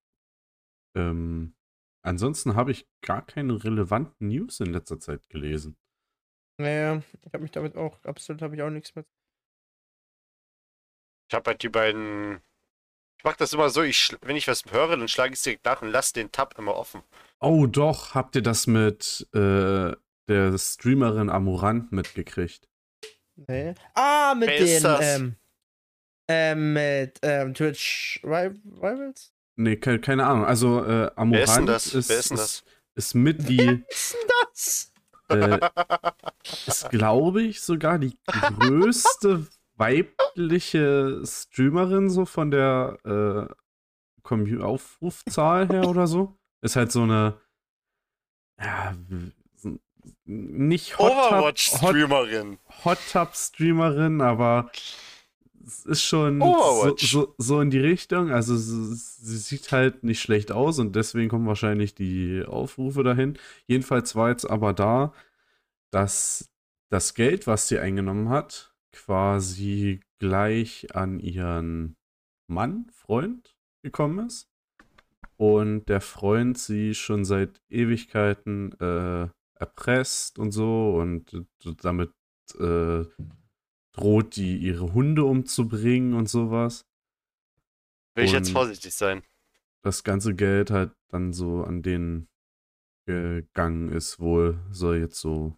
Ähm, 0.96 1.54
ansonsten 2.02 2.56
habe 2.56 2.72
ich 2.72 2.88
gar 3.00 3.24
keine 3.24 3.62
relevanten 3.62 4.28
News 4.28 4.58
in 4.58 4.72
letzter 4.72 4.98
Zeit 4.98 5.28
gelesen. 5.28 5.76
Naja, 6.58 7.02
ich 7.22 7.32
habe 7.32 7.42
mich 7.42 7.52
damit 7.52 7.76
auch, 7.76 8.02
absolut 8.04 8.42
habe 8.42 8.56
ich 8.56 8.62
auch 8.62 8.70
nichts 8.70 8.94
mit. 8.94 9.06
Ich 11.30 11.34
habe 11.36 11.50
halt 11.50 11.62
die 11.62 11.68
beiden. 11.68 12.40
Ich 13.18 13.24
mache 13.24 13.36
das 13.36 13.52
immer 13.52 13.70
so, 13.70 13.82
ich, 13.82 14.16
wenn 14.22 14.36
ich 14.36 14.48
was 14.48 14.64
höre, 14.72 14.96
dann 14.96 15.06
schlage 15.06 15.32
ich 15.32 15.38
es 15.38 15.44
direkt 15.44 15.64
nach 15.64 15.82
und 15.82 15.90
lasse 15.90 16.14
den 16.14 16.32
Tab 16.32 16.58
immer 16.58 16.74
offen. 16.74 17.02
Oh 17.38 17.66
doch, 17.66 18.14
habt 18.14 18.34
ihr 18.34 18.42
das 18.42 18.66
mit 18.66 19.28
äh, 19.34 19.94
der 20.26 20.58
Streamerin 20.58 21.30
Amorant 21.30 21.92
mitgekriegt? 21.92 22.69
Nee. 23.48 23.74
Ah, 23.94 24.34
mit 24.36 24.48
Wer 24.48 24.58
den, 24.58 24.82
das? 24.82 25.16
ähm, 25.16 25.36
ähm, 26.28 26.72
mit, 26.72 27.18
ähm, 27.22 27.54
Twitch 27.54 28.20
Ri- 28.22 28.60
Rivals? 28.76 29.32
Nee, 29.56 29.76
ke 29.76 29.98
keine 29.98 30.26
Ahnung. 30.26 30.44
Also 30.44 30.84
äh, 30.84 31.10
Amorant 31.16 31.32
Wer 31.32 31.42
ist 31.42 31.56
denn 31.56 31.66
das? 31.66 31.86
ist, 31.94 32.08
Wer 32.08 32.18
ist 32.18 32.30
denn 32.30 32.38
ist, 32.38 32.64
ist 32.94 33.14
mit 33.14 33.48
die, 33.48 33.84
Was 33.88 33.96
ist 33.96 34.14
denn 34.14 34.28
das? 34.42 34.92
äh, 35.28 35.60
ist 36.66 36.90
glaube 36.90 37.42
ich 37.42 37.60
sogar 37.60 37.98
die 37.98 38.16
größte 38.26 39.46
weibliche 39.76 41.22
Streamerin 41.24 42.10
so 42.10 42.24
von 42.24 42.50
der 42.50 42.98
äh, 43.04 44.60
Aufrufzahl 44.62 45.68
her 45.68 45.88
oder 45.88 46.06
so. 46.06 46.38
Ist 46.62 46.76
halt 46.76 46.92
so 46.92 47.02
eine 47.02 47.40
ja, 48.60 48.94
nicht 50.24 50.98
Hot 50.98 51.12
Overwatch-Streamerin. 51.12 52.58
Hot 52.84 52.98
Tub 53.12 53.34
Streamerin, 53.34 54.20
aber 54.20 54.70
es 55.66 55.84
ist 55.86 56.02
schon 56.02 56.40
so, 56.40 56.96
so, 56.96 57.34
so 57.38 57.60
in 57.60 57.70
die 57.70 57.78
Richtung. 57.80 58.30
Also 58.30 58.56
sie, 58.56 58.94
sie 58.94 59.36
sieht 59.36 59.72
halt 59.72 60.04
nicht 60.04 60.20
schlecht 60.20 60.52
aus 60.52 60.78
und 60.78 60.96
deswegen 60.96 61.28
kommen 61.28 61.46
wahrscheinlich 61.46 61.94
die 61.94 62.44
Aufrufe 62.46 63.02
dahin. 63.02 63.38
Jedenfalls 63.66 64.16
war 64.16 64.30
jetzt 64.30 64.50
aber 64.50 64.72
da, 64.72 65.12
dass 65.90 66.50
das 66.90 67.14
Geld, 67.14 67.46
was 67.46 67.68
sie 67.68 67.78
eingenommen 67.78 68.28
hat, 68.28 68.74
quasi 68.92 70.00
gleich 70.18 70.94
an 70.94 71.20
ihren 71.20 71.96
Mann, 72.48 72.86
Freund 72.92 73.56
gekommen 73.82 74.26
ist. 74.26 74.48
Und 75.36 75.86
der 75.88 76.00
Freund 76.00 76.58
sie 76.58 76.94
schon 76.94 77.24
seit 77.24 77.62
Ewigkeiten 77.70 78.72
äh, 78.80 79.28
erpresst 79.60 80.38
und 80.38 80.52
so 80.52 80.94
und 80.96 81.46
damit 81.82 82.12
äh, 82.58 83.04
droht 83.92 84.36
die 84.36 84.56
ihre 84.56 84.92
Hunde 84.92 85.24
umzubringen 85.24 86.14
und 86.14 86.28
sowas. 86.28 86.86
Will 88.14 88.24
ich 88.24 88.32
jetzt 88.32 88.48
Und- 88.48 88.54
vorsichtig 88.54 88.94
sein. 88.94 89.22
Das 89.82 90.04
ganze 90.04 90.34
Geld 90.34 90.70
halt 90.70 90.92
dann 91.08 91.32
so 91.32 91.64
an 91.64 91.82
den 91.82 92.28
gegangen 93.06 93.90
ist, 93.90 94.20
wohl 94.20 94.58
soll 94.70 94.98
jetzt 94.98 95.18
so 95.18 95.56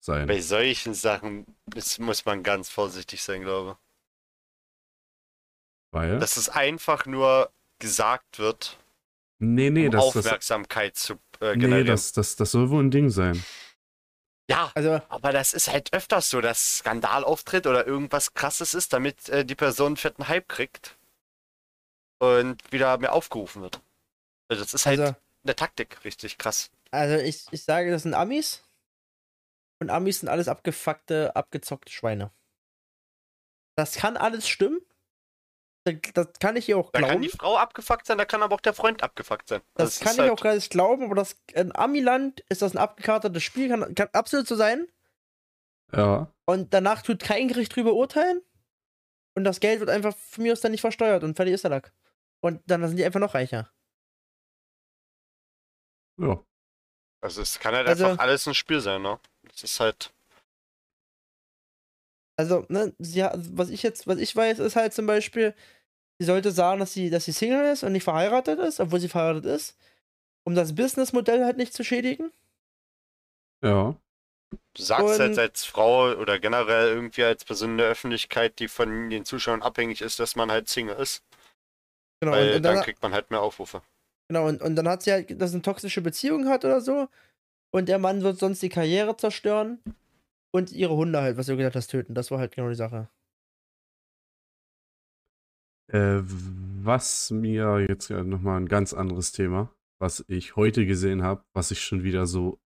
sein. 0.00 0.26
Bei 0.26 0.40
solchen 0.40 0.94
Sachen 0.94 1.46
ist, 1.74 2.00
muss 2.00 2.24
man 2.24 2.42
ganz 2.42 2.68
vorsichtig 2.68 3.22
sein, 3.22 3.42
glaube 3.42 3.78
Weil? 5.92 6.14
ich. 6.14 6.20
Dass 6.20 6.36
es 6.36 6.48
einfach 6.48 7.06
nur 7.06 7.52
gesagt 7.78 8.38
wird, 8.38 8.78
nee, 9.38 9.70
nee, 9.70 9.86
um 9.86 9.92
das, 9.92 10.12
das, 10.12 10.26
Aufmerksamkeit 10.26 10.96
zu 10.96 11.14
äh, 11.40 11.54
nee 11.54 11.60
generieren. 11.60 11.86
das, 11.86 12.12
das, 12.12 12.36
das 12.36 12.50
soll 12.50 12.70
wohl 12.70 12.82
ein 12.82 12.90
Ding 12.90 13.10
sein. 13.10 13.42
ja, 14.50 14.70
Also, 14.74 15.00
aber 15.08 15.32
das 15.32 15.52
ist 15.52 15.70
halt 15.70 15.92
öfters 15.92 16.30
so, 16.30 16.40
dass 16.40 16.78
Skandal 16.78 17.24
auftritt 17.24 17.66
oder 17.66 17.86
irgendwas 17.86 18.34
krasses 18.34 18.74
ist, 18.74 18.92
damit 18.92 19.28
äh, 19.28 19.44
die 19.44 19.54
Person 19.54 19.88
einen 19.88 19.96
fetten 19.96 20.28
Hype 20.28 20.48
kriegt 20.48 20.96
und 22.18 22.72
wieder 22.72 22.96
mehr 22.98 23.12
aufgerufen 23.12 23.62
wird. 23.62 23.80
Also 24.48 24.62
das 24.62 24.74
ist 24.74 24.86
halt 24.86 25.00
also, 25.00 25.16
eine 25.44 25.56
Taktik, 25.56 26.04
richtig 26.04 26.38
krass. 26.38 26.70
also 26.90 27.16
ich, 27.16 27.46
ich 27.50 27.62
sage, 27.62 27.90
das 27.90 28.02
sind 28.02 28.14
Amis. 28.14 28.62
Und 29.78 29.90
Amis 29.90 30.20
sind 30.20 30.28
alles 30.28 30.48
abgefuckte, 30.48 31.36
abgezockte 31.36 31.92
Schweine. 31.92 32.30
Das 33.76 33.96
kann 33.96 34.16
alles 34.16 34.48
stimmen. 34.48 34.80
Das, 35.86 35.94
das 36.14 36.28
kann 36.40 36.56
ich 36.56 36.68
ihr 36.68 36.76
auch 36.78 36.90
Da 36.90 36.98
kann 37.00 37.08
glauben. 37.10 37.22
die 37.22 37.28
Frau 37.28 37.56
abgefuckt 37.56 38.06
sein, 38.06 38.18
da 38.18 38.24
kann 38.24 38.42
aber 38.42 38.56
auch 38.56 38.60
der 38.60 38.74
Freund 38.74 39.02
abgefuckt 39.04 39.48
sein. 39.48 39.60
Das 39.74 39.94
es 39.94 40.00
kann 40.00 40.14
ich 40.14 40.20
halt, 40.20 40.30
auch 40.32 40.44
alles 40.44 40.68
glauben, 40.68 41.04
aber 41.04 41.14
das 41.14 41.36
in 41.54 41.74
Amiland 41.76 42.40
ist 42.48 42.62
das 42.62 42.74
ein 42.74 42.78
abgekartetes 42.78 43.42
Spiel, 43.42 43.68
kann, 43.68 43.94
kann 43.94 44.08
absolut 44.12 44.48
so 44.48 44.56
sein. 44.56 44.86
Ja. 45.92 46.32
Und 46.44 46.74
danach 46.74 47.02
tut 47.02 47.20
kein 47.20 47.46
Gericht 47.48 47.74
drüber 47.76 47.92
urteilen. 47.94 48.42
Und 49.36 49.44
das 49.44 49.60
Geld 49.60 49.78
wird 49.80 49.90
einfach 49.90 50.16
von 50.16 50.42
mir 50.42 50.52
aus 50.52 50.60
dann 50.60 50.72
nicht 50.72 50.80
versteuert 50.80 51.22
und 51.22 51.36
fertig 51.36 51.54
ist 51.54 51.62
der 51.64 51.70
Lack. 51.70 51.92
Und 52.40 52.60
dann 52.66 52.86
sind 52.88 52.96
die 52.96 53.04
einfach 53.04 53.20
noch 53.20 53.34
reicher. 53.34 53.70
Ja. 56.18 56.42
Also 57.22 57.42
es 57.42 57.58
kann 57.58 57.74
halt 57.74 57.86
Also- 57.86 58.06
einfach 58.06 58.22
alles 58.22 58.46
ein 58.48 58.54
Spiel 58.54 58.80
sein, 58.80 59.02
ne? 59.02 59.20
Das 59.42 59.62
ist 59.62 59.78
halt. 59.80 60.12
Also, 62.38 62.66
ne, 62.68 62.94
sie, 62.98 63.24
hat- 63.24 63.38
was 63.56 63.70
ich 63.70 63.82
jetzt, 63.82 64.06
was 64.06 64.18
ich 64.18 64.34
weiß, 64.36 64.58
ist 64.58 64.76
halt 64.76 64.92
zum 64.92 65.06
Beispiel, 65.06 65.54
sie 66.18 66.26
sollte 66.26 66.50
sagen, 66.50 66.80
dass 66.80 66.92
sie, 66.92 67.10
dass 67.10 67.24
sie 67.24 67.32
Single 67.32 67.72
ist 67.72 67.82
und 67.82 67.92
nicht 67.92 68.04
verheiratet 68.04 68.58
ist, 68.58 68.80
obwohl 68.80 69.00
sie 69.00 69.08
verheiratet 69.08 69.44
ist, 69.46 69.76
um 70.44 70.54
das 70.54 70.74
Businessmodell 70.74 71.44
halt 71.44 71.56
nicht 71.56 71.72
zu 71.74 71.84
schädigen. 71.84 72.32
Ja. 73.62 73.96
Du 74.74 74.82
sagst 74.82 75.18
halt 75.18 75.38
als 75.38 75.64
Frau 75.64 76.12
oder 76.14 76.38
generell 76.38 76.88
irgendwie 76.88 77.24
als 77.24 77.44
Person 77.44 77.72
in 77.72 77.78
der 77.78 77.88
Öffentlichkeit, 77.88 78.58
die 78.58 78.68
von 78.68 79.10
den 79.10 79.24
Zuschauern 79.24 79.62
abhängig 79.62 80.02
ist, 80.02 80.20
dass 80.20 80.36
man 80.36 80.50
halt 80.50 80.68
Single 80.68 80.96
ist. 80.96 81.24
Genau, 82.20 82.32
Weil 82.32 82.50
und, 82.50 82.56
und 82.56 82.62
dann 82.62 82.76
dann, 82.76 82.84
kriegt 82.84 83.02
man 83.02 83.12
halt 83.12 83.30
mehr 83.30 83.40
Aufrufe. 83.40 83.82
genau 84.28 84.46
und, 84.48 84.62
und 84.62 84.76
dann 84.76 84.88
hat 84.88 85.02
sie 85.02 85.12
halt, 85.12 85.40
dass 85.40 85.50
sie 85.50 85.56
eine 85.56 85.62
toxische 85.62 86.00
Beziehung 86.00 86.48
hat 86.48 86.64
oder 86.64 86.80
so. 86.80 87.08
Und 87.72 87.88
der 87.88 87.98
Mann 87.98 88.22
wird 88.22 88.38
sonst 88.38 88.62
die 88.62 88.68
Karriere 88.68 89.16
zerstören. 89.16 89.80
Und 90.52 90.72
ihre 90.72 90.96
Hunde 90.96 91.20
halt, 91.20 91.36
was 91.36 91.46
du 91.46 91.56
gesagt 91.56 91.76
hast, 91.76 91.88
töten. 91.88 92.14
Das 92.14 92.30
war 92.30 92.38
halt 92.38 92.54
genau 92.54 92.68
die 92.70 92.74
Sache. 92.76 93.08
Äh, 95.88 96.20
was 96.24 97.30
mir 97.30 97.86
jetzt 97.88 98.10
nochmal 98.10 98.60
ein 98.60 98.68
ganz 98.68 98.92
anderes 98.92 99.32
Thema, 99.32 99.72
was 99.98 100.24
ich 100.28 100.56
heute 100.56 100.84
gesehen 100.86 101.22
habe, 101.22 101.44
was 101.52 101.70
ich 101.70 101.80
schon 101.80 102.02
wieder 102.02 102.26
so 102.26 102.60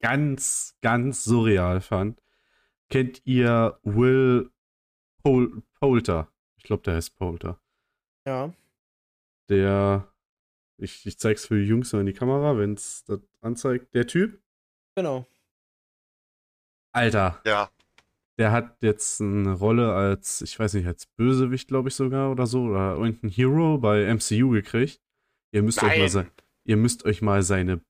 ganz, 0.00 0.76
ganz 0.80 1.24
surreal 1.24 1.80
fand. 1.80 2.20
Kennt 2.90 3.22
ihr 3.24 3.78
Will 3.82 4.50
Pol 5.22 5.62
Poulter? 5.80 6.32
Ich 6.56 6.64
glaube, 6.64 6.82
der 6.82 6.94
heißt 6.94 7.16
Poulter. 7.16 7.60
Ja. 8.26 8.52
Der, 9.48 10.08
ich, 10.78 11.06
ich 11.06 11.18
zeig's 11.18 11.46
für 11.46 11.58
die 11.58 11.66
Jungs 11.66 11.92
mal 11.92 12.00
in 12.00 12.06
die 12.06 12.12
Kamera, 12.12 12.56
wenn 12.58 12.74
es 12.74 13.04
das 13.04 13.20
anzeigt. 13.40 13.94
Der 13.94 14.06
Typ, 14.06 14.40
Genau. 14.94 15.26
Alter, 16.94 17.40
Ja. 17.46 17.70
Der 18.38 18.52
hat 18.52 18.82
jetzt 18.82 19.20
eine 19.20 19.52
Rolle 19.52 19.92
als, 19.94 20.40
ich 20.42 20.58
weiß 20.58 20.74
nicht, 20.74 20.86
als 20.86 21.06
Bösewicht, 21.06 21.68
glaube 21.68 21.88
ich 21.88 21.94
sogar 21.94 22.30
oder 22.30 22.46
so, 22.46 22.64
oder 22.64 22.96
irgendein 22.96 23.30
Hero 23.30 23.78
bei 23.78 24.12
MCU 24.12 24.50
gekriegt. 24.50 25.00
Ihr 25.54 25.62
müsst 25.62 25.82
euch 25.82 25.98
mal 25.98 26.08
sein, 26.08 26.30
ihr 26.64 26.76
müsst 26.76 27.04
euch 27.04 27.20
mal 27.20 27.42
seine 27.42 27.80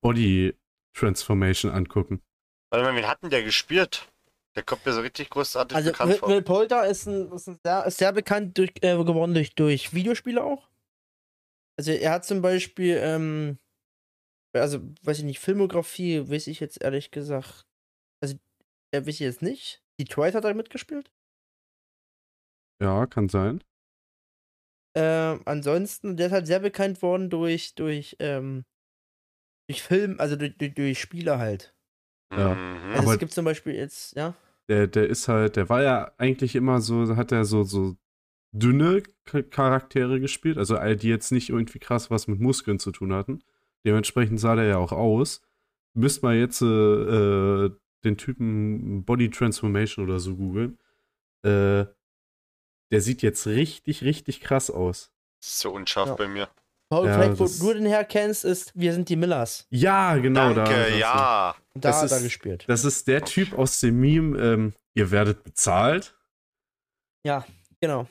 Body 0.00 0.54
Transformation 0.94 1.72
angucken. 1.72 2.22
Warte 2.70 2.84
mal, 2.84 2.96
wen 2.96 3.08
hat 3.08 3.22
denn 3.22 3.30
der 3.30 3.42
gespielt? 3.42 4.08
Der 4.54 4.62
kommt 4.62 4.86
mir 4.86 4.92
so 4.92 5.00
richtig 5.00 5.30
großartig 5.30 5.76
Also, 5.76 5.90
bekannt 5.90 6.10
Will, 6.12 6.18
vor. 6.18 6.28
Will 6.28 6.42
Poulter 6.42 6.86
ist, 6.86 7.06
ein, 7.06 7.30
ist, 7.32 7.48
ein 7.48 7.58
sehr, 7.64 7.90
sehr 7.90 8.12
bekannt 8.12 8.56
durch, 8.56 8.72
äh, 8.82 8.96
geworden 8.96 9.34
durch, 9.34 9.54
durch 9.54 9.92
Videospiele 9.92 10.42
auch. 10.42 10.68
Also, 11.76 11.90
er 11.90 12.12
hat 12.12 12.24
zum 12.24 12.40
Beispiel, 12.40 12.96
ähm, 13.02 13.58
also, 14.52 14.80
weiß 15.02 15.18
ich 15.18 15.24
nicht, 15.24 15.40
Filmografie 15.40 16.28
weiß 16.28 16.46
ich 16.46 16.60
jetzt 16.60 16.80
ehrlich 16.80 17.10
gesagt. 17.10 17.66
Also, 18.94 19.10
äh, 19.10 19.24
jetzt 19.24 19.42
nicht. 19.42 19.82
Detroit 20.00 20.34
hat 20.34 20.44
er 20.44 20.54
mitgespielt. 20.54 21.10
Ja, 22.82 23.06
kann 23.06 23.28
sein. 23.28 23.62
Ähm, 24.96 25.42
ansonsten, 25.44 26.16
der 26.16 26.26
ist 26.26 26.32
halt 26.32 26.46
sehr 26.46 26.60
bekannt 26.60 27.02
worden 27.02 27.30
durch, 27.30 27.74
durch, 27.74 28.16
ähm, 28.20 28.64
durch 29.68 29.82
Film, 29.82 30.20
also 30.20 30.36
durch, 30.36 30.56
durch, 30.56 30.74
durch 30.74 31.00
Spiele 31.00 31.38
halt. 31.38 31.74
Ja. 32.32 32.54
Mhm. 32.54 32.90
Also 32.90 33.02
Aber- 33.02 33.12
es 33.14 33.18
gibt 33.18 33.32
zum 33.32 33.44
Beispiel 33.44 33.74
jetzt, 33.74 34.16
ja. 34.16 34.34
Der, 34.68 34.86
der 34.86 35.08
ist 35.08 35.28
halt, 35.28 35.56
der 35.56 35.68
war 35.68 35.82
ja 35.82 36.12
eigentlich 36.16 36.56
immer 36.56 36.80
so, 36.80 37.16
hat 37.16 37.32
er 37.32 37.44
so, 37.44 37.64
so 37.64 37.96
dünne 38.52 39.02
Charaktere 39.24 40.20
gespielt, 40.20 40.56
also 40.56 40.76
all 40.76 40.96
die 40.96 41.08
jetzt 41.08 41.32
nicht 41.32 41.50
irgendwie 41.50 41.78
krass 41.80 42.10
was 42.10 42.28
mit 42.28 42.40
Muskeln 42.40 42.78
zu 42.78 42.90
tun 42.90 43.12
hatten. 43.12 43.42
Dementsprechend 43.84 44.40
sah 44.40 44.54
der 44.54 44.64
ja 44.64 44.78
auch 44.78 44.92
aus. 44.92 45.42
Müsst 45.92 46.22
mal 46.22 46.34
jetzt 46.36 46.62
äh, 46.62 46.64
äh, 46.66 47.70
den 48.04 48.16
Typen 48.16 49.04
Body 49.04 49.30
Transformation 49.30 50.04
oder 50.04 50.18
so 50.20 50.36
googeln. 50.36 50.78
Äh, 51.44 51.86
der 52.90 53.00
sieht 53.00 53.22
jetzt 53.22 53.46
richtig, 53.46 54.02
richtig 54.02 54.40
krass 54.40 54.70
aus. 54.70 55.12
So 55.42 55.72
unscharf 55.72 56.08
Ja. 56.10 56.14
bei 56.14 56.28
mir. 56.28 56.48
Paul, 56.90 57.06
Ja, 57.06 57.14
vielleicht, 57.14 57.38
wo 57.62 57.72
du 57.72 57.74
den 57.78 57.86
herkennst, 57.86 58.44
ist 58.44 58.72
Wir 58.78 58.92
sind 58.92 59.08
die 59.08 59.16
Millers. 59.16 59.66
Ja, 59.70 60.16
genau. 60.16 60.52
Danke, 60.54 60.70
da, 60.74 60.82
das- 60.90 60.98
ja. 60.98 61.56
Da 61.74 61.80
Das 61.80 62.02
hat 62.02 62.10
er 62.12 62.16
ist- 62.18 62.22
gespielt. 62.24 62.64
Das 62.68 62.84
ist 62.84 63.08
der 63.08 63.24
Typ 63.24 63.52
aus 63.54 63.80
dem 63.80 63.98
Meme, 64.00 64.38
ähm, 64.40 64.72
ihr 64.94 65.10
werdet 65.10 65.42
bezahlt. 65.42 66.14
Ja, 67.26 67.44
genau. 67.80 68.06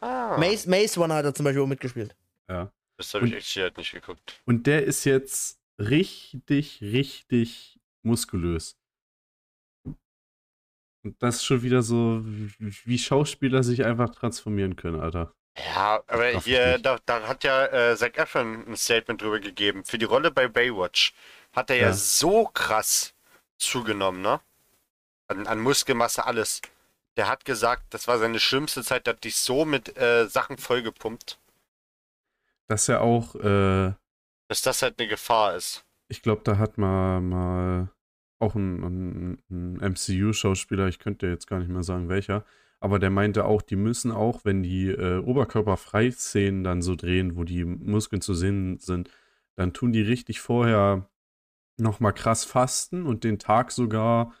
Ah, 0.00 0.36
Mace, 0.38 0.66
Mace 0.66 0.96
One 0.98 1.12
hat 1.14 1.24
er 1.24 1.34
zum 1.34 1.44
Beispiel 1.44 1.62
auch 1.62 1.66
mitgespielt. 1.66 2.16
Ja. 2.48 2.72
das 2.96 3.14
habe 3.14 3.28
ich 3.28 3.34
echt 3.34 3.56
halt 3.56 3.76
nicht 3.76 3.92
geguckt. 3.92 4.40
Und 4.44 4.66
der 4.66 4.84
ist 4.84 5.04
jetzt 5.04 5.60
richtig, 5.78 6.80
richtig 6.82 7.78
muskulös. 8.02 8.76
Und 11.04 11.22
das 11.22 11.36
ist 11.36 11.44
schon 11.44 11.62
wieder 11.62 11.82
so, 11.82 12.22
wie, 12.24 12.98
Schauspieler 12.98 13.62
sich 13.62 13.84
einfach 13.84 14.10
transformieren 14.10 14.76
können, 14.76 15.00
Alter. 15.00 15.32
Ja, 15.56 16.02
aber 16.06 16.28
hier, 16.40 16.78
da, 16.78 16.98
da 17.04 17.26
hat 17.26 17.42
ja 17.44 17.66
äh, 17.66 17.96
Zac 17.96 18.16
Efron 18.18 18.64
ein 18.68 18.76
Statement 18.76 19.20
drüber 19.22 19.40
gegeben. 19.40 19.84
Für 19.84 19.98
die 19.98 20.04
Rolle 20.04 20.30
bei 20.30 20.46
Baywatch 20.48 21.12
hat 21.52 21.70
er 21.70 21.76
ja, 21.76 21.82
Ja. 21.88 21.92
so 21.92 22.46
krass 22.46 23.14
zugenommen, 23.56 24.20
ne? 24.22 24.40
An, 25.28 25.46
an 25.46 25.58
Muskelmasse, 25.60 26.24
alles. 26.26 26.60
Der 27.16 27.28
hat 27.28 27.44
gesagt, 27.44 27.92
das 27.92 28.06
war 28.06 28.18
seine 28.18 28.38
schlimmste 28.38 28.84
Zeit, 28.84 29.06
der 29.06 29.14
hat 29.14 29.24
dich 29.24 29.36
so 29.36 29.64
mit 29.64 29.96
äh, 29.98 30.26
Sachen 30.28 30.58
vollgepumpt, 30.58 31.38
Das 32.68 32.82
ist 32.82 32.86
ja 32.88 33.00
auch, 33.00 33.34
äh, 33.34 33.92
dass 34.48 34.62
das 34.62 34.82
halt 34.82 34.98
eine 35.00 35.08
Gefahr 35.08 35.56
ist. 35.56 35.84
ich 36.08 36.22
glaube, 36.22 36.42
da 36.44 36.58
hat 36.58 36.78
mal, 36.78 37.20
mal 37.20 37.90
auch 38.38 38.54
ein, 38.54 38.82
ein, 38.82 39.42
ein 39.50 39.92
MCU-Schauspieler, 39.92 40.88
ich 40.88 40.98
könnte 40.98 41.26
jetzt 41.26 41.46
gar 41.46 41.58
nicht 41.58 41.68
mehr 41.70 41.82
sagen 41.82 42.08
welcher, 42.08 42.44
aber 42.80 42.98
der 42.98 43.10
meinte 43.10 43.44
auch, 43.44 43.62
die 43.62 43.76
müssen 43.76 44.12
auch, 44.12 44.44
wenn 44.44 44.62
die 44.62 44.88
äh, 44.88 45.18
Oberkörperfrei-Szenen 45.18 46.62
dann 46.62 46.82
so 46.82 46.94
drehen, 46.94 47.36
wo 47.36 47.44
die 47.44 47.64
Muskeln 47.64 48.22
zu 48.22 48.34
sehen 48.34 48.78
sind, 48.78 49.10
dann 49.56 49.72
tun 49.72 49.92
die 49.92 50.02
richtig 50.02 50.40
vorher 50.40 51.08
nochmal 51.76 52.12
krass 52.12 52.44
fasten 52.44 53.06
und 53.06 53.24
den 53.24 53.38
Tag 53.38 53.72
sogar 53.72 54.34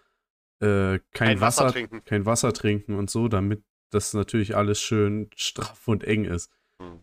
äh, 0.60 0.98
kein, 0.98 1.00
Kein 1.12 1.40
Wasser 1.40 1.64
Wasser, 1.64 1.72
trinken. 1.72 2.04
kein 2.04 2.26
Wasser 2.26 2.52
trinken 2.52 2.94
und 2.94 3.10
so, 3.10 3.28
damit 3.28 3.64
das 3.90 4.14
natürlich 4.14 4.56
alles 4.56 4.80
schön 4.80 5.30
straff 5.34 5.88
und 5.88 6.04
eng 6.04 6.24
ist. 6.24 6.50
Hm. 6.80 7.00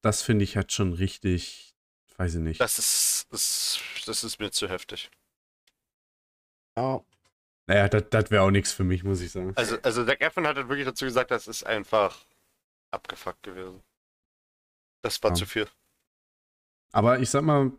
Das 0.00 0.22
finde 0.22 0.44
ich 0.44 0.56
halt 0.56 0.72
schon 0.72 0.92
richtig, 0.92 1.74
weiß 2.16 2.36
ich 2.36 2.40
nicht. 2.40 2.60
Das 2.60 2.78
ist, 2.78 3.26
das, 3.30 3.80
das 4.06 4.24
ist 4.24 4.38
mir 4.38 4.50
zu 4.50 4.68
heftig. 4.68 5.10
Ja. 6.80 7.04
Naja, 7.66 7.88
das 7.88 8.30
wäre 8.30 8.42
auch 8.42 8.50
nichts 8.50 8.72
für 8.72 8.84
mich, 8.84 9.04
muss 9.04 9.20
ich 9.20 9.30
sagen. 9.30 9.52
Also, 9.56 9.76
also 9.82 10.04
Zac 10.04 10.20
Efron 10.20 10.46
hat 10.46 10.56
wirklich 10.56 10.84
dazu 10.86 11.04
gesagt, 11.04 11.30
das 11.30 11.46
ist 11.46 11.62
einfach 11.64 12.24
abgefuckt 12.90 13.42
gewesen. 13.44 13.82
Das 15.02 15.22
war 15.22 15.30
Ja. 15.30 15.34
zu 15.34 15.46
viel. 15.46 15.68
Aber 16.92 17.20
ich 17.20 17.30
sag 17.30 17.42
mal, 17.42 17.72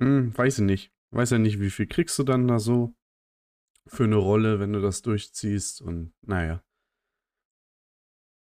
hm, 0.00 0.36
weiß 0.36 0.58
ich 0.58 0.64
nicht. 0.64 0.92
Weiß 1.10 1.30
ja 1.30 1.38
nicht, 1.38 1.60
wie 1.60 1.70
viel 1.70 1.86
kriegst 1.86 2.18
du 2.18 2.22
dann 2.22 2.48
da 2.48 2.58
so 2.58 2.94
für 3.86 4.04
eine 4.04 4.16
Rolle, 4.16 4.58
wenn 4.58 4.72
du 4.72 4.80
das 4.80 5.02
durchziehst 5.02 5.82
und 5.82 6.14
naja, 6.22 6.62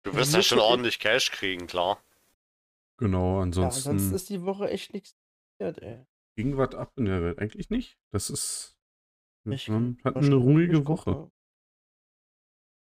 Du 0.05 0.15
wirst 0.15 0.33
Ja, 0.33 0.39
ja 0.39 0.43
schon 0.43 0.59
ordentlich 0.61 0.99
Cash 1.01 1.31
kriegen, 1.33 1.67
klar. 1.67 2.03
genau, 2.99 3.37
ja, 3.37 3.43
ansonsten 3.43 3.91
ansonsten 3.91 4.15
ist 4.17 4.29
die 4.31 4.43
Woche 4.43 4.69
echt 4.71 4.93
nichts 4.95 5.15
passiert, 5.59 5.79
ey. 5.83 6.07
ging 6.37 6.57
was 6.57 6.75
ab 6.75 6.93
in 6.97 7.05
der 7.07 7.23
Welt. 7.23 7.39
Eigentlich 7.39 7.69
nicht. 7.71 7.99
Das 8.11 8.31
ist, 8.31 8.78
Ich- 9.53 9.69
man 9.69 9.99
hat 10.05 10.17
eine 10.17 10.35
ruhige. 10.35 10.87
Woche. 10.87 11.31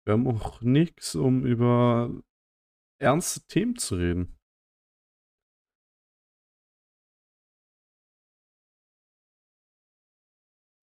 Wir 0.06 0.14
haben 0.14 0.28
auch 0.28 0.62
nichts, 0.62 1.16
um 1.16 1.46
über 1.46 2.10
ernste 3.00 3.42
Themen 3.48 3.76
zu 3.76 3.96
reden. 3.96 4.36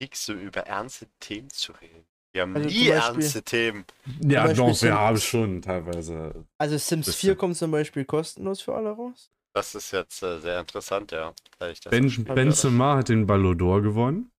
Kriegst 0.00 0.26
so 0.26 0.34
über 0.34 0.60
ernste 0.60 1.06
Themen 1.20 1.48
zu 1.50 1.72
reden. 1.72 2.06
Wir 2.32 2.42
haben 2.42 2.54
Also 2.54 2.68
nie 2.68 2.88
ernste 2.88 3.42
Themen. 3.42 3.86
Ja, 4.20 4.52
doch, 4.52 4.82
wir 4.82 4.94
haben 4.94 5.16
schon 5.16 5.62
teilweise. 5.62 6.44
Also 6.58 6.76
Sims 6.76 7.06
Bisschen. 7.06 7.30
4 7.30 7.36
kommt 7.36 7.56
zum 7.56 7.70
Beispiel 7.70 8.04
kostenlos 8.04 8.60
für 8.60 8.74
alle 8.74 8.90
raus. 8.90 9.30
Das 9.54 9.74
ist 9.74 9.90
jetzt 9.92 10.22
äh, 10.22 10.38
sehr 10.38 10.60
interessant, 10.60 11.12
ja. 11.12 11.34
Weil 11.58 11.72
ich 11.72 11.80
das 11.80 11.90
Ben. 11.90 12.24
Benzema 12.24 12.96
hat 12.98 13.08
den 13.08 13.26
Ballon 13.26 13.56
d'Or 13.58 13.80
gewonnen. 13.80 14.30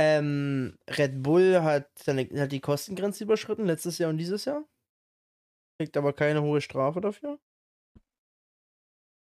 Ähm, 0.00 0.78
Red 0.88 1.24
Bull 1.24 1.60
hat, 1.62 1.90
seine, 1.98 2.28
hat 2.40 2.52
die 2.52 2.60
Kostengrenze 2.60 3.24
überschritten, 3.24 3.66
letztes 3.66 3.98
Jahr 3.98 4.10
und 4.10 4.18
dieses 4.18 4.44
Jahr. 4.44 4.64
Kriegt 5.76 5.96
aber 5.96 6.12
keine 6.12 6.40
hohe 6.40 6.60
Strafe 6.60 7.00
dafür. 7.00 7.40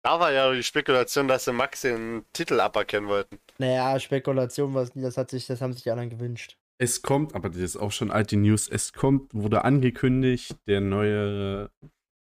Da 0.04 0.20
war 0.22 0.32
ja 0.32 0.50
die 0.54 0.64
Spekulation, 0.64 1.28
dass 1.28 1.44
sie 1.44 1.52
Max 1.52 1.82
den 1.82 2.26
Titel 2.32 2.62
aberkennen 2.62 3.10
wollten. 3.10 3.38
Naja, 3.58 4.00
Spekulation 4.00 4.74
war 4.74 4.84
es 4.84 4.96
nie, 4.96 5.02
das 5.02 5.18
hat 5.18 5.30
sich, 5.30 5.46
das 5.46 5.60
haben 5.60 5.74
sich 5.74 5.84
die 5.84 5.92
anderen 5.92 6.10
gewünscht. 6.10 6.58
Es 6.78 7.02
kommt, 7.02 7.36
aber 7.36 7.50
das 7.50 7.58
ist 7.58 7.76
auch 7.76 7.92
schon 7.92 8.10
alte 8.10 8.38
News, 8.38 8.70
es 8.70 8.94
kommt, 8.94 9.34
wurde 9.34 9.66
angekündigt, 9.66 10.56
der 10.68 10.80
neue, 10.80 11.70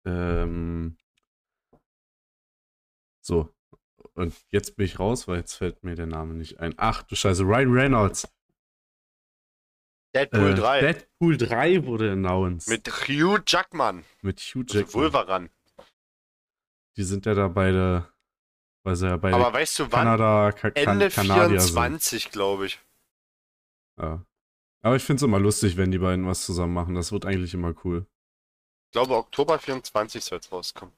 ähm, 0.06 0.98
so, 3.22 3.54
und 4.14 4.34
jetzt 4.50 4.78
bin 4.78 4.86
ich 4.86 5.00
raus, 5.00 5.28
weil 5.28 5.38
jetzt 5.38 5.56
fällt 5.56 5.84
mir 5.84 5.96
der 5.96 6.08
Name 6.08 6.34
nicht 6.34 6.60
ein. 6.60 6.74
Ach 6.78 7.04
du 7.04 7.16
Scheiße, 7.16 7.44
Ryan 7.44 7.72
Reynolds. 7.72 8.28
Deadpool 10.18 10.52
Äh, 10.52 10.56
3 10.56 10.80
Deadpool 10.82 11.38
3 11.38 11.86
wurde 11.86 12.12
announced. 12.12 12.70
mit 12.70 12.88
Hugh 12.88 13.40
Jackman. 13.46 14.04
mit 14.22 14.40
Hugh 14.40 14.64
Also 14.68 14.80
Jackman. 14.80 14.94
Wolveran. 15.04 15.50
Die 16.98 17.04
sind 17.04 17.26
ja 17.26 17.34
da 17.36 17.48
beide, 17.48 18.12
weil 18.84 18.96
sie 18.96 19.08
ja 19.08 19.18
beide 19.18 19.36
Aber 19.36 19.54
weißt 19.54 19.80
du 19.80 19.84
wann? 19.84 20.06
Kanada, 20.06 20.52
Ka 20.52 20.72
kan 20.72 20.76
Ende 20.94 21.10
Kanadier 21.10 21.62
24, 21.62 22.32
glaube 22.32 22.66
ich. 22.68 22.80
Ja. 24.00 24.26
Aber 24.82 24.96
ich 24.96 25.04
finde 25.04 25.18
es 25.18 25.24
immer 25.24 25.40
lustig, 25.40 25.78
wenn 25.78 25.92
die 25.92 25.98
beiden 26.00 26.26
was 26.28 26.46
zusammen 26.46 26.74
machen. 26.74 26.96
Das 26.96 27.12
wird 27.12 27.26
eigentlich 27.26 27.54
immer 27.54 27.74
cool. 27.84 28.06
Ich 28.88 28.92
glaube, 28.94 29.16
Oktober 29.16 29.60
24 29.60 30.24
soll 30.24 30.40
es 30.40 30.52
rauskommen. 30.52 30.94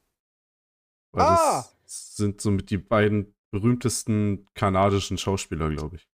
Weil 1.12 1.24
Ah! 1.26 1.66
das 1.84 2.16
sind 2.16 2.40
somit 2.42 2.70
die 2.70 2.78
beiden 2.78 3.36
berühmtesten 3.52 4.48
kanadischen 4.54 5.18
Schauspieler, 5.18 5.70
glaube 5.70 5.96
ich. 5.96 6.09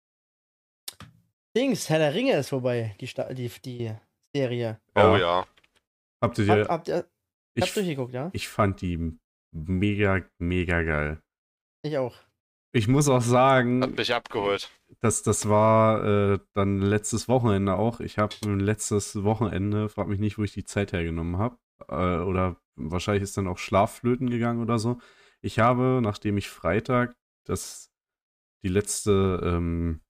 Dings, 1.56 1.88
Herr 1.90 1.98
der 1.98 2.14
Ringe 2.14 2.36
ist 2.36 2.48
vorbei, 2.48 2.96
die, 3.00 3.06
Sta 3.06 3.32
die, 3.32 3.50
die 3.64 3.94
Serie. 4.34 4.80
Oh 4.94 5.16
ja. 5.16 5.46
Habt 6.22 6.38
ihr 6.38 6.48
Habt, 6.48 6.66
die, 6.66 6.70
habt 6.70 6.88
ihr 6.88 7.06
ich, 7.54 7.64
habt 7.64 7.76
durchgeguckt, 7.76 8.14
ja? 8.14 8.30
ich 8.32 8.48
fand 8.48 8.80
die 8.80 9.18
mega, 9.52 10.24
mega 10.38 10.82
geil. 10.82 11.22
Ich 11.82 11.98
auch. 11.98 12.16
Ich 12.74 12.88
muss 12.88 13.08
auch 13.08 13.16
Hat 13.16 13.24
sagen, 13.24 13.80
mich 13.80 14.14
abgeholt. 14.14 14.70
dass 15.00 15.22
das 15.22 15.46
war 15.48 16.04
äh, 16.04 16.38
dann 16.54 16.80
letztes 16.80 17.28
Wochenende 17.28 17.74
auch. 17.74 18.00
Ich 18.00 18.16
habe 18.16 18.34
letztes 18.54 19.22
Wochenende, 19.22 19.90
frag 19.90 20.08
mich 20.08 20.20
nicht, 20.20 20.38
wo 20.38 20.44
ich 20.44 20.54
die 20.54 20.64
Zeit 20.64 20.92
hergenommen 20.92 21.36
habe. 21.36 21.58
Äh, 21.88 22.24
oder 22.24 22.56
wahrscheinlich 22.76 23.24
ist 23.24 23.36
dann 23.36 23.48
auch 23.48 23.58
Schlafflöten 23.58 24.30
gegangen 24.30 24.62
oder 24.62 24.78
so. 24.78 24.98
Ich 25.42 25.58
habe, 25.58 26.00
nachdem 26.02 26.38
ich 26.38 26.48
Freitag 26.48 27.14
das 27.44 27.90
die 28.64 28.68
letzte 28.68 29.40
ähm, 29.44 30.01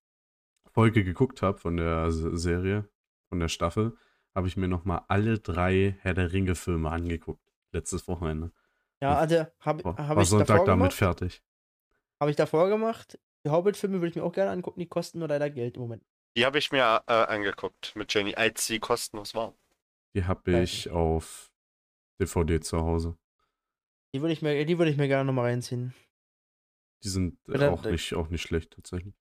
Folge 0.73 1.05
geguckt 1.05 1.43
habe 1.43 1.59
von 1.59 1.77
der 1.77 2.11
Serie, 2.11 2.89
von 3.29 3.41
der 3.41 3.49
Staffel, 3.49 3.97
habe 4.35 4.49
ich 4.49 4.57
mir 4.57 4.69
nochmal 4.69 5.03
alle 5.09 5.39
drei 5.39 5.97
Herr 6.01 6.15
der 6.15 6.33
Ringe-Filme 6.33 6.91
angeguckt. 6.91 7.53
Letztes 7.73 8.09
Wochenende. 8.09 8.53
Ja, 9.01 9.17
also 9.17 9.47
habe 9.61 9.83
hab 9.85 10.17
war 10.17 10.23
ich 10.23 10.29
Sonntag 10.29 10.49
davor 10.49 10.67
damit 10.67 10.79
gemacht. 10.79 10.95
fertig. 10.95 11.43
Habe 12.21 12.31
ich 12.31 12.37
davor 12.37 12.69
gemacht. 12.69 13.19
Die 13.45 13.51
Hobbit-Filme 13.51 13.97
würde 13.97 14.09
ich 14.09 14.17
mir 14.17 14.23
auch 14.23 14.33
gerne 14.33 14.51
angucken, 14.51 14.79
die 14.79 14.87
kosten 14.87 15.19
nur 15.19 15.29
leider 15.29 15.51
Geld 15.51 15.77
im 15.77 15.83
Moment. 15.83 16.05
Die 16.37 16.47
habe 16.47 16.59
ich 16.59 16.71
mir 16.71 17.03
äh, 17.07 17.13
angeguckt 17.13 17.95
mit 17.97 18.15
Jenny, 18.15 18.35
als 18.35 18.67
sie 18.67 18.79
kostenlos 18.79 19.35
war. 19.35 19.55
Die 20.15 20.25
habe 20.25 20.61
ich 20.61 20.91
auf 20.91 21.51
DVD 22.21 22.61
zu 22.61 22.81
Hause. 22.81 23.17
Die 24.15 24.21
würde 24.21 24.33
ich 24.33 24.43
mir, 24.43 24.65
die 24.65 24.79
würde 24.79 24.91
ich 24.91 24.97
mir 24.97 25.09
gerne 25.09 25.25
nochmal 25.25 25.47
reinziehen. 25.47 25.95
Die 27.03 27.09
sind 27.09 27.39
auch, 27.49 27.85
nicht, 27.85 28.15
auch 28.15 28.29
nicht 28.29 28.43
schlecht 28.43 28.73
tatsächlich. 28.73 29.15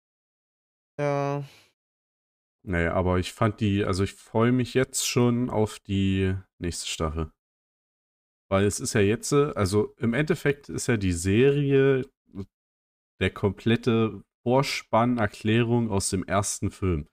Ja. 1.02 1.44
Nee, 2.64 2.86
aber 2.86 3.18
ich 3.18 3.34
fand 3.34 3.60
die, 3.60 3.84
also 3.84 4.04
ich 4.04 4.14
freue 4.14 4.52
mich 4.52 4.76
jetzt 4.76 5.08
schon 5.08 5.50
auf 5.50 5.80
die 5.80 6.36
nächste 6.60 6.88
Staffel. 6.88 7.32
Weil 8.52 8.66
es 8.66 8.80
ist 8.80 8.94
ja 8.94 9.02
jetzt, 9.02 9.32
äh, 9.32 9.52
also 9.56 9.96
im 9.98 10.14
Endeffekt 10.14 10.70
ist 10.70 10.86
ja 10.86 10.98
die 10.98 11.14
Serie 11.14 12.08
der 13.20 13.32
komplette 13.32 14.24
Vorspann, 14.44 15.18
Erklärung 15.18 15.90
aus 15.90 16.10
dem 16.10 16.24
ersten 16.24 16.70
Film. 16.70 17.08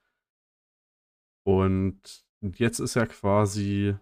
Und 1.47 2.27
jetzt 2.41 2.79
ist 2.79 2.93
ja 2.93 3.07
quasi, 3.07 3.95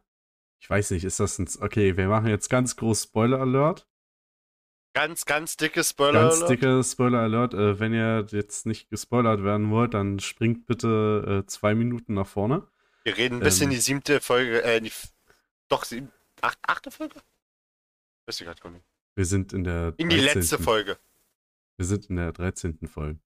ich 0.62 0.70
weiß 0.70 0.92
nicht, 0.92 1.06
ist 1.06 1.22
das 1.22 1.40
ein, 1.40 1.48
okay, 1.62 1.96
wir 1.96 2.10
machen 2.10 2.28
jetzt 2.28 2.50
ganz 2.50 2.76
groß 2.76 3.04
Spoiler 3.04 3.40
Alert. 3.40 3.88
Ganz, 4.98 5.26
ganz 5.26 5.58
dicke 5.58 5.84
Spoiler. 5.84 6.22
Ganz 6.28 6.44
dicke 6.46 6.84
Spoiler 6.84 7.20
Alert. 7.20 7.54
Äh, 7.54 7.80
wenn 7.80 7.94
ihr 7.94 8.26
jetzt 8.32 8.66
nicht 8.66 8.90
gespoilert 8.90 9.44
werden 9.44 9.70
wollt, 9.70 9.94
dann 9.94 10.20
springt 10.20 10.66
bitte 10.66 11.44
äh, 11.44 11.46
zwei 11.46 11.76
Minuten 11.76 12.16
nach 12.16 12.26
vorne. 12.26 12.66
Wir 13.04 13.16
reden 13.16 13.40
bis 13.40 13.62
Ähm. 13.62 13.66
in 13.66 13.70
die 13.70 13.78
siebte 13.78 14.20
Folge, 14.22 14.64
äh, 14.64 14.82
die, 14.82 14.92
doch, 15.68 15.84
sieben, 15.86 16.12
acht, 16.42 16.58
achte 16.64 16.90
Folge? 16.90 17.14
Weiß 18.26 18.42
ich 18.42 18.48
gerade 18.48 18.60
gar 18.60 18.72
nicht. 18.72 18.86
Wir 19.14 19.26
sind 19.26 19.54
in 19.54 19.66
der 19.66 19.94
In 19.98 20.10
die 20.10 20.16
letzte 20.16 20.56
13.. 20.58 20.64
Folge. 20.64 20.98
Wir 21.78 21.86
sind 21.86 22.06
in 22.08 22.16
der 22.16 22.32
13. 22.32 22.80
Folge. 22.88 23.20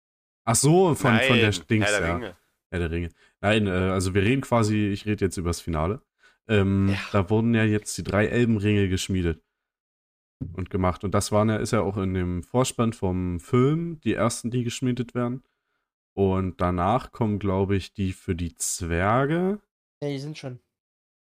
Ach 0.44 0.56
so, 0.56 0.94
von, 0.94 0.96
von 0.96 1.38
der 1.38 1.52
Nein, 1.52 1.68
Dings, 1.70 1.86
Herr 1.86 2.00
der 2.00 2.08
ja. 2.10 2.16
Ringe. 2.16 2.38
Herr 2.70 2.80
der 2.80 2.92
Ringe. 2.92 3.10
Nein, 3.40 3.68
äh, 3.68 3.70
also 3.70 4.14
wir 4.14 4.24
reden 4.24 4.42
quasi, 4.42 4.90
ich 4.90 5.06
rede 5.06 5.24
jetzt 5.24 5.38
übers 5.38 5.62
Finale. 5.62 6.02
Ähm, 6.50 6.90
Ja. 6.90 7.00
Da 7.14 7.30
wurden 7.30 7.54
ja 7.56 7.64
jetzt 7.64 7.98
die 7.98 8.04
drei 8.04 8.26
Elbenringe 8.28 8.90
geschmiedet 8.90 9.42
und 10.54 10.70
gemacht. 10.70 11.04
Und 11.04 11.12
das 11.14 11.32
waren 11.32 11.50
ja, 11.50 11.58
ist 11.58 11.72
ja 11.72 11.82
auch 11.82 11.98
in 11.98 12.14
dem 12.14 12.44
Vorspann 12.44 12.94
vom 12.94 13.40
Film 13.40 14.00
die 14.02 14.14
ersten, 14.14 14.52
die 14.52 14.64
geschmiedet 14.64 15.14
werden. 15.16 15.44
Und 16.14 16.60
danach 16.60 17.12
kommen, 17.12 17.40
glaube 17.40 17.76
ich, 17.76 17.94
die 17.94 18.12
für 18.12 18.36
die 18.36 18.56
Zwerge. 18.56 19.60
Ja, 20.04 20.10
die 20.10 20.20
sind 20.20 20.38
schon. 20.38 20.60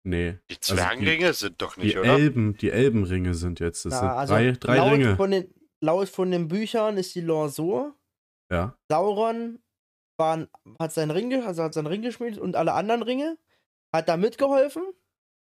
Nee. 0.03 0.37
Die 0.49 0.57
Also 0.57 0.75
Zwergenringe 0.75 1.33
sind 1.33 1.61
doch 1.61 1.75
Die 1.75 1.87
nicht, 1.87 1.97
oder? 1.97 2.13
Elben, 2.13 2.55
die 2.57 2.69
Elbenringe 2.69 3.33
sind 3.33 3.59
jetzt. 3.59 3.85
Das 3.85 3.93
Na, 3.93 3.99
sind 3.99 4.09
also 4.09 4.33
drei, 4.33 4.51
drei 4.51 4.77
laut 4.77 4.91
Ringe. 4.93 5.15
Von 5.15 5.31
den, 5.31 5.53
laut 5.81 6.09
von 6.09 6.29
den 6.29 6.47
Büchern 6.47 6.97
ist 6.97 7.15
die 7.15 7.21
Lore 7.21 7.49
so: 7.49 7.93
Ja. 8.51 8.77
Sauron 8.89 9.59
waren, 10.17 10.47
hat 10.79 10.93
seinen 10.93 11.11
Ring, 11.11 11.33
also 11.43 11.63
hat 11.63 11.73
seinen 11.73 11.87
Ring 11.87 12.03
geschmiedet 12.03 12.39
und 12.39 12.55
alle 12.55 12.73
anderen 12.73 13.01
Ringe, 13.01 13.37
hat 13.91 14.07
da 14.07 14.17
mitgeholfen. 14.17 14.83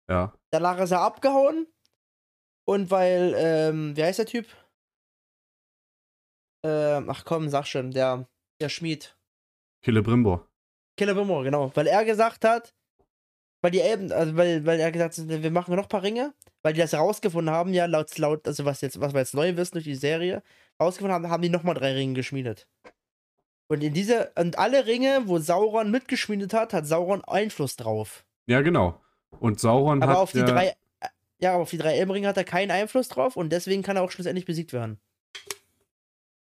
Ja. 0.10 0.34
Danach 0.50 0.80
ist 0.80 0.92
er 0.92 1.02
abgehauen. 1.02 1.68
Und 2.70 2.92
weil, 2.92 3.34
ähm, 3.36 3.98
wie 3.98 4.04
heißt 4.04 4.20
der 4.20 4.28
Typ? 4.28 4.46
Ähm, 6.64 7.10
ach 7.10 7.26
komm, 7.26 7.50
sag 7.50 7.66
schon, 7.66 7.90
der, 7.90 8.28
der 8.62 8.70
Schmied. 8.70 9.18
Killebrimbor. 9.82 10.48
Celebrimbor, 11.00 11.44
genau. 11.44 11.72
Weil 11.74 11.88
er 11.88 12.06
gesagt 12.06 12.46
hat, 12.46 12.76
weil 13.64 13.72
die 13.72 13.82
Elben, 13.82 14.12
also 14.12 14.38
weil, 14.38 14.68
weil 14.68 14.80
er 14.80 14.92
gesagt 14.92 15.18
hat, 15.18 15.28
wir 15.28 15.50
machen 15.50 15.76
noch 15.76 15.86
ein 15.86 15.90
paar 15.90 16.04
Ringe, 16.04 16.36
weil 16.62 16.74
die 16.74 16.82
das 16.82 16.94
herausgefunden 16.94 17.52
haben, 17.52 17.74
ja, 17.74 17.88
laut, 17.88 18.16
laut, 18.20 18.46
also 18.48 18.66
was 18.66 18.82
jetzt, 18.82 19.02
was 19.02 19.14
wir 19.14 19.22
jetzt 19.22 19.34
neu 19.34 19.58
wissen 19.58 19.74
durch 19.74 19.86
die 19.86 19.96
Serie, 19.96 20.44
herausgefunden 20.78 21.16
haben, 21.16 21.32
haben 21.32 21.42
die 21.42 21.50
nochmal 21.50 21.74
drei 21.74 21.94
Ringe 21.94 22.14
geschmiedet. 22.14 22.68
Und 23.68 23.82
in 23.82 23.96
diese, 23.96 24.32
und 24.38 24.60
alle 24.60 24.86
Ringe, 24.86 25.24
wo 25.26 25.40
Sauron 25.40 25.90
mitgeschmiedet 25.90 26.54
hat, 26.54 26.74
hat 26.74 26.86
Sauron 26.86 27.24
Einfluss 27.24 27.78
drauf. 27.78 28.28
Ja, 28.46 28.62
genau. 28.62 29.02
Und 29.40 29.60
Sauron 29.60 30.04
Aber 30.04 30.12
hat 30.12 30.20
auf 30.20 30.34
die 30.34 30.40
ja, 30.40 30.46
drei, 30.46 30.76
ja, 31.40 31.54
aber 31.54 31.64
auf 31.64 31.70
die 31.70 31.78
drei 31.78 31.98
Elbenringe 31.98 32.28
hat 32.28 32.38
er 32.38 32.44
keinen 32.44 32.72
Einfluss 32.72 33.08
drauf 33.08 33.36
und 33.38 33.52
deswegen 33.52 33.82
kann 33.82 33.96
er 33.96 34.04
auch 34.04 34.12
schlussendlich 34.12 34.46
besiegt 34.46 34.74
werden. 34.74 35.00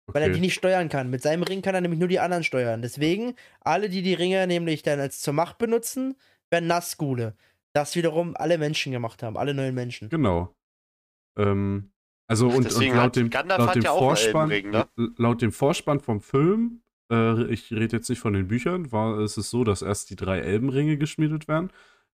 Weil 0.07 0.23
er 0.23 0.29
die 0.29 0.35
okay. 0.35 0.41
nicht 0.41 0.55
steuern 0.55 0.89
kann. 0.89 1.11
Mit 1.11 1.21
seinem 1.21 1.43
Ring 1.43 1.61
kann 1.61 1.75
er 1.75 1.81
nämlich 1.81 1.99
nur 1.99 2.07
die 2.07 2.19
anderen 2.19 2.43
steuern. 2.43 2.81
Deswegen, 2.81 3.35
alle, 3.61 3.89
die 3.89 4.01
die 4.01 4.15
Ringe 4.15 4.47
nämlich 4.47 4.81
dann 4.81 4.99
als 4.99 5.21
zur 5.21 5.33
Macht 5.33 5.59
benutzen, 5.59 6.15
werden 6.49 6.67
Nazgule. 6.67 7.35
Das 7.73 7.95
wiederum 7.95 8.35
alle 8.35 8.57
Menschen 8.57 8.91
gemacht 8.91 9.21
haben, 9.21 9.37
alle 9.37 9.53
neuen 9.53 9.75
Menschen. 9.75 10.09
Genau. 10.09 10.55
Ähm, 11.37 11.91
also 12.27 12.47
und, 12.47 12.57
und 12.57 12.63
deswegen 12.65 12.95
laut 12.95 13.15
dem, 13.15 13.29
Gandalf 13.29 13.59
laut 13.59 13.67
hat 13.69 13.75
dem 13.75 13.83
ja 13.83 13.91
Vorspann, 13.91 14.49
ne? 14.49 14.87
laut 15.17 15.41
dem 15.43 15.51
Vorspann 15.51 15.99
vom 15.99 16.21
Film, 16.21 16.81
äh, 17.11 17.45
ich 17.45 17.71
rede 17.71 17.97
jetzt 17.97 18.09
nicht 18.09 18.19
von 18.19 18.33
den 18.33 18.47
Büchern, 18.47 18.91
war 18.91 19.19
ist 19.19 19.37
es 19.37 19.51
so, 19.51 19.63
dass 19.63 19.81
erst 19.83 20.09
die 20.09 20.15
drei 20.15 20.39
Elbenringe 20.39 20.97
geschmiedet 20.97 21.47
werden, 21.47 21.71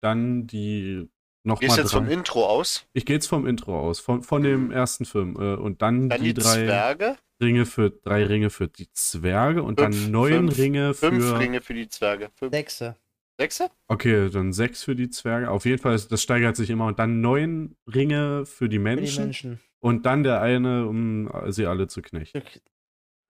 dann 0.01 0.45
die 0.45 1.09
Gehst 1.43 1.61
nochmal 1.61 1.77
jetzt 1.77 1.91
vom 1.91 2.05
drei. 2.05 2.13
Intro 2.13 2.45
aus. 2.45 2.85
Ich 2.93 3.05
gehe 3.05 3.15
jetzt 3.15 3.27
vom 3.27 3.47
Intro 3.47 3.79
aus, 3.79 3.99
von, 3.99 4.23
von 4.23 4.41
dem 4.43 4.71
ersten 4.71 5.05
Film 5.05 5.35
äh, 5.39 5.55
und 5.55 5.81
dann, 5.81 6.09
Dann 6.09 6.21
die, 6.21 6.33
die, 6.33 6.41
drei 6.41 6.65
Zwerge. 6.65 7.17
Ringe 7.41 7.65
für 7.65 7.89
drei 7.91 8.25
Ringe 8.25 8.49
für 8.49 8.67
die 8.67 8.91
Zwerge 8.91 9.63
und 9.63 9.79
Fünf- 9.79 10.03
dann 10.03 10.11
neun 10.11 10.31
fünf- 10.47 10.57
Ringe 10.57 10.93
für 10.93 11.09
Fünf 11.09 11.39
Ringe 11.39 11.61
für 11.61 11.73
die 11.73 11.87
Zwerge. 11.87 12.29
Fünf, 12.35 12.51
Sechse. 12.53 12.97
sechse? 13.39 13.69
Okay, 13.87 14.29
dann 14.29 14.51
sechs 14.51 14.83
für 14.83 14.95
die 14.95 15.09
Zwerge. 15.09 15.49
Auf 15.49 15.65
jeden 15.65 15.81
Fall, 15.81 15.97
das 15.97 16.21
steigert 16.21 16.57
sich 16.57 16.69
immer. 16.69 16.87
Und 16.87 16.99
dann 16.99 17.21
neun 17.21 17.77
Ringe 17.87 18.45
für 18.45 18.67
die 18.67 18.75
Für 18.77 18.83
Menschen. 18.83 19.15
die 19.15 19.25
Menschen. 19.27 19.59
Und 19.79 20.05
dann 20.05 20.23
der 20.23 20.41
eine, 20.41 20.85
um 20.87 21.31
sie 21.47 21.65
alle 21.65 21.87
zu 21.87 22.01
knechten. 22.01 22.43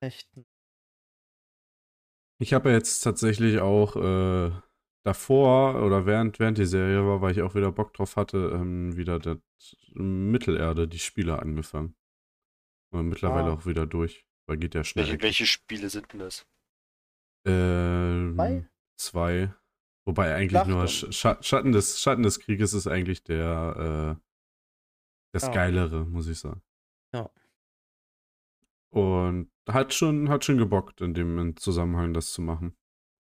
Knechten. 0.01 0.45
Ich 2.41 2.53
habe 2.53 2.69
ja 2.69 2.75
jetzt 2.75 3.01
tatsächlich 3.01 3.59
auch 3.59 3.95
äh, 3.95 4.51
davor 5.09 5.83
oder 5.83 6.05
während, 6.05 6.39
während 6.39 6.57
die 6.59 6.65
Serie 6.65 7.03
war, 7.05 7.21
weil 7.21 7.31
ich 7.31 7.41
auch 7.41 7.55
wieder 7.55 7.71
Bock 7.71 7.93
drauf 7.93 8.15
hatte, 8.15 8.51
ähm, 8.53 8.95
wieder 8.95 9.17
das 9.19 9.37
Mittelerde, 9.93 10.87
die 10.87 10.99
Spiele 10.99 11.39
angefangen. 11.39 11.95
Und 12.91 13.09
mittlerweile 13.09 13.49
Ah. 13.49 13.53
auch 13.53 13.65
wieder 13.65 13.85
durch, 13.87 14.25
weil 14.47 14.57
geht 14.57 14.75
ja 14.75 14.83
schnell. 14.83 15.05
Welche, 15.07 15.21
welche 15.21 15.45
Spiele 15.45 15.89
sind 15.89 16.11
denn 16.13 16.19
das? 16.19 16.45
Ähm, 17.45 18.33
Zwei? 18.35 18.69
Zwei. 18.97 19.53
Wobei 20.05 20.33
eigentlich 20.35 20.51
Schlacht 20.51 20.69
nur 20.69 20.87
Sch 20.87 21.03
Scha- 21.05 21.41
Schatten, 21.43 21.71
des, 21.71 22.01
Schatten 22.01 22.23
des 22.23 22.39
Krieges 22.39 22.73
ist 22.73 22.87
eigentlich 22.87 23.23
der 23.23 24.17
äh, 24.17 24.23
das 25.33 25.43
Ja. 25.43 25.51
Geilere, 25.51 26.05
muss 26.05 26.27
ich 26.27 26.39
sagen. 26.39 26.61
Ja. 27.13 27.29
Und 28.91 29.51
hat 29.67 29.93
schon, 29.93 30.29
hat 30.29 30.43
schon 30.45 30.57
gebockt, 30.57 31.01
in 31.01 31.13
dem 31.13 31.55
Zusammenhang 31.57 32.13
das 32.13 32.31
zu 32.31 32.41
machen. 32.41 32.75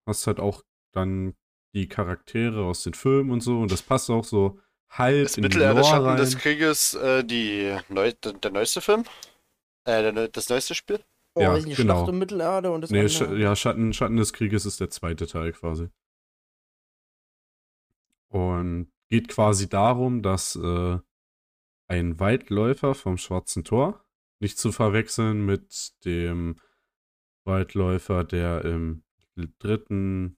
Hast 0.07 0.25
halt 0.27 0.39
auch 0.39 0.63
dann 0.93 1.35
die 1.73 1.87
Charaktere 1.87 2.63
aus 2.63 2.83
den 2.83 2.93
Filmen 2.93 3.31
und 3.31 3.41
so 3.41 3.59
und 3.59 3.71
das 3.71 3.81
passt 3.81 4.09
auch 4.09 4.23
so 4.23 4.59
halb 4.89 5.25
Ist 5.25 5.37
in 5.37 5.43
die 5.43 5.49
Mittelerde 5.49 5.81
Lore 5.81 5.89
Schatten 5.89 6.05
rein. 6.05 6.17
des 6.17 6.37
Krieges 6.37 6.93
äh, 6.93 7.23
die 7.23 7.77
neu, 7.89 8.11
der, 8.23 8.33
der 8.33 8.51
neueste 8.51 8.81
Film? 8.81 9.03
Äh, 9.85 10.11
der, 10.13 10.27
das 10.29 10.49
neueste 10.49 10.75
Spiel? 10.75 10.99
Oh, 11.35 11.41
Ja, 11.41 11.53
nicht, 11.53 11.77
genau. 11.77 11.95
Schlacht 11.97 12.09
um 12.09 12.19
Mittelerde 12.19 12.71
und 12.71 12.81
das 12.81 12.89
Nee. 12.89 13.07
Sch 13.09 13.21
ja, 13.21 13.55
Schatten, 13.55 13.93
Schatten 13.93 14.17
des 14.17 14.33
Krieges 14.33 14.65
ist 14.65 14.79
der 14.79 14.89
zweite 14.89 15.27
Teil 15.27 15.51
quasi. 15.51 15.89
Und 18.29 18.91
geht 19.09 19.27
quasi 19.29 19.69
darum, 19.69 20.21
dass 20.21 20.55
äh, 20.55 20.97
ein 21.87 22.19
Waldläufer 22.19 22.95
vom 22.95 23.17
Schwarzen 23.17 23.63
Tor, 23.63 24.03
nicht 24.39 24.57
zu 24.57 24.71
verwechseln 24.71 25.45
mit 25.45 25.93
dem 26.05 26.59
Waldläufer, 27.45 28.23
der 28.23 28.65
im 28.65 29.03
dritten 29.59 30.36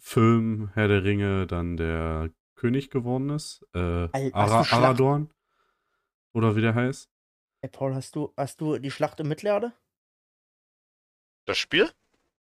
Film 0.00 0.70
Herr 0.74 0.88
der 0.88 1.04
Ringe 1.04 1.46
dann 1.46 1.76
der 1.76 2.30
König 2.56 2.90
geworden 2.90 3.30
ist. 3.30 3.64
Äh, 3.74 4.08
Ara 4.32 4.60
Aradorn. 4.62 5.32
Oder 6.32 6.56
wie 6.56 6.62
der 6.62 6.74
heißt. 6.74 7.10
Ey, 7.62 7.68
Paul, 7.68 7.94
hast 7.94 8.16
du, 8.16 8.32
hast 8.36 8.60
du 8.60 8.78
die 8.78 8.90
Schlacht 8.90 9.20
um 9.20 9.28
Mittelerde? 9.28 9.72
Das 11.44 11.58
Spiel? 11.58 11.90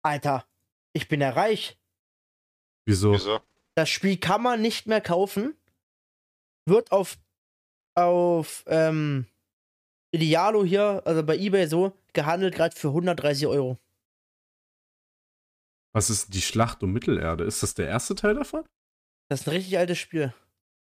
Alter, 0.03 0.47
ich 0.93 1.09
bin 1.09 1.21
ja 1.21 1.31
reich. 1.31 1.79
Wieso? 2.87 3.13
Wieso? 3.13 3.41
Das 3.75 3.91
Spiel 3.91 4.17
kann 4.17 4.43
man 4.43 4.63
nicht 4.63 4.87
mehr 4.87 5.01
kaufen. 5.01 5.55
Wird 6.67 6.93
auf, 6.93 7.19
auf 7.95 8.65
ähm, 8.67 9.27
Idealo 10.13 10.65
hier, 10.65 11.03
also 11.05 11.23
bei 11.23 11.37
Ebay 11.37 11.67
so, 11.67 11.93
gehandelt 12.13 12.55
gerade 12.55 12.75
für 12.77 12.89
130 12.89 13.47
Euro. 13.49 13.79
Was 15.95 16.11
ist 16.11 16.35
die 16.35 16.43
Schlacht 16.43 16.83
um 16.83 16.93
Mittelerde? 16.93 17.45
Ist 17.45 17.63
das 17.63 17.75
der 17.75 17.87
erste 17.89 18.15
Teil 18.15 18.35
davon? 18.35 18.65
Das 19.31 19.41
ist 19.43 19.47
ein 19.47 19.51
richtig 19.53 19.79
altes 19.79 19.99
Spiel. 19.99 20.35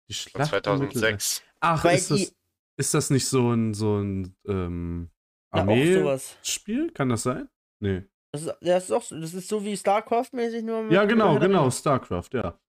Die 0.09 0.13
Schlacht 0.13 0.67
um 0.67 0.79
Mittelerde. 0.79 1.17
2006. 1.17 1.43
Ach, 1.59 1.83
Weil 1.83 1.97
ist 1.97 2.11
das, 2.11 2.35
ist 2.77 2.93
das 2.93 3.09
nicht 3.09 3.27
so 3.27 3.51
ein, 3.53 3.73
so 3.73 3.99
ein 3.99 4.35
ähm, 4.47 5.09
Armee-Spiel? 5.51 6.91
Kann 6.91 7.09
das 7.09 7.23
sein? 7.23 7.47
Nee. 7.79 8.03
Das 8.33 8.41
ist, 8.43 8.55
das 8.61 8.83
ist 8.85 8.91
auch 8.91 9.03
so, 9.03 9.19
das 9.19 9.33
ist 9.33 9.47
so 9.47 9.63
wie 9.63 9.73
StarCraft-mäßig 9.77 10.63
nur. 10.63 10.91
Ja, 10.91 11.05
genau, 11.05 11.37
genau. 11.39 11.69
StarCraft, 11.69 12.29
ja. 12.33 12.59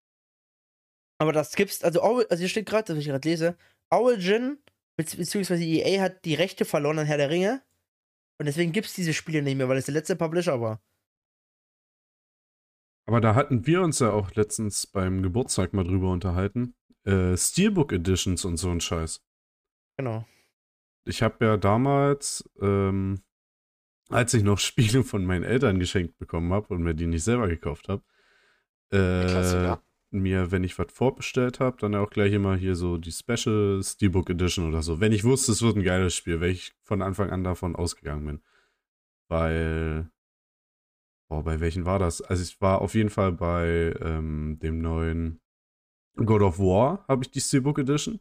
Aber 1.19 1.33
das 1.33 1.55
gibt's, 1.57 1.83
also, 1.83 2.03
also 2.03 2.37
hier 2.37 2.49
steht 2.49 2.67
gerade, 2.67 2.93
was 2.93 2.99
ich 2.99 3.07
gerade 3.07 3.27
lese, 3.27 3.57
Origin, 3.91 4.59
bezieh- 5.01 5.17
beziehungsweise 5.17 5.65
EA 5.65 6.03
hat 6.03 6.25
die 6.25 6.35
Rechte 6.35 6.65
verloren 6.67 6.99
an 6.99 7.07
Herr 7.07 7.17
der 7.17 7.31
Ringe. 7.31 7.63
Und 8.39 8.47
deswegen 8.47 8.73
gibt's 8.73 8.95
diese 8.95 9.15
Spiele 9.15 9.41
nicht 9.41 9.57
mehr, 9.57 9.69
weil 9.69 9.79
es 9.79 9.87
der 9.87 9.95
letzte 9.95 10.17
Publisher 10.17 10.61
war. 10.61 10.83
Aber 13.07 13.21
da 13.21 13.35
hatten 13.35 13.67
wir 13.67 13.83
uns 13.83 13.99
ja 13.99 14.11
auch 14.11 14.35
letztens 14.35 14.87
beim 14.87 15.23
Geburtstag 15.23 15.73
mal 15.75 15.85
drüber 15.85 16.11
unterhalten. 16.11 16.75
Äh, 17.05 17.37
Steelbook 17.37 17.93
Editions 17.93 18.45
und 18.45 18.57
so 18.57 18.71
ein 18.71 18.81
Scheiß. 18.81 19.23
Genau. 19.99 20.27
Ich 21.05 21.23
habe 21.23 21.45
ja 21.45 21.57
damals 21.59 22.49
ähm, 22.61 23.23
als 24.09 24.35
ich 24.35 24.43
noch 24.43 24.59
Spiele 24.61 25.05
von 25.05 25.25
meinen 25.25 25.45
Eltern 25.45 25.79
geschenkt 25.79 26.19
bekommen 26.19 26.53
habe 26.53 26.75
und 26.75 26.83
mir 26.83 26.95
die 26.95 27.07
nicht 27.07 27.25
selber 27.25 27.49
gekauft 27.49 27.89
habe, 27.89 28.03
äh, 28.91 29.77
mir, 30.11 30.53
wenn 30.53 30.63
ich 30.63 30.79
was 30.79 30.93
vorbestellt 30.93 31.59
habe, 31.59 31.77
dann 31.81 31.97
auch 31.97 32.11
gleich 32.11 32.33
immer 32.33 32.55
hier 32.55 32.77
so 32.77 32.99
die 32.99 33.11
Special 33.11 33.81
Steelbook 33.83 34.31
Edition 34.31 34.69
oder 34.69 34.83
so. 34.83 35.01
Wenn 35.01 35.11
ich 35.11 35.25
wusste, 35.25 35.51
es 35.51 35.63
wird 35.63 35.77
ein 35.77 35.83
geiles 35.83 36.15
Spiel, 36.15 36.41
weil 36.41 36.51
ich 36.51 36.73
von 36.85 37.03
Anfang 37.03 37.31
an 37.31 37.43
davon 37.43 37.75
ausgegangen 37.75 38.25
bin. 38.25 38.43
Weil, 39.27 40.11
boah, 41.35 41.43
bei 41.43 41.61
welchen 41.61 41.85
war 41.85 41.99
das? 41.99 42.23
Also 42.23 42.43
ich 42.43 42.61
war 42.61 42.81
auf 42.81 42.95
jeden 42.95 43.11
Fall 43.11 43.33
bei 43.33 43.95
ähm, 44.01 44.59
dem 44.63 44.79
neuen 44.79 45.41
God 46.17 46.43
of 46.43 46.59
War, 46.61 47.05
habe 47.09 47.25
ich 47.25 47.31
die 47.31 47.41
Steelbook 47.41 47.79
Edition. 47.81 48.21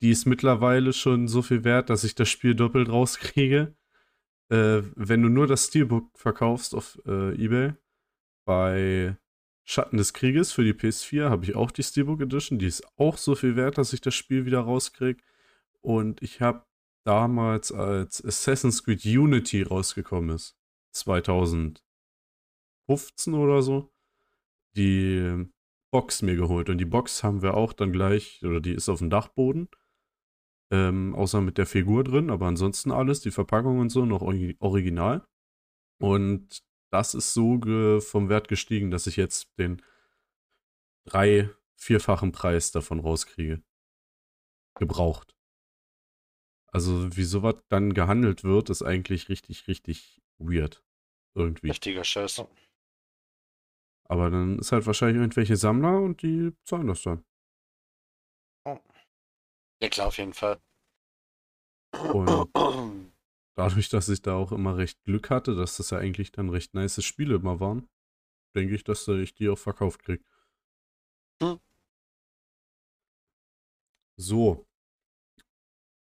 Die 0.00 0.10
ist 0.10 0.26
mittlerweile 0.26 0.92
schon 0.92 1.26
so 1.26 1.42
viel 1.42 1.64
wert, 1.64 1.90
dass 1.90 2.04
ich 2.04 2.14
das 2.14 2.28
Spiel 2.28 2.54
doppelt 2.54 2.88
rauskriege. 2.88 3.74
Äh, 4.48 4.82
wenn 4.94 5.22
du 5.22 5.28
nur 5.28 5.46
das 5.48 5.66
Steelbook 5.66 6.16
verkaufst 6.16 6.74
auf 6.74 7.00
äh, 7.06 7.34
Ebay, 7.34 7.74
bei 8.44 9.16
Schatten 9.64 9.96
des 9.96 10.12
Krieges 10.12 10.52
für 10.52 10.62
die 10.62 10.74
PS4 10.74 11.30
habe 11.30 11.44
ich 11.44 11.56
auch 11.56 11.70
die 11.70 11.82
Steelbook 11.82 12.20
Edition. 12.20 12.58
Die 12.58 12.66
ist 12.66 12.86
auch 12.96 13.16
so 13.16 13.34
viel 13.34 13.56
wert, 13.56 13.78
dass 13.78 13.92
ich 13.92 14.02
das 14.02 14.14
Spiel 14.14 14.44
wieder 14.44 14.60
rauskriege. 14.60 15.20
Und 15.80 16.22
ich 16.22 16.40
habe 16.40 16.64
damals, 17.04 17.72
als 17.72 18.24
Assassin's 18.24 18.84
Creed 18.84 19.04
Unity 19.04 19.62
rausgekommen 19.62 20.36
ist, 20.36 20.56
2015 22.86 23.34
oder 23.34 23.62
so, 23.62 23.92
die 24.76 25.46
Box 25.92 26.22
mir 26.22 26.36
geholt. 26.36 26.68
Und 26.68 26.78
die 26.78 26.84
Box 26.84 27.22
haben 27.22 27.42
wir 27.42 27.54
auch 27.54 27.72
dann 27.72 27.92
gleich, 27.92 28.42
oder 28.44 28.60
die 28.60 28.72
ist 28.72 28.88
auf 28.88 28.98
dem 28.98 29.10
Dachboden. 29.10 29.68
Ähm, 30.72 31.14
außer 31.14 31.40
mit 31.40 31.58
der 31.58 31.66
Figur 31.66 32.04
drin, 32.04 32.30
aber 32.30 32.46
ansonsten 32.46 32.90
alles, 32.90 33.20
die 33.20 33.30
Verpackung 33.30 33.78
und 33.78 33.90
so, 33.90 34.06
noch 34.06 34.22
ori- 34.22 34.56
original. 34.60 35.24
Und 36.00 36.64
das 36.90 37.14
ist 37.14 37.34
so 37.34 37.60
vom 38.00 38.28
Wert 38.28 38.48
gestiegen, 38.48 38.90
dass 38.90 39.06
ich 39.06 39.16
jetzt 39.16 39.56
den 39.58 39.82
drei-, 41.06 41.50
vierfachen 41.76 42.32
Preis 42.32 42.72
davon 42.72 42.98
rauskriege. 43.00 43.62
Gebraucht. 44.76 45.36
Also, 46.72 47.16
wie 47.16 47.22
sowas 47.24 47.56
dann 47.68 47.94
gehandelt 47.94 48.42
wird, 48.42 48.70
ist 48.70 48.82
eigentlich 48.82 49.28
richtig, 49.28 49.68
richtig 49.68 50.22
weird. 50.38 50.82
Irgendwie. 51.36 51.68
Richtiger 51.68 52.04
Scheiß. 52.04 52.44
Aber 54.08 54.30
dann 54.30 54.58
ist 54.58 54.72
halt 54.72 54.86
wahrscheinlich 54.86 55.20
irgendwelche 55.20 55.56
Sammler 55.56 56.00
und 56.00 56.22
die 56.22 56.52
zahlen 56.64 56.88
das 56.88 57.02
dann. 57.02 57.24
Ja 59.80 59.88
klar, 59.88 60.06
auf 60.08 60.18
jeden 60.18 60.32
Fall. 60.32 60.60
Und 61.92 62.50
dadurch, 63.54 63.88
dass 63.88 64.08
ich 64.08 64.22
da 64.22 64.34
auch 64.34 64.52
immer 64.52 64.76
recht 64.76 65.02
Glück 65.04 65.30
hatte, 65.30 65.54
dass 65.54 65.76
das 65.76 65.90
ja 65.90 65.98
eigentlich 65.98 66.32
dann 66.32 66.48
recht 66.48 66.74
nice 66.74 67.02
Spiele 67.04 67.36
immer 67.36 67.60
waren, 67.60 67.88
denke 68.54 68.74
ich, 68.74 68.84
dass 68.84 69.06
ich 69.08 69.34
die 69.34 69.48
auch 69.48 69.58
verkauft 69.58 70.02
krieg. 70.02 70.24
Hm. 71.42 71.60
So. 74.16 74.66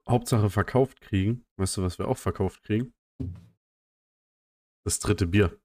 Hauptsache 0.09 0.51
verkauft 0.51 1.01
kriegen. 1.01 1.47
Weißt 1.57 1.77
du, 1.77 1.83
was 1.83 1.99
wir 1.99 2.09
auch 2.09 2.19
verkauft 2.19 2.63
kriegen? 2.65 2.93
Das 4.85 4.99
dritte 4.99 5.27
Bier. 5.27 5.61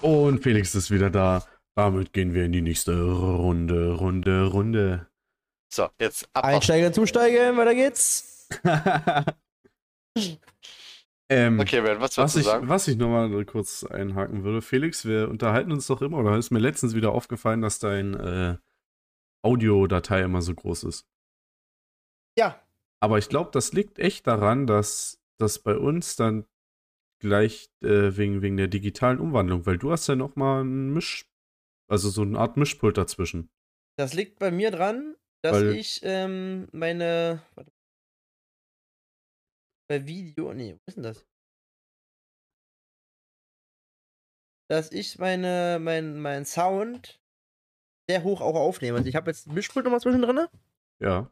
Und 0.00 0.42
Felix 0.42 0.74
ist 0.74 0.90
wieder 0.90 1.10
da. 1.10 1.44
Damit 1.74 2.12
gehen 2.12 2.34
wir 2.34 2.44
in 2.44 2.52
die 2.52 2.60
nächste 2.62 3.00
Runde, 3.02 3.92
Runde, 3.92 4.46
Runde. 4.46 5.06
So, 5.72 5.88
jetzt 6.00 6.28
ab. 6.32 6.44
Einsteigen, 6.44 6.92
zusteigen, 6.92 7.56
weiter 7.56 7.74
geht's. 7.74 8.48
ähm, 11.28 11.60
Okay, 11.60 11.80
Ben, 11.82 12.00
was 12.00 12.16
was 12.16 12.16
würdest 12.16 12.36
du 12.36 12.40
ich, 12.40 12.46
sagen? 12.46 12.68
was 12.68 12.88
ich 12.88 12.96
nochmal 12.96 13.44
kurz 13.44 13.84
einhaken 13.84 14.44
würde, 14.44 14.62
Felix, 14.62 15.04
wir 15.04 15.28
unterhalten 15.28 15.70
uns 15.70 15.86
doch 15.86 16.00
immer, 16.02 16.18
oder 16.18 16.36
ist 16.38 16.50
mir 16.50 16.58
letztens 16.58 16.94
wieder 16.94 17.12
aufgefallen, 17.12 17.60
dass 17.60 17.78
dein 17.78 18.14
äh, 18.14 18.56
Audiodatei 19.42 20.22
immer 20.22 20.42
so 20.42 20.54
groß 20.54 20.84
ist. 20.84 21.06
Ja, 22.36 22.60
Aber 23.00 23.18
ich 23.18 23.28
glaube, 23.28 23.50
das 23.52 23.72
liegt 23.72 23.98
echt 23.98 24.26
daran, 24.26 24.66
dass 24.66 25.20
das 25.38 25.58
bei 25.60 25.76
uns 25.76 26.16
dann 26.16 26.46
gleich 27.20 27.70
äh, 27.82 28.16
wegen, 28.16 28.42
wegen 28.42 28.56
der 28.56 28.68
digitalen 28.68 29.18
Umwandlung, 29.20 29.66
weil 29.66 29.78
du 29.78 29.90
hast 29.90 30.06
ja 30.06 30.14
nochmal 30.16 30.64
ein 30.64 30.92
Misch, 30.92 31.28
also 31.90 32.10
so 32.10 32.22
eine 32.22 32.38
Art 32.38 32.56
Mischpult 32.56 32.96
dazwischen. 32.96 33.50
das 33.98 34.14
liegt 34.14 34.38
bei 34.38 34.50
mir 34.50 34.70
dran, 34.70 35.16
dass 35.42 35.54
Weil- 35.56 35.74
ich 35.76 36.00
ähm, 36.02 36.68
meine. 36.72 37.42
Warte. 37.54 37.72
Bei 39.90 40.06
Video. 40.06 40.52
Nee, 40.52 40.74
wo 40.74 40.80
ist 40.86 40.96
denn 40.96 41.02
das? 41.04 41.24
Dass 44.70 44.92
ich 44.92 45.18
meine, 45.18 45.78
mein, 45.80 46.20
mein 46.20 46.44
Sound 46.44 47.20
sehr 48.10 48.22
hoch 48.22 48.40
auch 48.42 48.54
aufnehme. 48.54 48.98
Also 48.98 49.08
ich 49.08 49.16
habe 49.16 49.30
jetzt 49.30 49.46
ein 49.46 49.54
Mischpult 49.54 49.84
nochmal 49.84 50.00
zwischendrin, 50.00 50.46
Ja. 51.00 51.30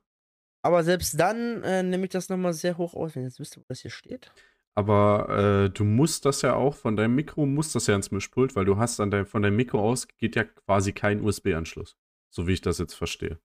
Aber 0.62 0.84
selbst 0.84 1.18
dann 1.18 1.62
äh, 1.62 1.82
nehme 1.82 2.04
ich 2.04 2.11
das 2.11 2.28
nochmal 2.28 2.52
sehr 2.52 2.76
hoch 2.78 2.94
auf. 2.94 3.16
Wenn 3.16 3.24
jetzt 3.24 3.40
wisst, 3.40 3.57
wo 3.57 3.62
das 3.68 3.80
hier 3.80 3.90
steht. 3.90 4.32
Aber 4.74 5.28
äh, 5.30 5.70
du 5.70 5.84
musst 5.84 6.26
das 6.26 6.42
ja 6.42 6.54
auch, 6.54 6.74
von 6.74 6.96
deinem 6.96 7.14
Mikro 7.14 7.46
musst 7.46 7.74
das 7.74 7.86
ja 7.86 7.96
ins 7.96 8.11
Mischpult, 8.11 8.54
weil 8.57 8.66
du 8.66 8.76
hast 8.76 9.00
an 9.00 9.11
dein, 9.11 9.24
von 9.24 9.42
deinem 9.42 9.57
Mikro 9.57 9.80
aus 9.80 10.07
geht 10.18 10.36
ja 10.36 10.44
quasi 10.44 10.92
kein 10.92 11.22
USB-Anschluss. 11.22 11.96
So 12.28 12.46
wie 12.46 12.52
ich 12.52 12.61
das 12.61 12.78
jetzt 12.78 12.92
verstehe. 12.94 13.38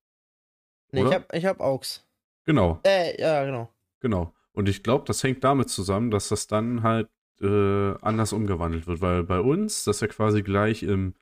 Nee, 0.92 1.02
ich 1.02 1.08
Oder? 1.08 1.16
habe 1.16 1.26
ich 1.32 1.46
hab 1.46 1.62
AUX. 1.62 2.06
Genau, 2.44 2.82
Äh, 2.84 3.22
ja, 3.22 3.46
genau. 3.46 3.70
genau. 4.02 4.34
Und 4.52 4.68
ich 4.68 4.84
glaube, 4.84 5.06
das 5.06 5.24
hängt 5.24 5.44
damit 5.44 5.70
zusammen, 5.70 6.12
dass 6.12 6.28
das 6.28 6.48
dann 6.48 6.84
halt 6.84 7.08
äh, 7.40 7.94
anders 8.02 8.34
umgewandelt 8.34 8.88
wird, 8.88 9.00
weil 9.00 9.24
bei 9.24 9.40
uns 9.40 9.86
das 9.86 10.02
ja 10.02 10.08
quasi 10.08 10.42
gleich 10.42 10.84
im 10.84 11.16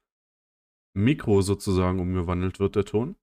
Mikro 0.93 1.41
sozusagen 1.41 1.99
umgewandelt 1.99 2.59
wird, 2.59 2.75
der 2.75 2.85
Ton. 2.85 3.15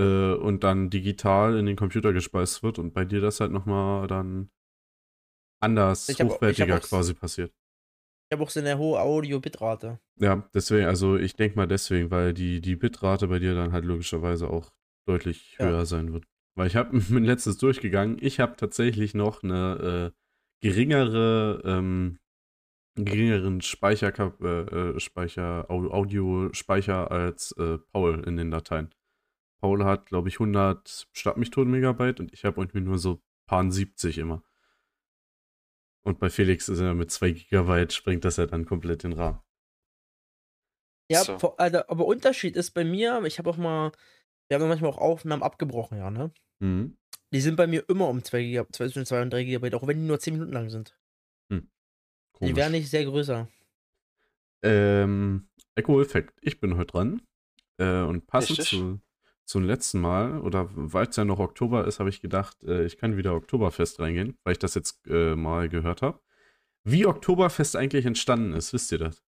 Äh, 0.00 0.34
und 0.34 0.64
dann 0.64 0.88
digital 0.90 1.56
in 1.58 1.66
den 1.66 1.76
Computer 1.76 2.12
gespeist 2.12 2.62
wird 2.62 2.78
und 2.78 2.92
bei 2.94 3.04
dir 3.04 3.20
das 3.20 3.40
halt 3.40 3.52
nochmal 3.52 4.06
dann 4.06 4.50
anders, 5.62 6.08
Ich 6.08 6.20
hab- 6.20 6.26
ich 6.26 6.32
hab 6.32 6.36
hochwertiger 6.38 6.76
auch- 6.76 6.80
quasi 6.82 7.14
passiert. 7.14 7.52
Ich 8.30 8.34
habe 8.36 8.44
auch 8.44 8.50
so 8.50 8.60
eine 8.60 8.78
hohe 8.78 9.00
Audio-Bitrate. 9.00 9.98
Ja, 10.20 10.48
deswegen, 10.54 10.86
also 10.86 11.16
ich 11.16 11.34
denke 11.34 11.56
mal 11.56 11.66
deswegen, 11.66 12.10
weil 12.10 12.32
die, 12.32 12.60
die 12.60 12.76
Bitrate 12.76 13.26
bei 13.28 13.38
dir 13.40 13.54
dann 13.54 13.72
halt 13.72 13.84
logischerweise 13.84 14.48
auch 14.48 14.70
deutlich 15.08 15.56
Ja. 15.58 15.66
höher 15.66 15.86
sein 15.86 16.12
wird. 16.12 16.24
Weil 16.56 16.68
ich 16.68 16.76
habe 16.76 16.92
bin 17.22 17.24
letztes 17.24 17.58
durchgegangen, 17.58 18.18
ich 18.20 18.38
habe 18.38 18.56
tatsächlich 18.56 19.14
noch 19.14 19.42
eine 19.42 20.12
äh, 20.12 20.16
geringere, 20.62 21.60
ähm, 21.64 22.18
geringeren 22.96 23.60
Speicher, 23.62 24.12
äh, 24.40 24.46
äh, 24.94 25.00
Speicher, 25.00 25.66
Au- 25.70 25.90
Audio-Speicher 25.90 27.10
als 27.10 27.52
äh, 27.58 27.78
Paul 27.92 28.22
in 28.26 28.36
den 28.36 28.50
Dateien. 28.50 28.90
Paul 29.60 29.84
hat, 29.84 30.06
glaube 30.06 30.28
ich, 30.28 30.38
100 30.40 31.08
Stadt 31.12 31.36
mich 31.36 31.50
tot 31.50 31.68
Megabyte 31.68 32.20
und 32.20 32.32
ich 32.32 32.44
habe 32.44 32.60
irgendwie 32.60 32.80
nur 32.80 32.98
so 32.98 33.22
paar 33.46 33.70
70 33.70 34.18
immer. 34.18 34.42
Und 36.02 36.18
bei 36.18 36.30
Felix 36.30 36.68
ist 36.68 36.80
er 36.80 36.94
mit 36.94 37.10
2 37.10 37.32
Gigabyte, 37.32 37.92
springt 37.92 38.24
das 38.24 38.36
ja 38.38 38.46
dann 38.46 38.64
komplett 38.64 39.02
den 39.02 39.12
Rahmen. 39.12 39.40
Ja, 41.10 41.24
So. 41.24 41.38
vor- 41.38 41.60
also, 41.60 41.78
aber 41.88 42.06
Unterschied 42.06 42.56
ist 42.56 42.70
bei 42.70 42.84
mir, 42.84 43.22
ich 43.24 43.38
habe 43.38 43.50
auch 43.50 43.56
mal, 43.56 43.92
wir 44.48 44.58
haben 44.58 44.68
manchmal 44.68 44.90
auch 44.90 44.98
Aufnahmen 44.98 45.42
abgebrochen, 45.42 45.98
ja, 45.98 46.10
ne? 46.10 46.32
Mhm. 46.60 46.96
Die 47.32 47.40
sind 47.40 47.56
bei 47.56 47.66
mir 47.66 47.84
immer 47.88 48.08
um 48.08 48.24
2 48.24 48.42
GB, 48.42 48.70
zwischen 48.72 49.04
2 49.06 49.22
und 49.22 49.32
3 49.32 49.44
GB, 49.44 49.74
auch 49.74 49.86
wenn 49.86 49.98
die 50.00 50.06
nur 50.06 50.18
10 50.20 50.34
Minuten 50.34 50.52
lang 50.52 50.70
sind. 50.70 50.96
Die 51.50 51.58
Komisch. 52.46 52.56
werden 52.56 52.72
nicht 52.72 52.88
sehr 52.88 53.04
größer. 53.04 53.48
Ähm, 54.62 55.48
Echo-Effekt. 55.74 56.38
Ich 56.40 56.58
bin 56.58 56.76
heute 56.78 56.92
dran. 56.92 57.22
Äh, 57.78 58.00
und 58.02 58.26
passend 58.26 58.58
Richtig. 58.60 58.78
zu, 58.78 59.00
zum 59.50 59.64
letzten 59.64 60.00
Mal, 60.00 60.40
oder 60.40 60.68
weil 60.72 61.08
es 61.08 61.16
ja 61.16 61.24
noch 61.24 61.40
Oktober 61.40 61.84
ist, 61.86 61.98
habe 61.98 62.08
ich 62.08 62.20
gedacht, 62.20 62.62
äh, 62.62 62.84
ich 62.84 62.98
kann 62.98 63.16
wieder 63.16 63.34
Oktoberfest 63.34 63.98
reingehen, 63.98 64.38
weil 64.44 64.52
ich 64.52 64.60
das 64.60 64.76
jetzt 64.76 65.04
äh, 65.08 65.34
mal 65.34 65.68
gehört 65.68 66.02
habe. 66.02 66.20
Wie 66.84 67.04
Oktoberfest 67.04 67.74
eigentlich 67.74 68.06
entstanden 68.06 68.52
ist, 68.52 68.72
wisst 68.72 68.92
ihr 68.92 68.98
das? 68.98 69.24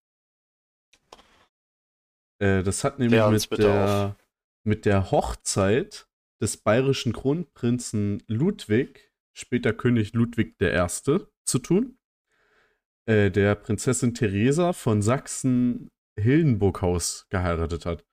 Äh, 2.39 2.63
das 2.63 2.85
hat 2.85 2.99
nämlich 2.99 3.19
mit 3.49 3.59
der, 3.59 4.15
mit 4.63 4.85
der 4.85 5.11
Hochzeit 5.11 6.07
des 6.41 6.55
bayerischen 6.55 7.11
Kronprinzen 7.11 8.23
Ludwig, 8.27 9.11
später 9.33 9.73
König 9.73 10.13
Ludwig 10.13 10.55
I., 10.61 10.87
zu 11.43 11.59
tun 11.59 11.97
äh, 13.05 13.29
der 13.29 13.55
Prinzessin 13.55 14.13
Theresa 14.13 14.71
von 14.71 15.01
Sachsen-Hildenburghaus 15.01 17.27
geheiratet 17.29 17.85
hat. 17.85 18.05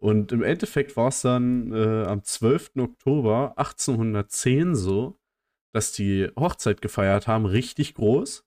Und 0.00 0.30
im 0.32 0.42
Endeffekt 0.42 0.96
war 0.96 1.08
es 1.08 1.22
dann 1.22 1.72
äh, 1.72 2.04
am 2.04 2.22
12. 2.22 2.76
Oktober 2.78 3.54
1810 3.56 4.76
so, 4.76 5.20
dass 5.74 5.92
die 5.92 6.30
Hochzeit 6.38 6.80
gefeiert 6.80 7.26
haben, 7.26 7.46
richtig 7.46 7.94
groß. 7.94 8.46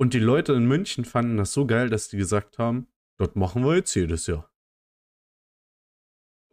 Und 0.00 0.14
die 0.14 0.18
Leute 0.18 0.54
in 0.54 0.66
München 0.66 1.04
fanden 1.04 1.36
das 1.36 1.52
so 1.52 1.66
geil, 1.66 1.88
dass 1.88 2.08
die 2.08 2.16
gesagt 2.16 2.58
haben, 2.58 2.88
das 3.18 3.34
machen 3.34 3.64
wir 3.64 3.76
jetzt 3.76 3.94
jedes 3.94 4.26
Jahr. 4.26 4.50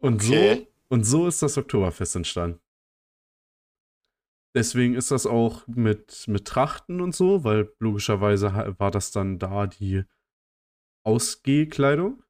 Und 0.00 0.22
Okay. 0.22 0.66
so 0.66 0.72
Und 0.88 1.04
so 1.04 1.26
ist 1.26 1.42
das 1.42 1.56
Oktoberfest 1.56 2.16
entstanden. 2.16 2.60
Deswegen 4.54 4.94
ist 4.94 5.10
das 5.10 5.26
auch 5.26 5.66
mit, 5.66 6.28
mit 6.28 6.46
Trachten 6.46 7.00
und 7.00 7.14
so, 7.14 7.42
weil 7.42 7.74
logischerweise 7.78 8.74
war 8.78 8.90
das 8.90 9.10
dann 9.10 9.38
da 9.38 9.66
die 9.66 10.04
Ausgehkleidung. 11.04 12.21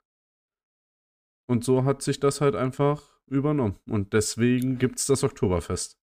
Und 1.49 1.64
so 1.64 1.84
hat 1.84 2.03
sich 2.03 2.20
das 2.20 2.40
halt 2.40 2.55
einfach 2.55 3.03
übernommen. 3.26 3.78
Und 3.88 4.12
deswegen 4.12 4.78
gibt 4.78 4.99
es 4.99 5.07
das 5.07 5.24
Oktoberfest. 5.24 5.99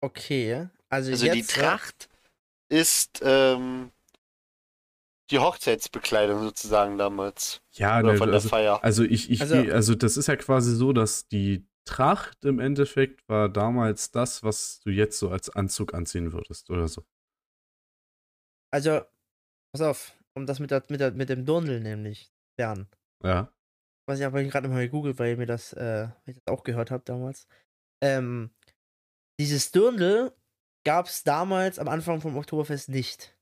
Okay. 0.00 0.68
Also, 0.88 1.10
Also 1.10 1.26
jetzt, 1.26 1.36
die 1.36 1.42
Tracht 1.60 2.08
ist 2.70 3.20
ähm, 3.22 3.90
die 5.30 5.38
Hochzeitsbekleidung 5.38 6.40
sozusagen 6.42 6.98
damals. 6.98 7.62
Ja, 7.72 7.98
Oder 8.00 8.12
ne, 8.12 8.18
von 8.18 8.28
der 8.28 8.34
also, 8.36 8.48
Feier. 8.48 8.82
also 8.82 9.02
ich, 9.04 9.30
ich, 9.30 9.40
Also- 9.40 9.56
also, 9.56 9.94
das 9.94 10.16
ist 10.16 10.26
ja 10.28 10.36
quasi 10.36 10.74
so, 10.74 10.92
dass 10.92 11.28
die 11.28 11.66
Tracht 11.84 12.44
im 12.44 12.58
Endeffekt 12.58 13.26
war 13.28 13.48
damals 13.48 14.10
das, 14.10 14.42
was 14.42 14.80
du 14.80 14.90
jetzt 14.90 15.18
so 15.18 15.30
als 15.30 15.48
Anzug 15.50 15.94
anziehen 15.94 16.32
würdest 16.32 16.68
oder 16.70 16.86
so. 16.86 17.02
Also, 18.70 19.00
pass 19.72 19.80
auf, 19.80 20.12
um 20.34 20.44
das 20.46 20.60
mit, 20.60 20.70
der, 20.70 20.84
mit, 20.88 21.00
der, 21.00 21.12
mit 21.12 21.28
dem 21.30 21.46
Dirndl 21.46 21.80
nämlich 21.80 22.30
lernen. 22.58 22.88
Ja. 23.22 23.50
Was 24.08 24.18
ich 24.20 24.24
aber 24.24 24.42
gerade 24.42 24.66
nochmal 24.66 24.86
gegoogelt, 24.86 25.18
weil 25.18 25.36
mir 25.36 25.44
das, 25.44 25.74
äh, 25.74 26.08
ich 26.24 26.36
das 26.36 26.46
auch 26.46 26.64
gehört 26.64 26.90
habe 26.90 27.02
damals. 27.04 27.46
Ähm, 28.02 28.50
dieses 29.38 29.70
Dirndl 29.70 30.32
gab 30.84 31.06
es 31.06 31.24
damals 31.24 31.78
am 31.78 31.88
Anfang 31.88 32.22
vom 32.22 32.34
Oktoberfest 32.34 32.88
nicht. 32.88 33.36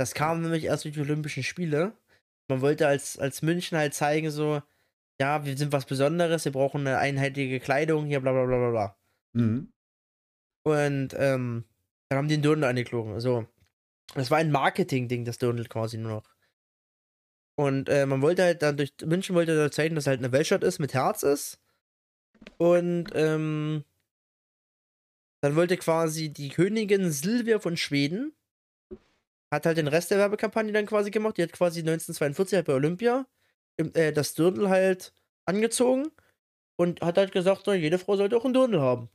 Das 0.00 0.14
kam 0.14 0.42
nämlich 0.42 0.64
erst 0.64 0.84
durch 0.84 0.94
die 0.94 1.00
Olympischen 1.00 1.44
Spiele. 1.44 1.96
Man 2.48 2.62
wollte 2.62 2.88
als, 2.88 3.16
als 3.16 3.42
München 3.42 3.78
halt 3.78 3.94
zeigen, 3.94 4.32
so, 4.32 4.60
ja, 5.20 5.44
wir 5.44 5.56
sind 5.56 5.70
was 5.70 5.86
Besonderes, 5.86 6.44
wir 6.44 6.52
brauchen 6.52 6.80
eine 6.80 6.98
einheitliche 6.98 7.60
Kleidung, 7.60 8.06
hier, 8.06 8.18
bla 8.18 8.32
bla 8.32 8.44
bla 8.44 8.58
bla 8.58 8.70
bla. 8.70 8.96
Mhm. 9.34 9.72
Und 10.64 11.14
ähm, 11.16 11.64
dann 12.08 12.18
haben 12.18 12.28
die 12.28 12.34
den 12.34 12.42
Dirndl 12.42 12.64
angeklogen. 12.64 13.20
So. 13.20 13.46
Das 14.14 14.32
war 14.32 14.38
ein 14.38 14.50
Marketing-Ding, 14.50 15.24
das 15.24 15.38
Dirndl 15.38 15.66
quasi 15.66 15.96
nur 15.96 16.10
noch. 16.10 16.31
Und 17.62 17.88
äh, 17.88 18.06
man 18.06 18.22
wollte 18.22 18.42
halt 18.42 18.62
dann 18.62 18.76
durch 18.76 18.92
München 19.04 19.34
wollte 19.34 19.56
da 19.56 19.70
zeigen, 19.70 19.94
dass 19.94 20.06
halt 20.06 20.18
eine 20.18 20.32
Weltstadt 20.32 20.64
ist, 20.64 20.78
mit 20.78 20.94
Herz 20.94 21.22
ist. 21.22 21.58
Und 22.58 23.06
ähm, 23.14 23.84
dann 25.40 25.56
wollte 25.56 25.76
quasi 25.76 26.28
die 26.30 26.50
Königin 26.50 27.10
Silvia 27.10 27.58
von 27.58 27.76
Schweden 27.76 28.32
hat 29.52 29.66
halt 29.66 29.76
den 29.76 29.88
Rest 29.88 30.10
der 30.10 30.18
Werbekampagne 30.18 30.72
dann 30.72 30.86
quasi 30.86 31.10
gemacht. 31.10 31.36
Die 31.36 31.42
hat 31.42 31.52
quasi 31.52 31.80
1942 31.80 32.56
halt 32.56 32.66
bei 32.66 32.72
Olympia 32.72 33.26
im, 33.76 33.92
äh, 33.94 34.12
das 34.12 34.34
Dirndl 34.34 34.70
halt 34.70 35.12
angezogen 35.44 36.10
und 36.76 37.02
hat 37.02 37.18
halt 37.18 37.32
gesagt, 37.32 37.66
so, 37.66 37.72
jede 37.74 37.98
Frau 37.98 38.16
sollte 38.16 38.36
auch 38.36 38.44
ein 38.46 38.54
Dirndl 38.54 38.80
haben. 38.80 39.10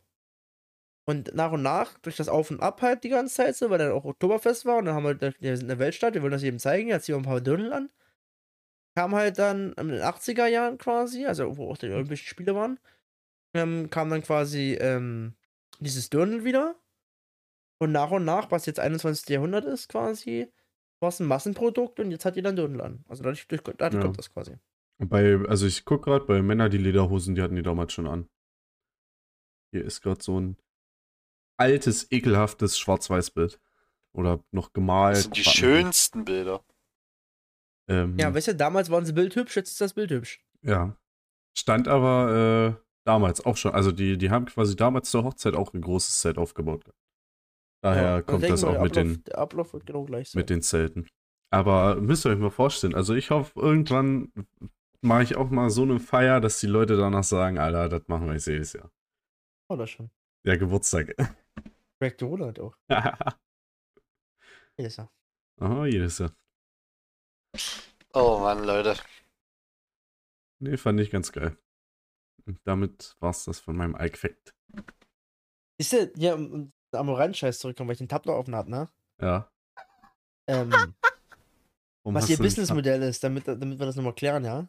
Und 1.05 1.33
nach 1.33 1.53
und 1.53 1.63
nach, 1.63 1.97
durch 1.99 2.17
das 2.17 2.27
Auf 2.27 2.51
und 2.51 2.61
Ab 2.61 2.81
halt 2.81 3.03
die 3.03 3.09
ganze 3.09 3.33
Zeit 3.33 3.55
so, 3.55 3.69
weil 3.69 3.79
dann 3.79 3.91
auch 3.93 4.05
Oktoberfest 4.05 4.65
war 4.65 4.77
und 4.77 4.85
dann 4.85 4.95
haben 4.95 5.05
wir, 5.05 5.33
wir 5.39 5.55
sind 5.55 5.63
in 5.63 5.69
der 5.69 5.79
Weltstadt, 5.79 6.13
wir 6.13 6.21
wollen 6.21 6.33
das 6.33 6.43
jedem 6.43 6.59
zeigen, 6.59 6.89
jetzt 6.89 7.05
ziehen 7.05 7.15
wir 7.15 7.19
ein 7.19 7.23
paar 7.23 7.41
Dirndl 7.41 7.73
an. 7.73 7.89
Kam 8.97 9.13
halt 9.13 9.37
dann 9.37 9.73
in 9.73 9.89
den 9.89 10.01
80er 10.01 10.47
Jahren 10.47 10.79
quasi, 10.79 11.27
also 11.27 11.55
wo 11.55 11.69
auch 11.69 11.77
die 11.77 11.85
Olympischen 11.85 12.25
Spiele 12.25 12.55
waren, 12.55 12.79
ähm, 13.53 13.91
kam 13.91 14.09
dann 14.09 14.23
quasi 14.23 14.75
ähm, 14.81 15.35
dieses 15.79 16.09
Dirndl 16.09 16.43
wieder. 16.45 16.73
Und 17.79 17.91
nach 17.91 18.09
und 18.09 18.25
nach, 18.25 18.49
was 18.49 18.65
jetzt 18.65 18.79
21. 18.79 19.29
Jahrhundert 19.29 19.65
ist 19.65 19.87
quasi, 19.87 20.51
war 20.99 21.09
es 21.09 21.19
ein 21.19 21.27
Massenprodukt 21.27 21.99
und 21.99 22.09
jetzt 22.09 22.25
hat 22.25 22.37
jeder 22.37 22.49
ein 22.49 22.55
Dirndl 22.55 22.81
an. 22.81 23.05
Also 23.07 23.21
dadurch, 23.21 23.47
durch, 23.47 23.61
dadurch 23.61 23.93
Ja. 23.93 24.01
kommt 24.01 24.17
das 24.17 24.33
quasi. 24.33 24.55
Bei, 24.97 25.37
also 25.47 25.67
ich 25.67 25.85
gucke 25.85 26.09
gerade 26.09 26.25
bei 26.25 26.41
Männern 26.41 26.71
die 26.71 26.79
Lederhosen, 26.79 27.35
die 27.35 27.43
hatten 27.43 27.55
die 27.55 27.61
damals 27.61 27.93
schon 27.93 28.07
an. 28.07 28.27
Hier 29.71 29.85
ist 29.85 30.01
gerade 30.01 30.23
so 30.23 30.39
ein 30.39 30.57
altes, 31.57 32.11
ekelhaftes 32.11 32.79
Schwarz-Weiß-Bild. 32.79 33.59
Oder 34.13 34.43
noch 34.49 34.73
gemalt. 34.73 35.17
Das 35.17 35.23
sind 35.25 35.37
die 35.37 35.43
schönsten 35.43 36.25
Bilder. 36.25 36.63
Ähm, 37.89 38.17
Ja, 38.19 38.33
weißt 38.33 38.49
du, 38.49 38.55
damals 38.55 38.89
waren 38.89 39.05
sie 39.05 39.13
bildhübsch, 39.13 39.55
jetzt 39.55 39.69
ist 39.71 39.81
das 39.81 39.93
Bild 39.93 40.11
hübsch. 40.11 40.43
ja. 40.61 40.95
Stand 41.57 41.88
aber 41.88 42.77
äh, 42.77 42.83
damals 43.03 43.43
auch 43.43 43.57
schon. 43.57 43.71
Also 43.73 43.91
die, 43.91 44.19
die 44.19 44.29
haben 44.29 44.45
quasi 44.45 44.75
damals 44.75 45.09
zur 45.09 45.23
Hochzeit 45.23 45.55
auch 45.55 45.73
ein 45.73 45.81
großes 45.81 46.19
Zelt 46.19 46.38
aufgebaut. 46.38 46.83
Daher 47.81 48.03
Ja, 48.03 48.21
kommt 48.21 48.43
das 48.43 48.63
auch 48.63 48.73
mit 48.73 48.91
Ablauf, 48.91 48.91
den, 48.91 49.23
Der 49.23 49.38
Ablauf 49.39 49.73
wird 49.73 49.88
genau 49.88 50.03
gleich 50.03 50.29
sein. 50.29 50.39
mit 50.39 50.51
den 50.51 50.61
Zelten. 50.61 51.07
Aber 51.51 51.95
müsst 51.95 52.25
ihr 52.25 52.31
euch 52.31 52.38
mal 52.38 52.51
vorstellen, 52.51 52.93
also 52.93 53.15
ich 53.15 53.31
hoffe, 53.31 53.59
irgendwann 53.59 54.31
mache 55.01 55.23
ich 55.23 55.35
auch 55.35 55.49
mal 55.49 55.71
so 55.71 55.81
eine 55.81 55.99
Feier, 55.99 56.41
dass 56.41 56.59
die 56.59 56.67
Leute 56.67 56.95
danach 56.95 57.23
sagen, 57.23 57.57
Alter, 57.57 57.89
das 57.89 58.07
machen 58.07 58.27
wir 58.27 58.33
jetzt 58.33 58.45
jedes 58.45 58.73
Jahr. 58.73 58.91
Oder 59.69 59.88
schon. 59.88 60.11
Der 60.45 60.59
Geburtstag. 60.59 61.15
Dole 62.19 62.45
hat 62.47 62.59
auch. 62.59 62.75
Jedes 64.77 64.97
Jahr. 64.97 65.11
jedes 65.88 66.19
Jahr. 66.19 66.31
Oh 68.20 68.39
Mann, 68.39 68.63
Leute. 68.63 68.95
Nee, 70.57 70.78
fand 70.78 70.99
ich 70.99 71.11
ganz 71.11 71.32
geil. 71.32 71.55
Und 72.47 72.59
damit 72.63 73.15
war's 73.20 73.45
das 73.45 73.59
von 73.59 73.78
meinem 73.78 73.95
Ike-Fact. 73.95 74.55
Siehst 75.78 75.93
du, 75.93 76.11
ja, 76.15 76.34
um 76.34 76.74
Amorant-Scheiß 76.91 77.59
zurückkommen, 77.59 77.89
weil 77.89 77.93
ich 77.93 77.99
den 77.99 78.07
Tab 78.07 78.26
noch 78.26 78.34
offen 78.34 78.55
hab, 78.55 78.70
ne? 78.70 78.89
Ja. 79.22 79.51
Ähm, 80.47 80.74
was 82.03 82.28
ihr 82.28 82.38
Businessmodell 82.38 83.03
ist, 83.03 83.24
damit, 83.24 83.47
damit 83.47 83.78
wir 83.78 83.86
das 83.86 83.95
nochmal 83.95 84.15
klären, 84.15 84.43
ja? 84.43 84.68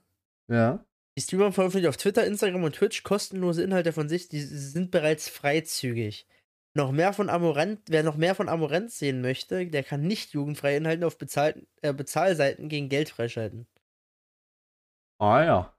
Ja. 0.48 0.84
Die 1.16 1.22
Streamer 1.22 1.50
veröffentlichen 1.50 1.88
auf 1.88 1.96
Twitter, 1.96 2.26
Instagram 2.26 2.64
und 2.64 2.74
Twitch 2.74 3.02
kostenlose 3.02 3.62
Inhalte 3.62 3.94
von 3.94 4.10
sich, 4.10 4.28
die 4.28 4.42
sind 4.42 4.90
bereits 4.90 5.26
freizügig. 5.26 6.26
Noch 6.78 6.92
mehr 6.92 7.12
von 7.12 7.28
Amorant, 7.28 7.80
wer 7.88 8.04
noch 8.04 8.16
mehr 8.16 8.36
von 8.36 8.48
Amorant 8.48 8.92
sehen 8.92 9.20
möchte, 9.20 9.66
der 9.66 9.82
kann 9.82 10.02
nicht 10.02 10.32
jugendfreie 10.32 10.76
Inhalte 10.76 11.08
auf 11.08 11.18
bezahlten, 11.18 11.66
äh, 11.82 11.92
Bezahlseiten 11.92 12.68
gegen 12.68 12.88
Geld 12.88 13.08
freischalten. 13.08 13.66
Ah 15.18 15.42
ja. 15.42 15.76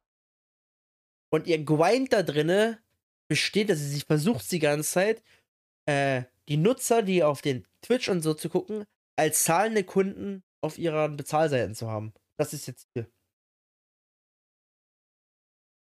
Und 1.31 1.47
ihr 1.47 1.63
Grind 1.63 2.11
da 2.11 2.21
drinne 2.21 2.83
besteht, 3.29 3.69
dass 3.69 3.79
sie 3.79 3.87
sich 3.87 4.03
versucht 4.03 4.51
die 4.51 4.59
ganze 4.59 4.89
Zeit, 4.89 5.23
äh, 5.85 6.23
die 6.49 6.57
Nutzer, 6.57 7.01
die 7.01 7.23
auf 7.23 7.41
den 7.41 7.65
Twitch 7.81 8.09
und 8.09 8.21
so 8.21 8.33
zu 8.33 8.49
gucken, 8.49 8.83
als 9.15 9.45
zahlende 9.45 9.85
Kunden 9.85 10.43
auf 10.59 10.77
ihren 10.77 11.15
Bezahlseiten 11.15 11.75
zu 11.75 11.89
haben. 11.89 12.13
Das 12.37 12.51
ist 12.51 12.67
jetzt 12.67 12.89
hier. 12.93 13.09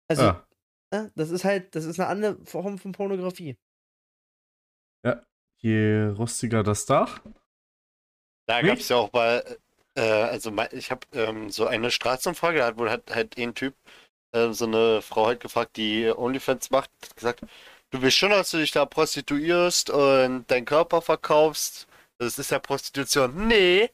Also, 0.07 0.23
ah. 0.23 0.47
ne, 0.93 1.11
das 1.15 1.29
ist 1.29 1.43
halt, 1.43 1.75
das 1.75 1.83
ist 1.83 1.99
eine 1.99 2.07
andere 2.07 2.45
Form 2.45 2.77
von 2.77 2.93
Pornografie. 2.93 3.57
Je 5.61 6.07
rostiger 6.17 6.63
das 6.63 6.85
Dach. 6.85 7.19
Da 8.47 8.63
Wie? 8.63 8.67
gab 8.67 8.77
es 8.77 8.89
ja 8.89 8.95
auch 8.95 9.09
bei, 9.09 9.43
äh, 9.95 10.01
also 10.01 10.53
ich 10.71 10.89
habe 10.89 11.05
ähm, 11.13 11.49
so 11.49 11.67
eine 11.67 11.91
Straßenumfrage, 11.91 12.59
da 12.59 12.67
hat 12.67 12.77
wohl 12.77 12.89
halt 12.89 13.37
ein 13.37 13.53
Typ, 13.53 13.75
äh, 14.31 14.51
so 14.53 14.65
eine 14.65 15.01
Frau 15.01 15.27
halt 15.27 15.41
gefragt, 15.41 15.75
die 15.75 16.09
OnlyFans 16.09 16.71
macht, 16.71 16.89
hat 17.03 17.15
gesagt, 17.15 17.41
du 17.89 18.01
willst 18.01 18.17
schon, 18.17 18.29
dass 18.29 18.51
du 18.51 18.57
dich 18.57 18.71
da 18.71 18.85
prostituierst 18.85 19.89
und 19.89 20.49
deinen 20.49 20.65
Körper 20.65 21.01
verkaufst. 21.01 21.87
Das 22.17 22.39
ist 22.39 22.51
ja 22.51 22.59
Prostitution. 22.59 23.47
Nee. 23.47 23.91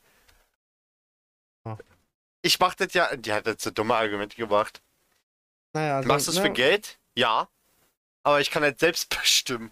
Ah. 1.64 1.78
Ich 2.44 2.60
mach 2.60 2.76
das 2.76 2.94
ja, 2.94 3.16
die 3.16 3.34
hat 3.34 3.48
jetzt 3.48 3.64
so 3.64 3.72
dumme 3.72 3.96
Argumente 3.96 4.36
gebracht. 4.36 4.82
Naja, 5.74 5.98
also, 5.98 6.08
Machst 6.08 6.28
du 6.28 6.32
es 6.32 6.38
ne, 6.38 6.44
für 6.44 6.52
Geld? 6.52 7.00
Ja. 7.16 7.50
Aber 8.24 8.40
ich 8.40 8.52
kann 8.52 8.64
halt 8.64 8.80
selbst 8.80 9.10
bestimmen. 9.20 9.72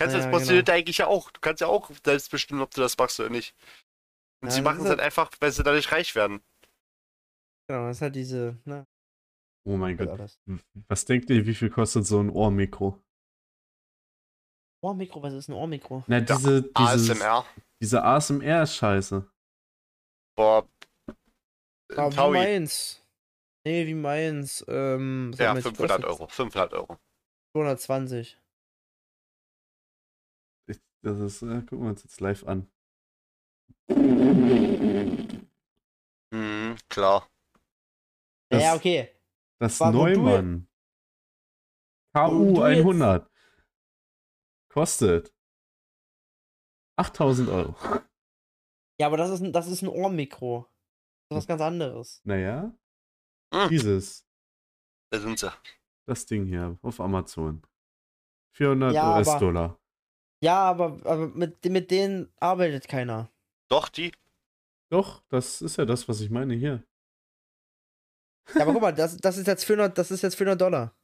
Kannst 0.00 0.14
Ja, 0.14 0.20
als 0.20 0.24
ja, 0.24 0.30
Prostituierte 0.30 0.72
eigentlich 0.72 0.96
ja 0.98 1.06
auch. 1.08 1.30
Du 1.30 1.40
kannst 1.40 1.60
ja 1.60 1.66
auch 1.66 1.90
selbst 2.02 2.30
bestimmen, 2.30 2.62
ob 2.62 2.70
du 2.70 2.80
das 2.80 2.96
machst 2.96 3.20
oder 3.20 3.28
nicht. 3.28 3.54
Und 4.42 4.48
Ja, 4.48 4.50
sie 4.54 4.60
das 4.60 4.64
machen 4.64 4.78
ist 4.78 4.84
es 4.84 4.88
halt 4.88 4.98
halt- 5.00 5.06
einfach, 5.06 5.30
weil 5.40 5.52
sie 5.52 5.62
dadurch 5.62 5.92
reich 5.92 6.14
werden. 6.14 6.42
Genau, 7.68 7.86
das 7.86 7.98
ist 7.98 8.02
halt 8.02 8.16
diese, 8.16 8.56
ne, 8.64 8.86
Oh 9.68 9.76
mein 9.76 9.98
halt 9.98 10.08
Gott. 10.08 10.18
alles. 10.20 10.40
Was 10.88 11.04
denkt 11.04 11.28
ihr, 11.28 11.44
wie 11.46 11.54
viel 11.54 11.68
kostet 11.68 12.06
so 12.06 12.18
ein 12.18 12.30
Ohrmikro? 12.30 12.98
Ohrmikro, 14.82 15.22
was 15.22 15.34
ist 15.34 15.48
ein 15.48 15.52
Ohrmikro? 15.52 16.02
Na, 16.06 16.20
diese, 16.20 16.62
diese, 16.62 16.72
ASMR. 17.12 17.44
diese 17.82 18.02
ASMR-Scheiße. 18.02 19.30
Boah. 20.34 20.66
Ah, 21.94 22.10
wie 22.10 22.30
meins. 22.32 23.04
Nee, 23.66 23.86
wie 23.86 23.94
meins. 23.94 24.64
Ähm, 24.66 25.34
Ja, 25.36 25.52
meins 25.52 25.64
500 25.66 25.98
gekostet? 25.98 26.04
Euro. 26.20 26.28
500 26.28 26.72
Euro. 26.72 26.98
220. 27.54 28.39
Das 31.02 31.18
ist, 31.18 31.42
äh, 31.42 31.62
gucken 31.62 31.82
wir 31.82 31.90
uns 31.90 32.02
jetzt 32.02 32.20
live 32.20 32.44
an. 32.46 32.70
Mhm, 36.32 36.76
klar. 36.88 37.28
Das, 38.50 38.62
ja, 38.62 38.74
okay. 38.74 39.08
Das 39.58 39.78
du- 39.78 39.84
Neumann. 39.90 40.68
KU 42.14 42.54
du 42.54 42.66
jetzt- 42.66 42.84
100. 42.84 43.30
Kostet 44.68 45.34
8000 46.96 47.48
Euro. 47.48 47.74
Ja, 49.00 49.06
aber 49.06 49.16
das 49.16 49.30
ist 49.30 49.40
ein, 49.42 49.52
das 49.52 49.66
ist 49.68 49.82
ein 49.82 49.88
Ohrmikro. 49.88 50.66
Das 51.28 51.36
ist 51.36 51.42
was 51.42 51.46
ganz 51.46 51.60
anderes. 51.62 52.20
Naja. 52.24 52.72
Hm. 53.54 53.68
Dieses. 53.68 54.26
Da 55.12 55.18
sind 55.20 55.38
sie. 55.38 55.50
Das 56.06 56.26
Ding 56.26 56.44
hier 56.46 56.78
auf 56.82 57.00
Amazon. 57.00 57.62
400 58.56 58.92
Ja, 58.94 59.02
aber- 59.04 59.18
US-Dollar. 59.18 59.68
Ja, 59.68 59.79
aber, 60.48 60.98
aber 61.04 61.28
mit, 61.28 61.64
mit 61.66 61.90
denen 61.90 62.32
arbeitet 62.40 62.88
keiner. 62.88 63.30
Doch, 63.68 63.88
die. 63.88 64.12
Doch, 64.88 65.22
das 65.28 65.60
ist 65.62 65.76
ja 65.76 65.84
das, 65.84 66.08
was 66.08 66.20
ich 66.20 66.30
meine 66.30 66.54
hier. 66.54 66.82
Ja, 68.54 68.62
aber 68.62 68.72
guck 68.72 68.82
mal, 68.82 68.92
das, 68.92 69.16
das 69.18 69.36
ist 69.36 69.46
jetzt 69.46 69.64
400, 69.64 69.96
das 69.96 70.10
ist 70.10 70.22
jetzt 70.22 70.34
400 70.36 70.60
Dollar. 70.60 70.94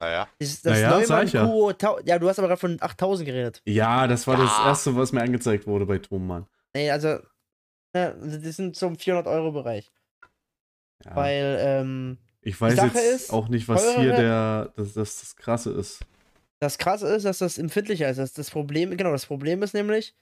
Naja. 0.00 0.28
Das, 0.38 0.60
das 0.62 0.72
Naja, 0.72 0.90
sag 0.90 1.08
Neumann 1.08 1.26
ich 1.26 1.32
ja. 1.32 1.72
Tau- 1.74 2.00
ja, 2.04 2.18
du 2.18 2.28
hast 2.28 2.38
aber 2.38 2.48
gerade 2.48 2.60
von 2.60 2.76
8000 2.82 3.26
geredet. 3.26 3.62
Ja, 3.64 4.06
das 4.06 4.26
war 4.26 4.36
das 4.36 4.50
Ja. 4.50 4.66
erste, 4.66 4.94
was 4.96 5.12
mir 5.12 5.22
angezeigt 5.22 5.66
wurde 5.66 5.86
bei 5.86 5.98
Tonmann. 5.98 6.46
Nee, 6.74 6.90
also, 6.90 7.18
ne, 7.94 8.16
das 8.20 8.56
sind 8.56 8.76
so 8.76 8.88
im 8.88 8.98
400 8.98 9.26
Euro 9.28 9.52
Bereich. 9.52 9.90
Ja. 11.04 11.14
Weil, 11.16 11.56
ähm, 11.60 12.18
ich 12.42 12.60
weiß 12.60 12.76
jetzt 12.76 12.96
ist, 12.96 13.32
auch 13.32 13.48
nicht, 13.48 13.68
was 13.68 13.82
teurere- 13.82 14.00
hier 14.00 14.12
der, 14.16 14.72
das, 14.76 14.92
das, 14.94 15.20
das 15.20 15.36
Krasse 15.36 15.70
ist. 15.72 16.04
Das 16.62 16.78
Krasse 16.78 17.08
ist, 17.08 17.24
dass 17.24 17.38
das 17.38 17.58
empfindlicher 17.58 18.08
ist. 18.08 18.18
Das, 18.18 18.34
das 18.34 18.50
Problem, 18.50 18.96
genau, 18.96 19.10
das 19.10 19.26
Problem 19.26 19.62
ist 19.64 19.74
nämlich, 19.74 20.14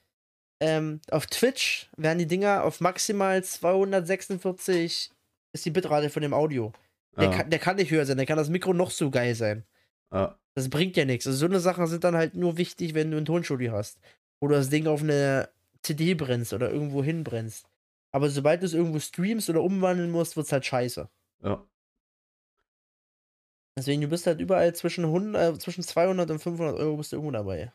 ähm, 0.59 0.99
auf 1.11 1.27
Twitch 1.27 1.87
werden 1.97 2.17
die 2.17 2.25
Dinger 2.25 2.63
auf 2.63 2.81
maximal 2.81 3.43
246 3.43 5.11
ist 5.53 5.65
die 5.65 5.69
Bitrate 5.69 6.09
von 6.09 6.23
dem 6.23 6.33
Audio. 6.33 6.73
Der, 7.15 7.25
Ja, 7.25 7.37
kann, 7.37 7.49
der 7.51 7.59
kann 7.59 7.75
nicht 7.75 7.91
höher 7.91 8.07
sein, 8.07 8.17
der 8.17 8.25
kann 8.25 8.37
das 8.37 8.49
Mikro 8.49 8.73
noch 8.73 8.89
so 8.89 9.11
geil 9.11 9.35
sein. 9.35 9.65
ja, 10.11 10.35
Das 10.55 10.69
bringt 10.69 10.97
ja 10.97 11.05
nichts. 11.05 11.27
Also 11.27 11.37
so 11.37 11.45
eine 11.45 11.59
Sachen 11.59 11.85
sind 11.85 12.03
dann 12.03 12.15
halt 12.15 12.33
nur 12.33 12.57
wichtig, 12.57 12.95
wenn 12.95 13.11
du 13.11 13.17
ein 13.17 13.25
Tonstudio 13.25 13.71
hast. 13.73 13.99
Oder 14.39 14.57
das 14.57 14.69
Ding 14.69 14.87
auf 14.87 15.03
eine 15.03 15.49
CD 15.83 16.15
brennst 16.15 16.53
oder 16.53 16.71
irgendwo 16.71 17.03
hinbrennst. 17.03 17.67
Aber 18.11 18.29
sobald 18.31 18.63
du 18.63 18.65
es 18.65 18.73
irgendwo 18.73 18.99
streamst 18.99 19.47
oder 19.49 19.61
umwandeln 19.61 20.09
musst, 20.09 20.35
wird's 20.37 20.51
halt 20.51 20.65
scheiße. 20.65 21.07
ja. 21.43 21.63
Deswegen, 23.77 24.01
du 24.01 24.07
bist 24.07 24.27
halt 24.27 24.41
überall 24.41 24.75
zwischen, 24.75 25.05
100, 25.05 25.55
äh, 25.55 25.59
zwischen 25.59 25.83
200 25.83 26.29
und 26.31 26.39
500 26.39 26.77
Euro 26.77 26.97
bist 26.97 27.11
du 27.11 27.15
irgendwo 27.17 27.31
dabei. 27.31 27.71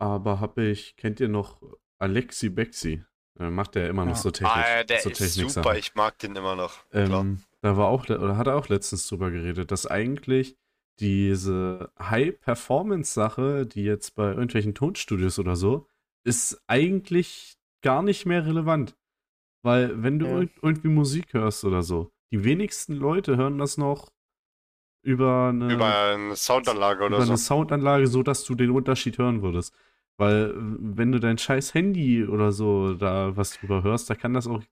Aber 0.00 0.40
habe 0.40 0.64
ich, 0.66 0.96
kennt 0.96 1.20
ihr 1.20 1.28
noch 1.28 1.60
Alexi 1.98 2.50
Bexi? 2.50 3.04
Äh, 3.38 3.50
macht 3.50 3.74
der 3.74 3.88
immer 3.88 4.04
noch 4.04 4.12
Ja. 4.16 4.20
so 4.22 4.30
Technik. 4.30 4.52
Ah, 4.64 4.84
der 4.84 5.00
so 5.00 5.10
ist 5.10 5.18
Techniksachen. 5.18 5.62
super, 5.64 5.76
ich 5.76 5.94
mag 5.94 6.18
den 6.18 6.36
immer 6.36 6.54
noch. 6.56 6.84
Ähm, 6.92 7.42
da 7.62 7.76
war 7.76 7.88
auch, 7.88 8.04
oder 8.08 8.36
hat 8.36 8.46
er 8.46 8.56
auch 8.56 8.68
letztens 8.68 9.08
drüber 9.08 9.30
geredet, 9.30 9.70
dass 9.70 9.86
eigentlich 9.86 10.56
diese 11.00 11.90
High-Performance-Sache, 11.98 13.66
die 13.66 13.82
jetzt 13.82 14.14
bei 14.14 14.28
irgendwelchen 14.28 14.74
Tonstudios 14.74 15.38
oder 15.40 15.56
so, 15.56 15.88
ist 16.24 16.62
eigentlich 16.68 17.56
gar 17.82 18.02
nicht 18.02 18.26
mehr 18.26 18.46
relevant. 18.46 18.96
Weil, 19.64 20.02
wenn 20.02 20.18
du 20.18 20.26
Ja. 20.26 20.38
irg- 20.38 20.58
irgendwie 20.62 20.88
Musik 20.88 21.32
hörst 21.34 21.64
oder 21.64 21.82
so, 21.82 22.12
die 22.32 22.44
wenigsten 22.44 22.94
Leute 22.94 23.36
hören 23.36 23.58
das 23.58 23.76
noch 23.78 24.12
über 25.04 25.48
eine, 25.50 25.72
Über 25.72 25.94
eine 26.12 26.34
Soundanlage 26.36 27.04
oder 27.04 27.16
über 27.16 27.26
so. 27.26 27.32
eine 27.32 27.38
Soundanlage, 27.38 28.06
so 28.06 28.22
dass 28.22 28.44
du 28.44 28.54
den 28.54 28.70
Unterschied 28.70 29.18
hören 29.18 29.42
würdest. 29.42 29.74
Weil, 30.16 30.52
wenn 30.56 31.12
du 31.12 31.18
dein 31.20 31.38
scheiß 31.38 31.74
Handy 31.74 32.24
oder 32.24 32.52
so 32.52 32.94
da 32.94 33.36
was 33.36 33.52
drüber 33.58 33.82
hörst, 33.82 34.08
da 34.10 34.14
kann 34.14 34.32
das 34.34 34.46
auch 34.46 34.62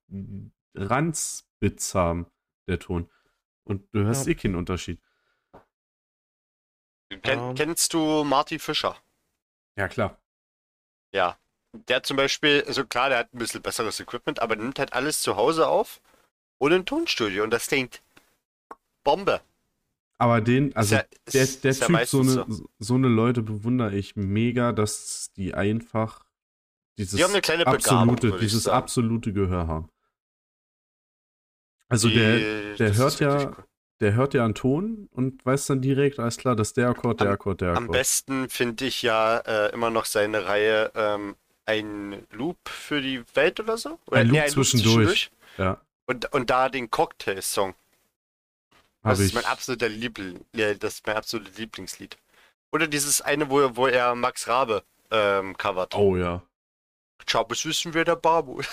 Ranzbits 0.75 1.95
haben, 1.95 2.27
der 2.69 2.79
Ton. 2.79 3.11
Und 3.65 3.83
du 3.93 4.05
hörst 4.05 4.27
Ja. 4.27 4.33
eh 4.33 4.35
keinen 4.37 4.55
Unterschied. 4.57 5.01
Ken, 7.23 7.39
Ja. 7.39 7.53
Kennst 7.55 7.93
du 7.95 8.25
Marty 8.25 8.59
Fischer? 8.59 8.97
Ja, 9.77 9.89
klar. 9.89 10.19
Ja. 11.13 11.37
Der 11.89 12.03
zum 12.03 12.17
Beispiel, 12.17 12.65
also 12.67 12.85
klar, 12.87 13.09
der 13.09 13.19
hat 13.19 13.33
ein 13.35 13.39
bisschen 13.39 13.63
besseres 13.63 13.99
Equipment, 14.01 14.41
aber 14.41 14.57
nimmt 14.57 14.79
halt 14.79 14.93
alles 14.93 15.23
zu 15.23 15.37
Hause 15.37 15.69
auf 15.69 16.01
ohne 16.59 16.77
ein 16.77 16.87
Tonstudio 16.87 17.43
und 17.45 17.51
das 17.51 17.67
klingt 17.67 18.03
Bombe. 19.05 19.41
Aber 20.23 20.41
den, 20.41 20.73
also 20.77 20.95
ja- 20.95 21.03
der, 21.33 21.33
der 21.33 21.43
ist 21.43 21.65
ja 21.65 21.73
Typ, 21.73 22.07
so 22.07 22.23
meistens 22.23 22.37
eine, 22.39 22.61
so 22.79 22.95
eine 22.95 23.09
Leute 23.09 23.43
bewundere 23.43 23.97
ich 23.97 24.15
mega, 24.15 24.71
dass 24.71 25.33
die 25.37 25.53
einfach 25.53 26.25
dieses 26.97 27.17
Die 27.17 27.25
haben 27.25 27.33
eine 27.33 27.41
kleine 27.41 27.65
Begabung, 27.65 28.15
absolute, 28.15 28.39
dieses 28.39 28.63
sagen. 28.63 28.77
absolute 28.77 29.33
Gehör 29.33 29.67
haben. 29.67 29.89
Also 31.89 32.09
Die- 32.09 32.15
der, 32.15 32.75
der 32.77 32.95
hört 32.97 33.19
ja, 33.19 33.49
cool. 33.49 33.57
der 34.01 34.15
hört 34.15 34.35
ja 34.35 34.45
einen 34.45 34.55
Ton 34.55 35.09
und 35.11 35.45
weiß 35.45 35.67
dann 35.67 35.83
direkt, 35.83 36.21
alles 36.21 36.37
klar, 36.37 36.55
das 36.55 36.69
ist 36.69 36.77
der 36.77 36.89
Akkord, 36.91 37.19
der 37.21 37.27
Am- 37.29 37.33
Akkord, 37.35 37.61
der 37.61 37.71
Am 37.71 37.77
Akkord. 37.85 37.93
besten 37.93 38.49
finde 38.49 38.85
ich 38.87 39.03
ja 39.03 39.39
äh, 39.39 39.73
immer 39.73 39.91
noch 39.91 40.05
seine 40.05 40.47
Reihe 40.47 40.93
ähm, 40.95 41.35
ein 41.67 42.27
Loop 42.31 42.69
für 42.69 43.01
die 43.01 43.25
Welt 43.35 43.59
oder 43.59 43.77
so. 43.77 43.99
Oder, 44.07 44.19
Ein 44.21 44.29
Loop 44.29 44.49
zwischendurch. 44.49 45.33
Ja, 45.59 45.81
Und, 46.07 46.33
und 46.33 46.49
da 46.51 46.69
den 46.69 46.91
Cocktail-Song. 46.91 47.75
Das 49.03 49.19
ist 49.19 49.35
mein 49.35 49.45
absoluter 49.45 49.89
Liebling, 49.89 50.45
ja, 50.55 50.75
das 50.75 50.95
ist 50.95 51.07
mein 51.07 51.17
absolutes 51.17 51.59
Lieblingslied. 51.59 52.17
Oder 52.71 52.87
dieses 52.87 53.21
eine, 53.21 53.51
wo, 53.51 53.77
wo 53.77 53.87
er 53.87 54.15
Max 54.15 54.49
Rabe 54.49 54.85
ähm, 55.11 55.57
covert. 55.57 55.95
Oh 55.95 56.17
ja. 56.17 56.43
Chabus 57.27 57.65
wissen 57.67 57.95
wir 57.95 58.05
der 58.05 58.17
Babu. 58.17 58.63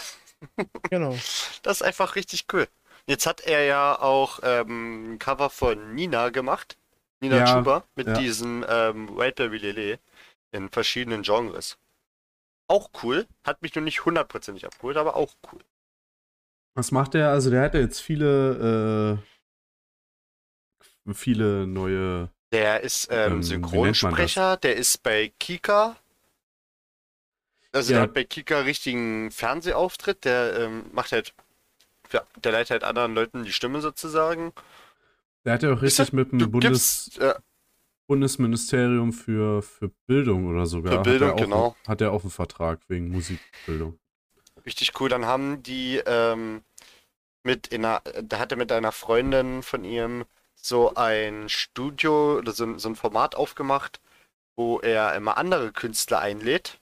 Genau. 0.89 1.17
Das 1.63 1.77
ist 1.77 1.81
einfach 1.81 2.15
richtig 2.15 2.45
cool. 2.53 2.65
Jetzt 3.07 3.25
hat 3.25 3.41
er 3.41 3.65
ja 3.65 3.99
auch 3.99 4.39
ähm, 4.41 5.13
ein 5.13 5.19
Cover 5.19 5.49
von 5.49 5.93
Nina 5.95 6.29
gemacht. 6.29 6.77
Nina 7.19 7.39
Ja, 7.39 7.45
Chuba 7.45 7.83
mit 7.95 8.07
ja. 8.07 8.13
diesem 8.13 8.65
ähm, 8.69 9.17
Wildberry 9.17 9.57
Lele 9.57 9.99
in 10.51 10.69
verschiedenen 10.69 11.23
Genres. 11.23 11.77
Auch 12.69 12.89
cool. 13.03 13.27
Hat 13.43 13.61
mich 13.61 13.75
nur 13.75 13.83
nicht 13.83 14.05
hundertprozentig 14.05 14.65
abgeholt, 14.65 14.95
aber 14.95 15.15
auch 15.15 15.33
cool. 15.51 15.59
Was 16.75 16.91
macht 16.91 17.15
der? 17.15 17.31
Also 17.31 17.49
der 17.49 17.63
hat 17.63 17.73
ja 17.73 17.81
jetzt 17.81 17.99
viele, 17.99 19.19
äh, 19.19 19.38
viele 21.13 21.67
neue. 21.67 22.29
Der 22.51 22.81
ist 22.81 23.07
Ähm, 23.11 23.33
ähm, 23.33 23.43
Synchronsprecher, 23.43 24.57
der 24.57 24.75
ist 24.75 25.03
bei 25.03 25.31
Kika. 25.39 25.97
Also 27.71 27.91
Ja. 27.91 27.99
der 27.99 28.03
hat 28.03 28.13
bei 28.13 28.23
Kika 28.23 28.61
richtigen 28.61 29.29
Fernsehauftritt, 29.31 30.25
der 30.25 30.59
ähm, 30.59 30.85
macht 30.91 31.11
halt, 31.11 31.33
ja, 32.11 32.23
der 32.43 32.51
leitet 32.51 32.71
halt 32.71 32.83
anderen 32.83 33.13
Leuten 33.13 33.43
die 33.43 33.53
Stimme 33.53 33.81
sozusagen. 33.81 34.53
Der 35.45 35.53
hat 35.53 35.63
ja 35.63 35.73
auch 35.73 35.81
richtig 35.81 36.11
mit 36.11 36.31
dem 36.31 36.51
Bundes, 36.51 37.11
gibst, 37.13 37.19
äh, 37.19 37.35
Bundesministerium 38.07 39.13
für, 39.13 39.61
für 39.61 39.89
Bildung 40.07 40.47
oder 40.47 40.65
sogar. 40.65 40.93
Für 40.93 41.01
Bildung, 41.03 41.29
hat 41.29 41.35
auch, 41.35 41.41
genau. 41.41 41.75
Hat 41.87 42.01
er 42.01 42.11
auch 42.11 42.23
einen 42.23 42.31
Vertrag 42.31 42.79
wegen 42.87 43.09
Musikbildung. 43.09 43.99
Richtig 44.65 44.99
cool. 44.99 45.09
Dann 45.09 45.25
haben 45.25 45.61
die 45.61 46.01
ähm, 46.05 46.63
mit 47.43 47.67
in 47.67 47.85
einer, 47.85 48.01
da 48.23 48.39
hat 48.39 48.51
er 48.51 48.57
mit 48.57 48.71
einer 48.71 48.91
Freundin 48.91 49.61
von 49.61 49.85
ihm 49.85 50.25
so 50.61 50.93
ein 50.95 51.49
Studio 51.49 52.37
oder 52.37 52.51
so, 52.51 52.65
ein- 52.65 52.79
so 52.79 52.89
ein 52.89 52.95
Format 52.95 53.35
aufgemacht, 53.35 53.99
wo 54.57 54.79
er 54.79 55.15
immer 55.15 55.37
andere 55.37 55.71
Künstler 55.71 56.19
einlädt. 56.19 56.79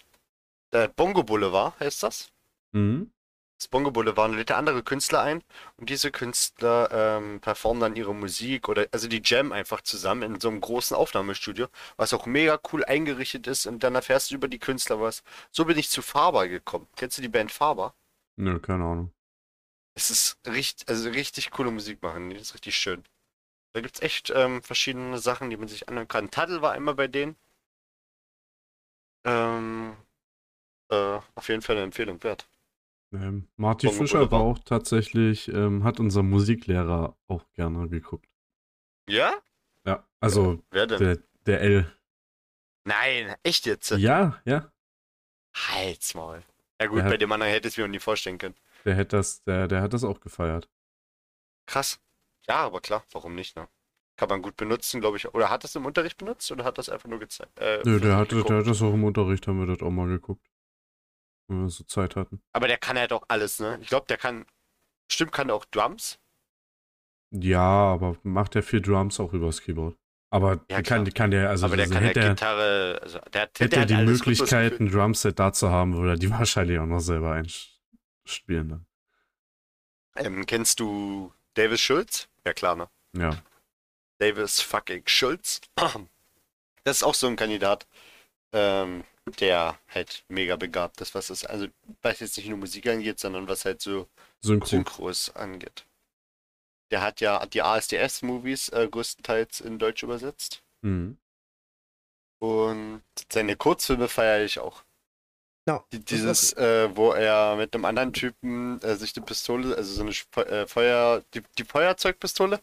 Der 0.73 0.87
Bongo 0.87 1.23
Boulevard 1.23 1.79
heißt 1.79 2.03
das. 2.03 2.29
Mhm. 2.73 3.11
Das 3.59 3.69
Bongo 3.69 3.89
Boulevard 3.89 4.29
und 4.29 4.37
lädt 4.37 4.51
er 4.51 4.57
andere 4.57 4.83
Künstler 4.83 5.21
ein 5.21 5.43
und 5.77 5.89
diese 5.89 6.11
Künstler 6.11 6.89
ähm, 6.91 7.39
performen 7.39 7.81
dann 7.81 7.95
ihre 7.95 8.13
Musik 8.13 8.69
oder 8.69 8.85
also 8.91 9.07
die 9.07 9.21
jam 9.23 9.51
einfach 9.51 9.81
zusammen 9.81 10.21
in 10.35 10.39
so 10.39 10.49
einem 10.49 10.61
großen 10.61 10.95
Aufnahmestudio, 10.95 11.67
was 11.95 12.13
auch 12.13 12.27
mega 12.27 12.59
cool 12.71 12.85
eingerichtet 12.85 13.47
ist 13.47 13.65
und 13.65 13.83
dann 13.83 13.95
erfährst 13.95 14.29
du 14.29 14.35
über 14.35 14.47
die 14.47 14.59
Künstler 14.59 15.01
was. 15.01 15.23
So 15.51 15.65
bin 15.65 15.77
ich 15.79 15.89
zu 15.89 16.03
Faber 16.03 16.47
gekommen. 16.47 16.87
Kennst 16.97 17.17
du 17.17 17.23
die 17.23 17.29
Band 17.29 17.51
Faber? 17.51 17.95
Nö, 18.35 18.59
keine 18.59 18.83
Ahnung. 18.83 19.11
Es 19.95 20.11
ist 20.11 20.37
richtig, 20.45 20.87
also 20.87 21.09
richtig 21.09 21.49
coole 21.49 21.71
Musik 21.71 22.03
machen. 22.03 22.29
Die 22.29 22.35
ist 22.35 22.53
richtig 22.53 22.75
schön. 22.77 23.03
Da 23.77 23.81
gibt's 23.81 24.01
echt 24.01 24.31
ähm, 24.35 24.63
verschiedene 24.63 25.19
Sachen, 25.19 25.51
die 25.51 25.55
man 25.57 25.67
sich 25.67 25.87
anhören 25.87 26.07
kann. 26.07 26.31
Taddle 26.31 26.63
war 26.63 26.71
einmal 26.71 26.95
bei 26.95 27.07
denen. 27.07 27.35
Ähm, 29.23 29.95
äh, 30.89 31.19
auf 31.35 31.47
jeden 31.47 31.61
Fall 31.61 31.75
eine 31.75 31.83
Empfehlung 31.83 32.23
wert. 32.23 32.49
Ähm, 33.13 33.47
Marty 33.55 33.87
Fischer 33.91 34.31
war 34.31 34.39
auch 34.39 34.57
tatsächlich, 34.57 35.47
ähm, 35.49 35.83
hat 35.83 35.99
unser 35.99 36.23
Musiklehrer 36.23 37.15
auch 37.27 37.45
gerne 37.53 37.87
geguckt. 37.87 38.27
Ja? 39.07 39.31
Ja, 39.85 40.07
also 40.21 40.63
Wer 40.71 40.87
denn? 40.87 40.97
der, 40.97 41.19
der 41.45 41.61
L. 41.61 41.95
Nein, 42.83 43.35
echt 43.43 43.67
jetzt? 43.67 43.91
Ja, 43.91 44.41
ja. 44.45 44.71
Halt's 45.53 46.15
Maul. 46.15 46.41
Ja 46.81 46.87
gut, 46.87 46.97
Der 46.97 47.03
hat- 47.03 47.11
bei 47.11 47.17
dem 47.17 47.31
anderen 47.31 47.51
hätte 47.53 47.67
ich 47.67 47.75
es 47.75 47.77
mir 47.77 47.83
noch 47.83 47.91
nie 47.91 47.99
vorstellen 47.99 48.39
können. 48.39 48.55
Der 48.85 48.95
hat 48.97 49.13
das, 49.13 49.43
der, 49.43 49.67
der 49.67 49.83
hat 49.83 49.93
das 49.93 50.03
auch 50.03 50.19
gefeiert. 50.19 50.67
Krass. 51.67 51.99
Ja, 52.49 52.55
aber 52.65 52.81
klar, 52.81 53.03
warum 53.11 53.35
nicht, 53.35 53.55
ne? 53.55 53.67
Kann 54.15 54.29
man 54.29 54.41
gut 54.41 54.55
benutzen, 54.57 54.99
glaube 54.99 55.17
ich. 55.17 55.27
Oder 55.33 55.49
hat 55.49 55.63
das 55.63 55.75
im 55.75 55.85
Unterricht 55.85 56.17
benutzt 56.17 56.51
oder 56.51 56.63
hat 56.63 56.77
das 56.77 56.89
einfach 56.89 57.07
nur 57.07 57.19
gezeigt? 57.19 57.59
Äh, 57.59 57.81
Nö, 57.85 57.99
der 57.99 58.25
geguckt? 58.25 58.49
der 58.49 58.57
hat 58.59 58.67
das 58.67 58.81
auch 58.81 58.93
im 58.93 59.03
Unterricht, 59.03 59.45
haben 59.47 59.59
wir 59.59 59.67
das 59.67 59.81
auch 59.85 59.91
mal 59.91 60.07
geguckt. 60.07 60.47
Wenn 61.47 61.61
wir 61.61 61.69
so 61.69 61.83
Zeit 61.83 62.15
hatten. 62.15 62.41
Aber 62.53 62.67
der 62.67 62.77
kann 62.77 62.97
halt 62.97 63.13
auch 63.13 63.23
alles, 63.27 63.59
ne? 63.59 63.77
Ich 63.81 63.87
glaube, 63.89 64.07
der 64.07 64.17
kann. 64.17 64.45
Stimmt, 65.11 65.31
kann 65.31 65.47
der 65.47 65.55
auch 65.55 65.65
Drums? 65.65 66.19
Ja, 67.31 67.61
aber 67.61 68.17
macht 68.23 68.55
der 68.55 68.63
viel 68.63 68.81
Drums 68.81 69.19
auch 69.19 69.33
übers 69.33 69.61
Keyboard. 69.61 69.95
Aber 70.29 70.65
Ja, 70.69 70.81
kann, 70.81 71.05
kann 71.13 71.31
der, 71.31 71.49
also 71.49 71.65
aber 71.67 71.77
der 71.77 71.85
das- 71.85 71.93
kann 71.93 72.03
ja 72.03 72.09
hätte, 72.09 72.19
er- 72.21 72.29
Gitarre. 72.29 72.99
Also, 73.01 73.19
der 73.31 73.41
hat, 73.43 73.59
hätte 73.59 73.69
der 73.69 73.79
er 73.79 73.81
hat 73.83 73.89
die 73.89 74.05
Möglichkeit, 74.11 74.79
ein 74.79 74.89
Drumset 74.89 75.37
da 75.39 75.53
zu 75.53 75.69
haben, 75.69 75.95
würde 75.95 76.11
er 76.13 76.17
die 76.17 76.29
wahrscheinlich 76.31 76.79
auch 76.79 76.85
noch 76.85 76.99
selber 76.99 77.31
einspielen 77.33 78.69
dann. 78.69 78.85
Ähm, 80.15 80.45
kennst 80.45 80.79
du 80.79 81.31
Davis 81.53 81.79
Schulz? 81.81 82.27
Ja, 82.47 82.53
klar, 82.53 82.77
ne? 82.77 82.89
Ja. 83.11 83.43
Davis 84.19 84.61
fucking 84.61 85.03
Schulz. 85.05 85.61
Das 86.85 86.97
ist 86.97 87.03
auch 87.03 87.15
so 87.15 87.27
ein 87.27 87.35
Kandidat, 87.35 87.85
ähm, 88.53 89.03
der 89.41 89.77
halt 89.89 90.23
mega 90.29 90.55
begabt 90.55 91.01
ist, 91.01 91.13
was 91.15 91.27
das, 91.27 91.43
also 91.43 91.67
was 92.01 92.21
jetzt 92.21 92.37
nicht 92.37 92.47
nur 92.47 92.59
Musik 92.59 92.87
angeht, 92.87 93.19
sondern 93.19 93.49
was 93.49 93.65
halt 93.65 93.81
so 93.81 94.07
Synchro. 94.39 94.67
Synchros 94.67 95.35
angeht. 95.35 95.85
Der 96.89 97.01
hat 97.01 97.19
ja 97.19 97.45
die 97.45 97.61
ASDS-Movies 97.61 98.69
äh, 98.69 98.87
größtenteils 98.89 99.59
in 99.59 99.79
Deutsch 99.79 100.01
übersetzt. 100.01 100.63
Mhm. 100.81 101.17
Und 102.39 103.03
seine 103.29 103.57
Kurzfilme 103.57 104.07
feiere 104.07 104.45
ich 104.45 104.59
auch. 104.59 104.85
Die, 105.91 105.97
ist 105.97 106.09
dieses, 106.11 106.53
äh, 106.53 106.95
wo 106.95 107.11
er 107.11 107.55
mit 107.57 107.73
einem 107.73 107.85
anderen 107.85 108.13
Typen 108.13 108.81
äh, 108.81 108.95
sich 108.95 109.15
eine 109.17 109.25
Pistole, 109.25 109.75
also 109.75 109.93
so 109.93 110.01
eine 110.01 110.45
äh, 110.47 110.65
Feuer, 110.67 111.23
die, 111.33 111.41
die 111.57 111.63
Feuerzeugpistole, 111.65 112.61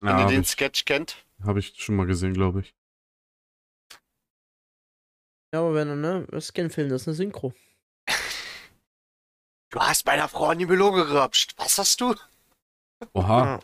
wenn 0.00 0.10
Ja, 0.10 0.18
ihr 0.18 0.22
habe 0.24 0.32
den 0.32 0.42
ich, 0.42 0.48
Sketch 0.48 0.84
kennt. 0.84 1.24
hab 1.44 1.56
ich 1.56 1.74
schon 1.82 1.96
mal 1.96 2.06
gesehen, 2.06 2.34
glaube 2.34 2.60
ich. 2.60 2.74
Ja, 5.54 5.60
aber 5.60 5.74
wenn, 5.74 6.00
ne, 6.00 6.26
das 6.30 6.44
ist 6.46 6.52
kein 6.54 6.70
Film, 6.70 6.88
das 6.88 7.02
ist 7.02 7.08
eine 7.08 7.14
Synchro. 7.16 7.52
Du 9.70 9.80
hast 9.80 10.04
meiner 10.06 10.28
Frau 10.28 10.46
an 10.50 10.58
die 10.58 10.66
Melone 10.66 11.04
gerapscht. 11.06 11.54
Was 11.56 11.78
hast 11.78 12.00
du? 12.00 12.14
Oha, 13.14 13.44
Ja. 13.44 13.60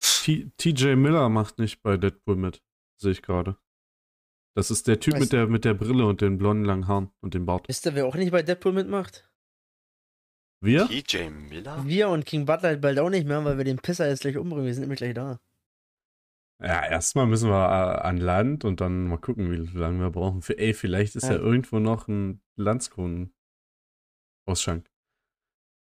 T- 0.00 0.50
TJ 0.58 0.94
Miller 0.94 1.28
macht 1.28 1.58
nicht 1.58 1.82
bei 1.82 1.96
Deadpool 1.96 2.36
mit. 2.36 2.62
Sehe 2.98 3.12
ich 3.12 3.22
gerade. 3.22 3.56
Das 4.54 4.70
ist 4.70 4.86
der 4.86 5.00
Typ 5.00 5.18
mit 5.18 5.32
der, 5.32 5.46
mit 5.46 5.64
der 5.64 5.72
Brille 5.74 6.04
und 6.06 6.20
den 6.20 6.36
blonden 6.38 6.64
langen 6.64 6.86
Haaren 6.86 7.10
und 7.20 7.34
dem 7.34 7.46
Bart. 7.46 7.66
Wisst 7.68 7.86
ihr, 7.86 7.94
wer 7.94 8.06
auch 8.06 8.14
nicht 8.16 8.30
bei 8.32 8.42
Deadpool 8.42 8.72
mitmacht? 8.72 9.28
Wir? 10.60 10.86
TJ 10.86 11.30
Miller? 11.30 11.82
Wir 11.86 12.08
und 12.10 12.24
King 12.26 12.44
Butler 12.46 12.68
halt 12.68 12.80
bald 12.82 12.98
auch 12.98 13.08
nicht 13.10 13.26
mehr, 13.26 13.44
weil 13.44 13.56
wir 13.56 13.64
den 13.64 13.78
Pisser 13.78 14.08
jetzt 14.08 14.20
gleich 14.20 14.36
umbringen. 14.36 14.66
Wir 14.66 14.74
sind 14.74 14.82
nämlich 14.82 14.98
gleich 14.98 15.14
da. 15.14 15.40
Ja, 16.60 16.86
erstmal 16.86 17.26
müssen 17.26 17.48
wir 17.50 17.56
äh, 17.56 18.00
an 18.06 18.18
Land 18.18 18.64
und 18.64 18.80
dann 18.80 19.08
mal 19.08 19.18
gucken, 19.18 19.50
wie 19.50 19.56
lange 19.76 19.98
wir 19.98 20.10
brauchen. 20.10 20.42
Für, 20.42 20.56
ey, 20.58 20.74
vielleicht 20.74 21.16
ist 21.16 21.24
ja, 21.24 21.32
Ja. 21.32 21.38
irgendwo 21.38 21.80
noch 21.80 22.06
ein 22.06 22.40
Landskronen-Ausschank. 22.56 24.88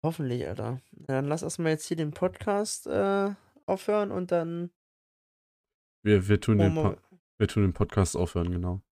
Hoffentlich, 0.05 0.47
Alter. 0.47 0.81
Na, 0.93 1.07
Dann 1.07 1.25
lass 1.27 1.43
erstmal 1.43 1.73
jetzt 1.73 1.87
hier 1.87 1.97
den 1.97 2.13
Podcast 2.13 2.87
äh, 2.87 3.31
aufhören 3.67 4.13
und 4.13 4.31
dann. 4.31 4.71
Wir, 6.05 6.29
wir, 6.29 6.41
tun 6.41 6.59
den 6.59 6.77
Oh, 6.79 6.91
Po- 6.95 7.12
wir 7.39 7.49
tun 7.49 7.63
den 7.63 7.73
Podcast 7.73 8.17
aufhören, 8.17 8.51
genau. 8.51 8.83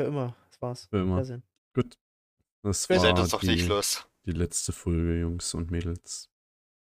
Für 0.00 0.06
immer. 0.06 0.36
Das 0.50 0.62
war's. 0.62 0.86
Für 0.86 0.98
immer. 1.00 1.16
Wiedersehen. 1.16 1.42
Gut. 1.74 1.98
Das 2.62 2.88
Wir 2.88 2.96
war 2.96 3.06
sind 3.06 3.18
uns 3.18 3.30
doch 3.30 3.40
die, 3.40 3.46
nicht 3.48 3.68
los. 3.68 4.06
die 4.24 4.32
letzte 4.32 4.72
Folge, 4.72 5.20
Jungs 5.20 5.54
und 5.54 5.70
Mädels. 5.70 6.30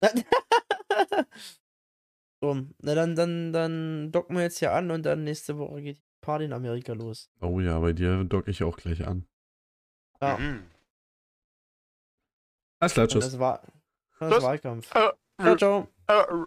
so, 2.40 2.66
na 2.78 2.94
dann, 2.94 3.14
dann, 3.16 3.52
dann 3.52 4.12
docken 4.12 4.36
wir 4.36 4.42
jetzt 4.42 4.58
hier 4.58 4.72
an 4.72 4.90
und 4.90 5.02
dann 5.04 5.24
nächste 5.24 5.58
Woche 5.58 5.82
geht 5.82 5.98
die 5.98 6.02
Party 6.20 6.44
in 6.44 6.52
Amerika 6.52 6.92
los. 6.92 7.30
Oh 7.40 7.60
ja, 7.60 7.78
bei 7.80 7.92
dir 7.92 8.24
docke 8.24 8.50
ich 8.50 8.62
auch 8.62 8.76
gleich 8.76 9.06
an. 9.06 9.26
Ja. 10.20 10.36
Mhm. 10.38 10.66
Alles 12.80 12.92
klar, 12.92 13.04
Und 13.04 13.10
tschüss. 13.12 13.24
das 13.24 13.38
war 13.38 13.62
das. 14.20 14.42
Wahlkampf. 14.42 14.94
Äh, 14.94 15.12
Ciao, 15.40 15.56
ciao. 15.56 15.88
äh, 16.08 16.44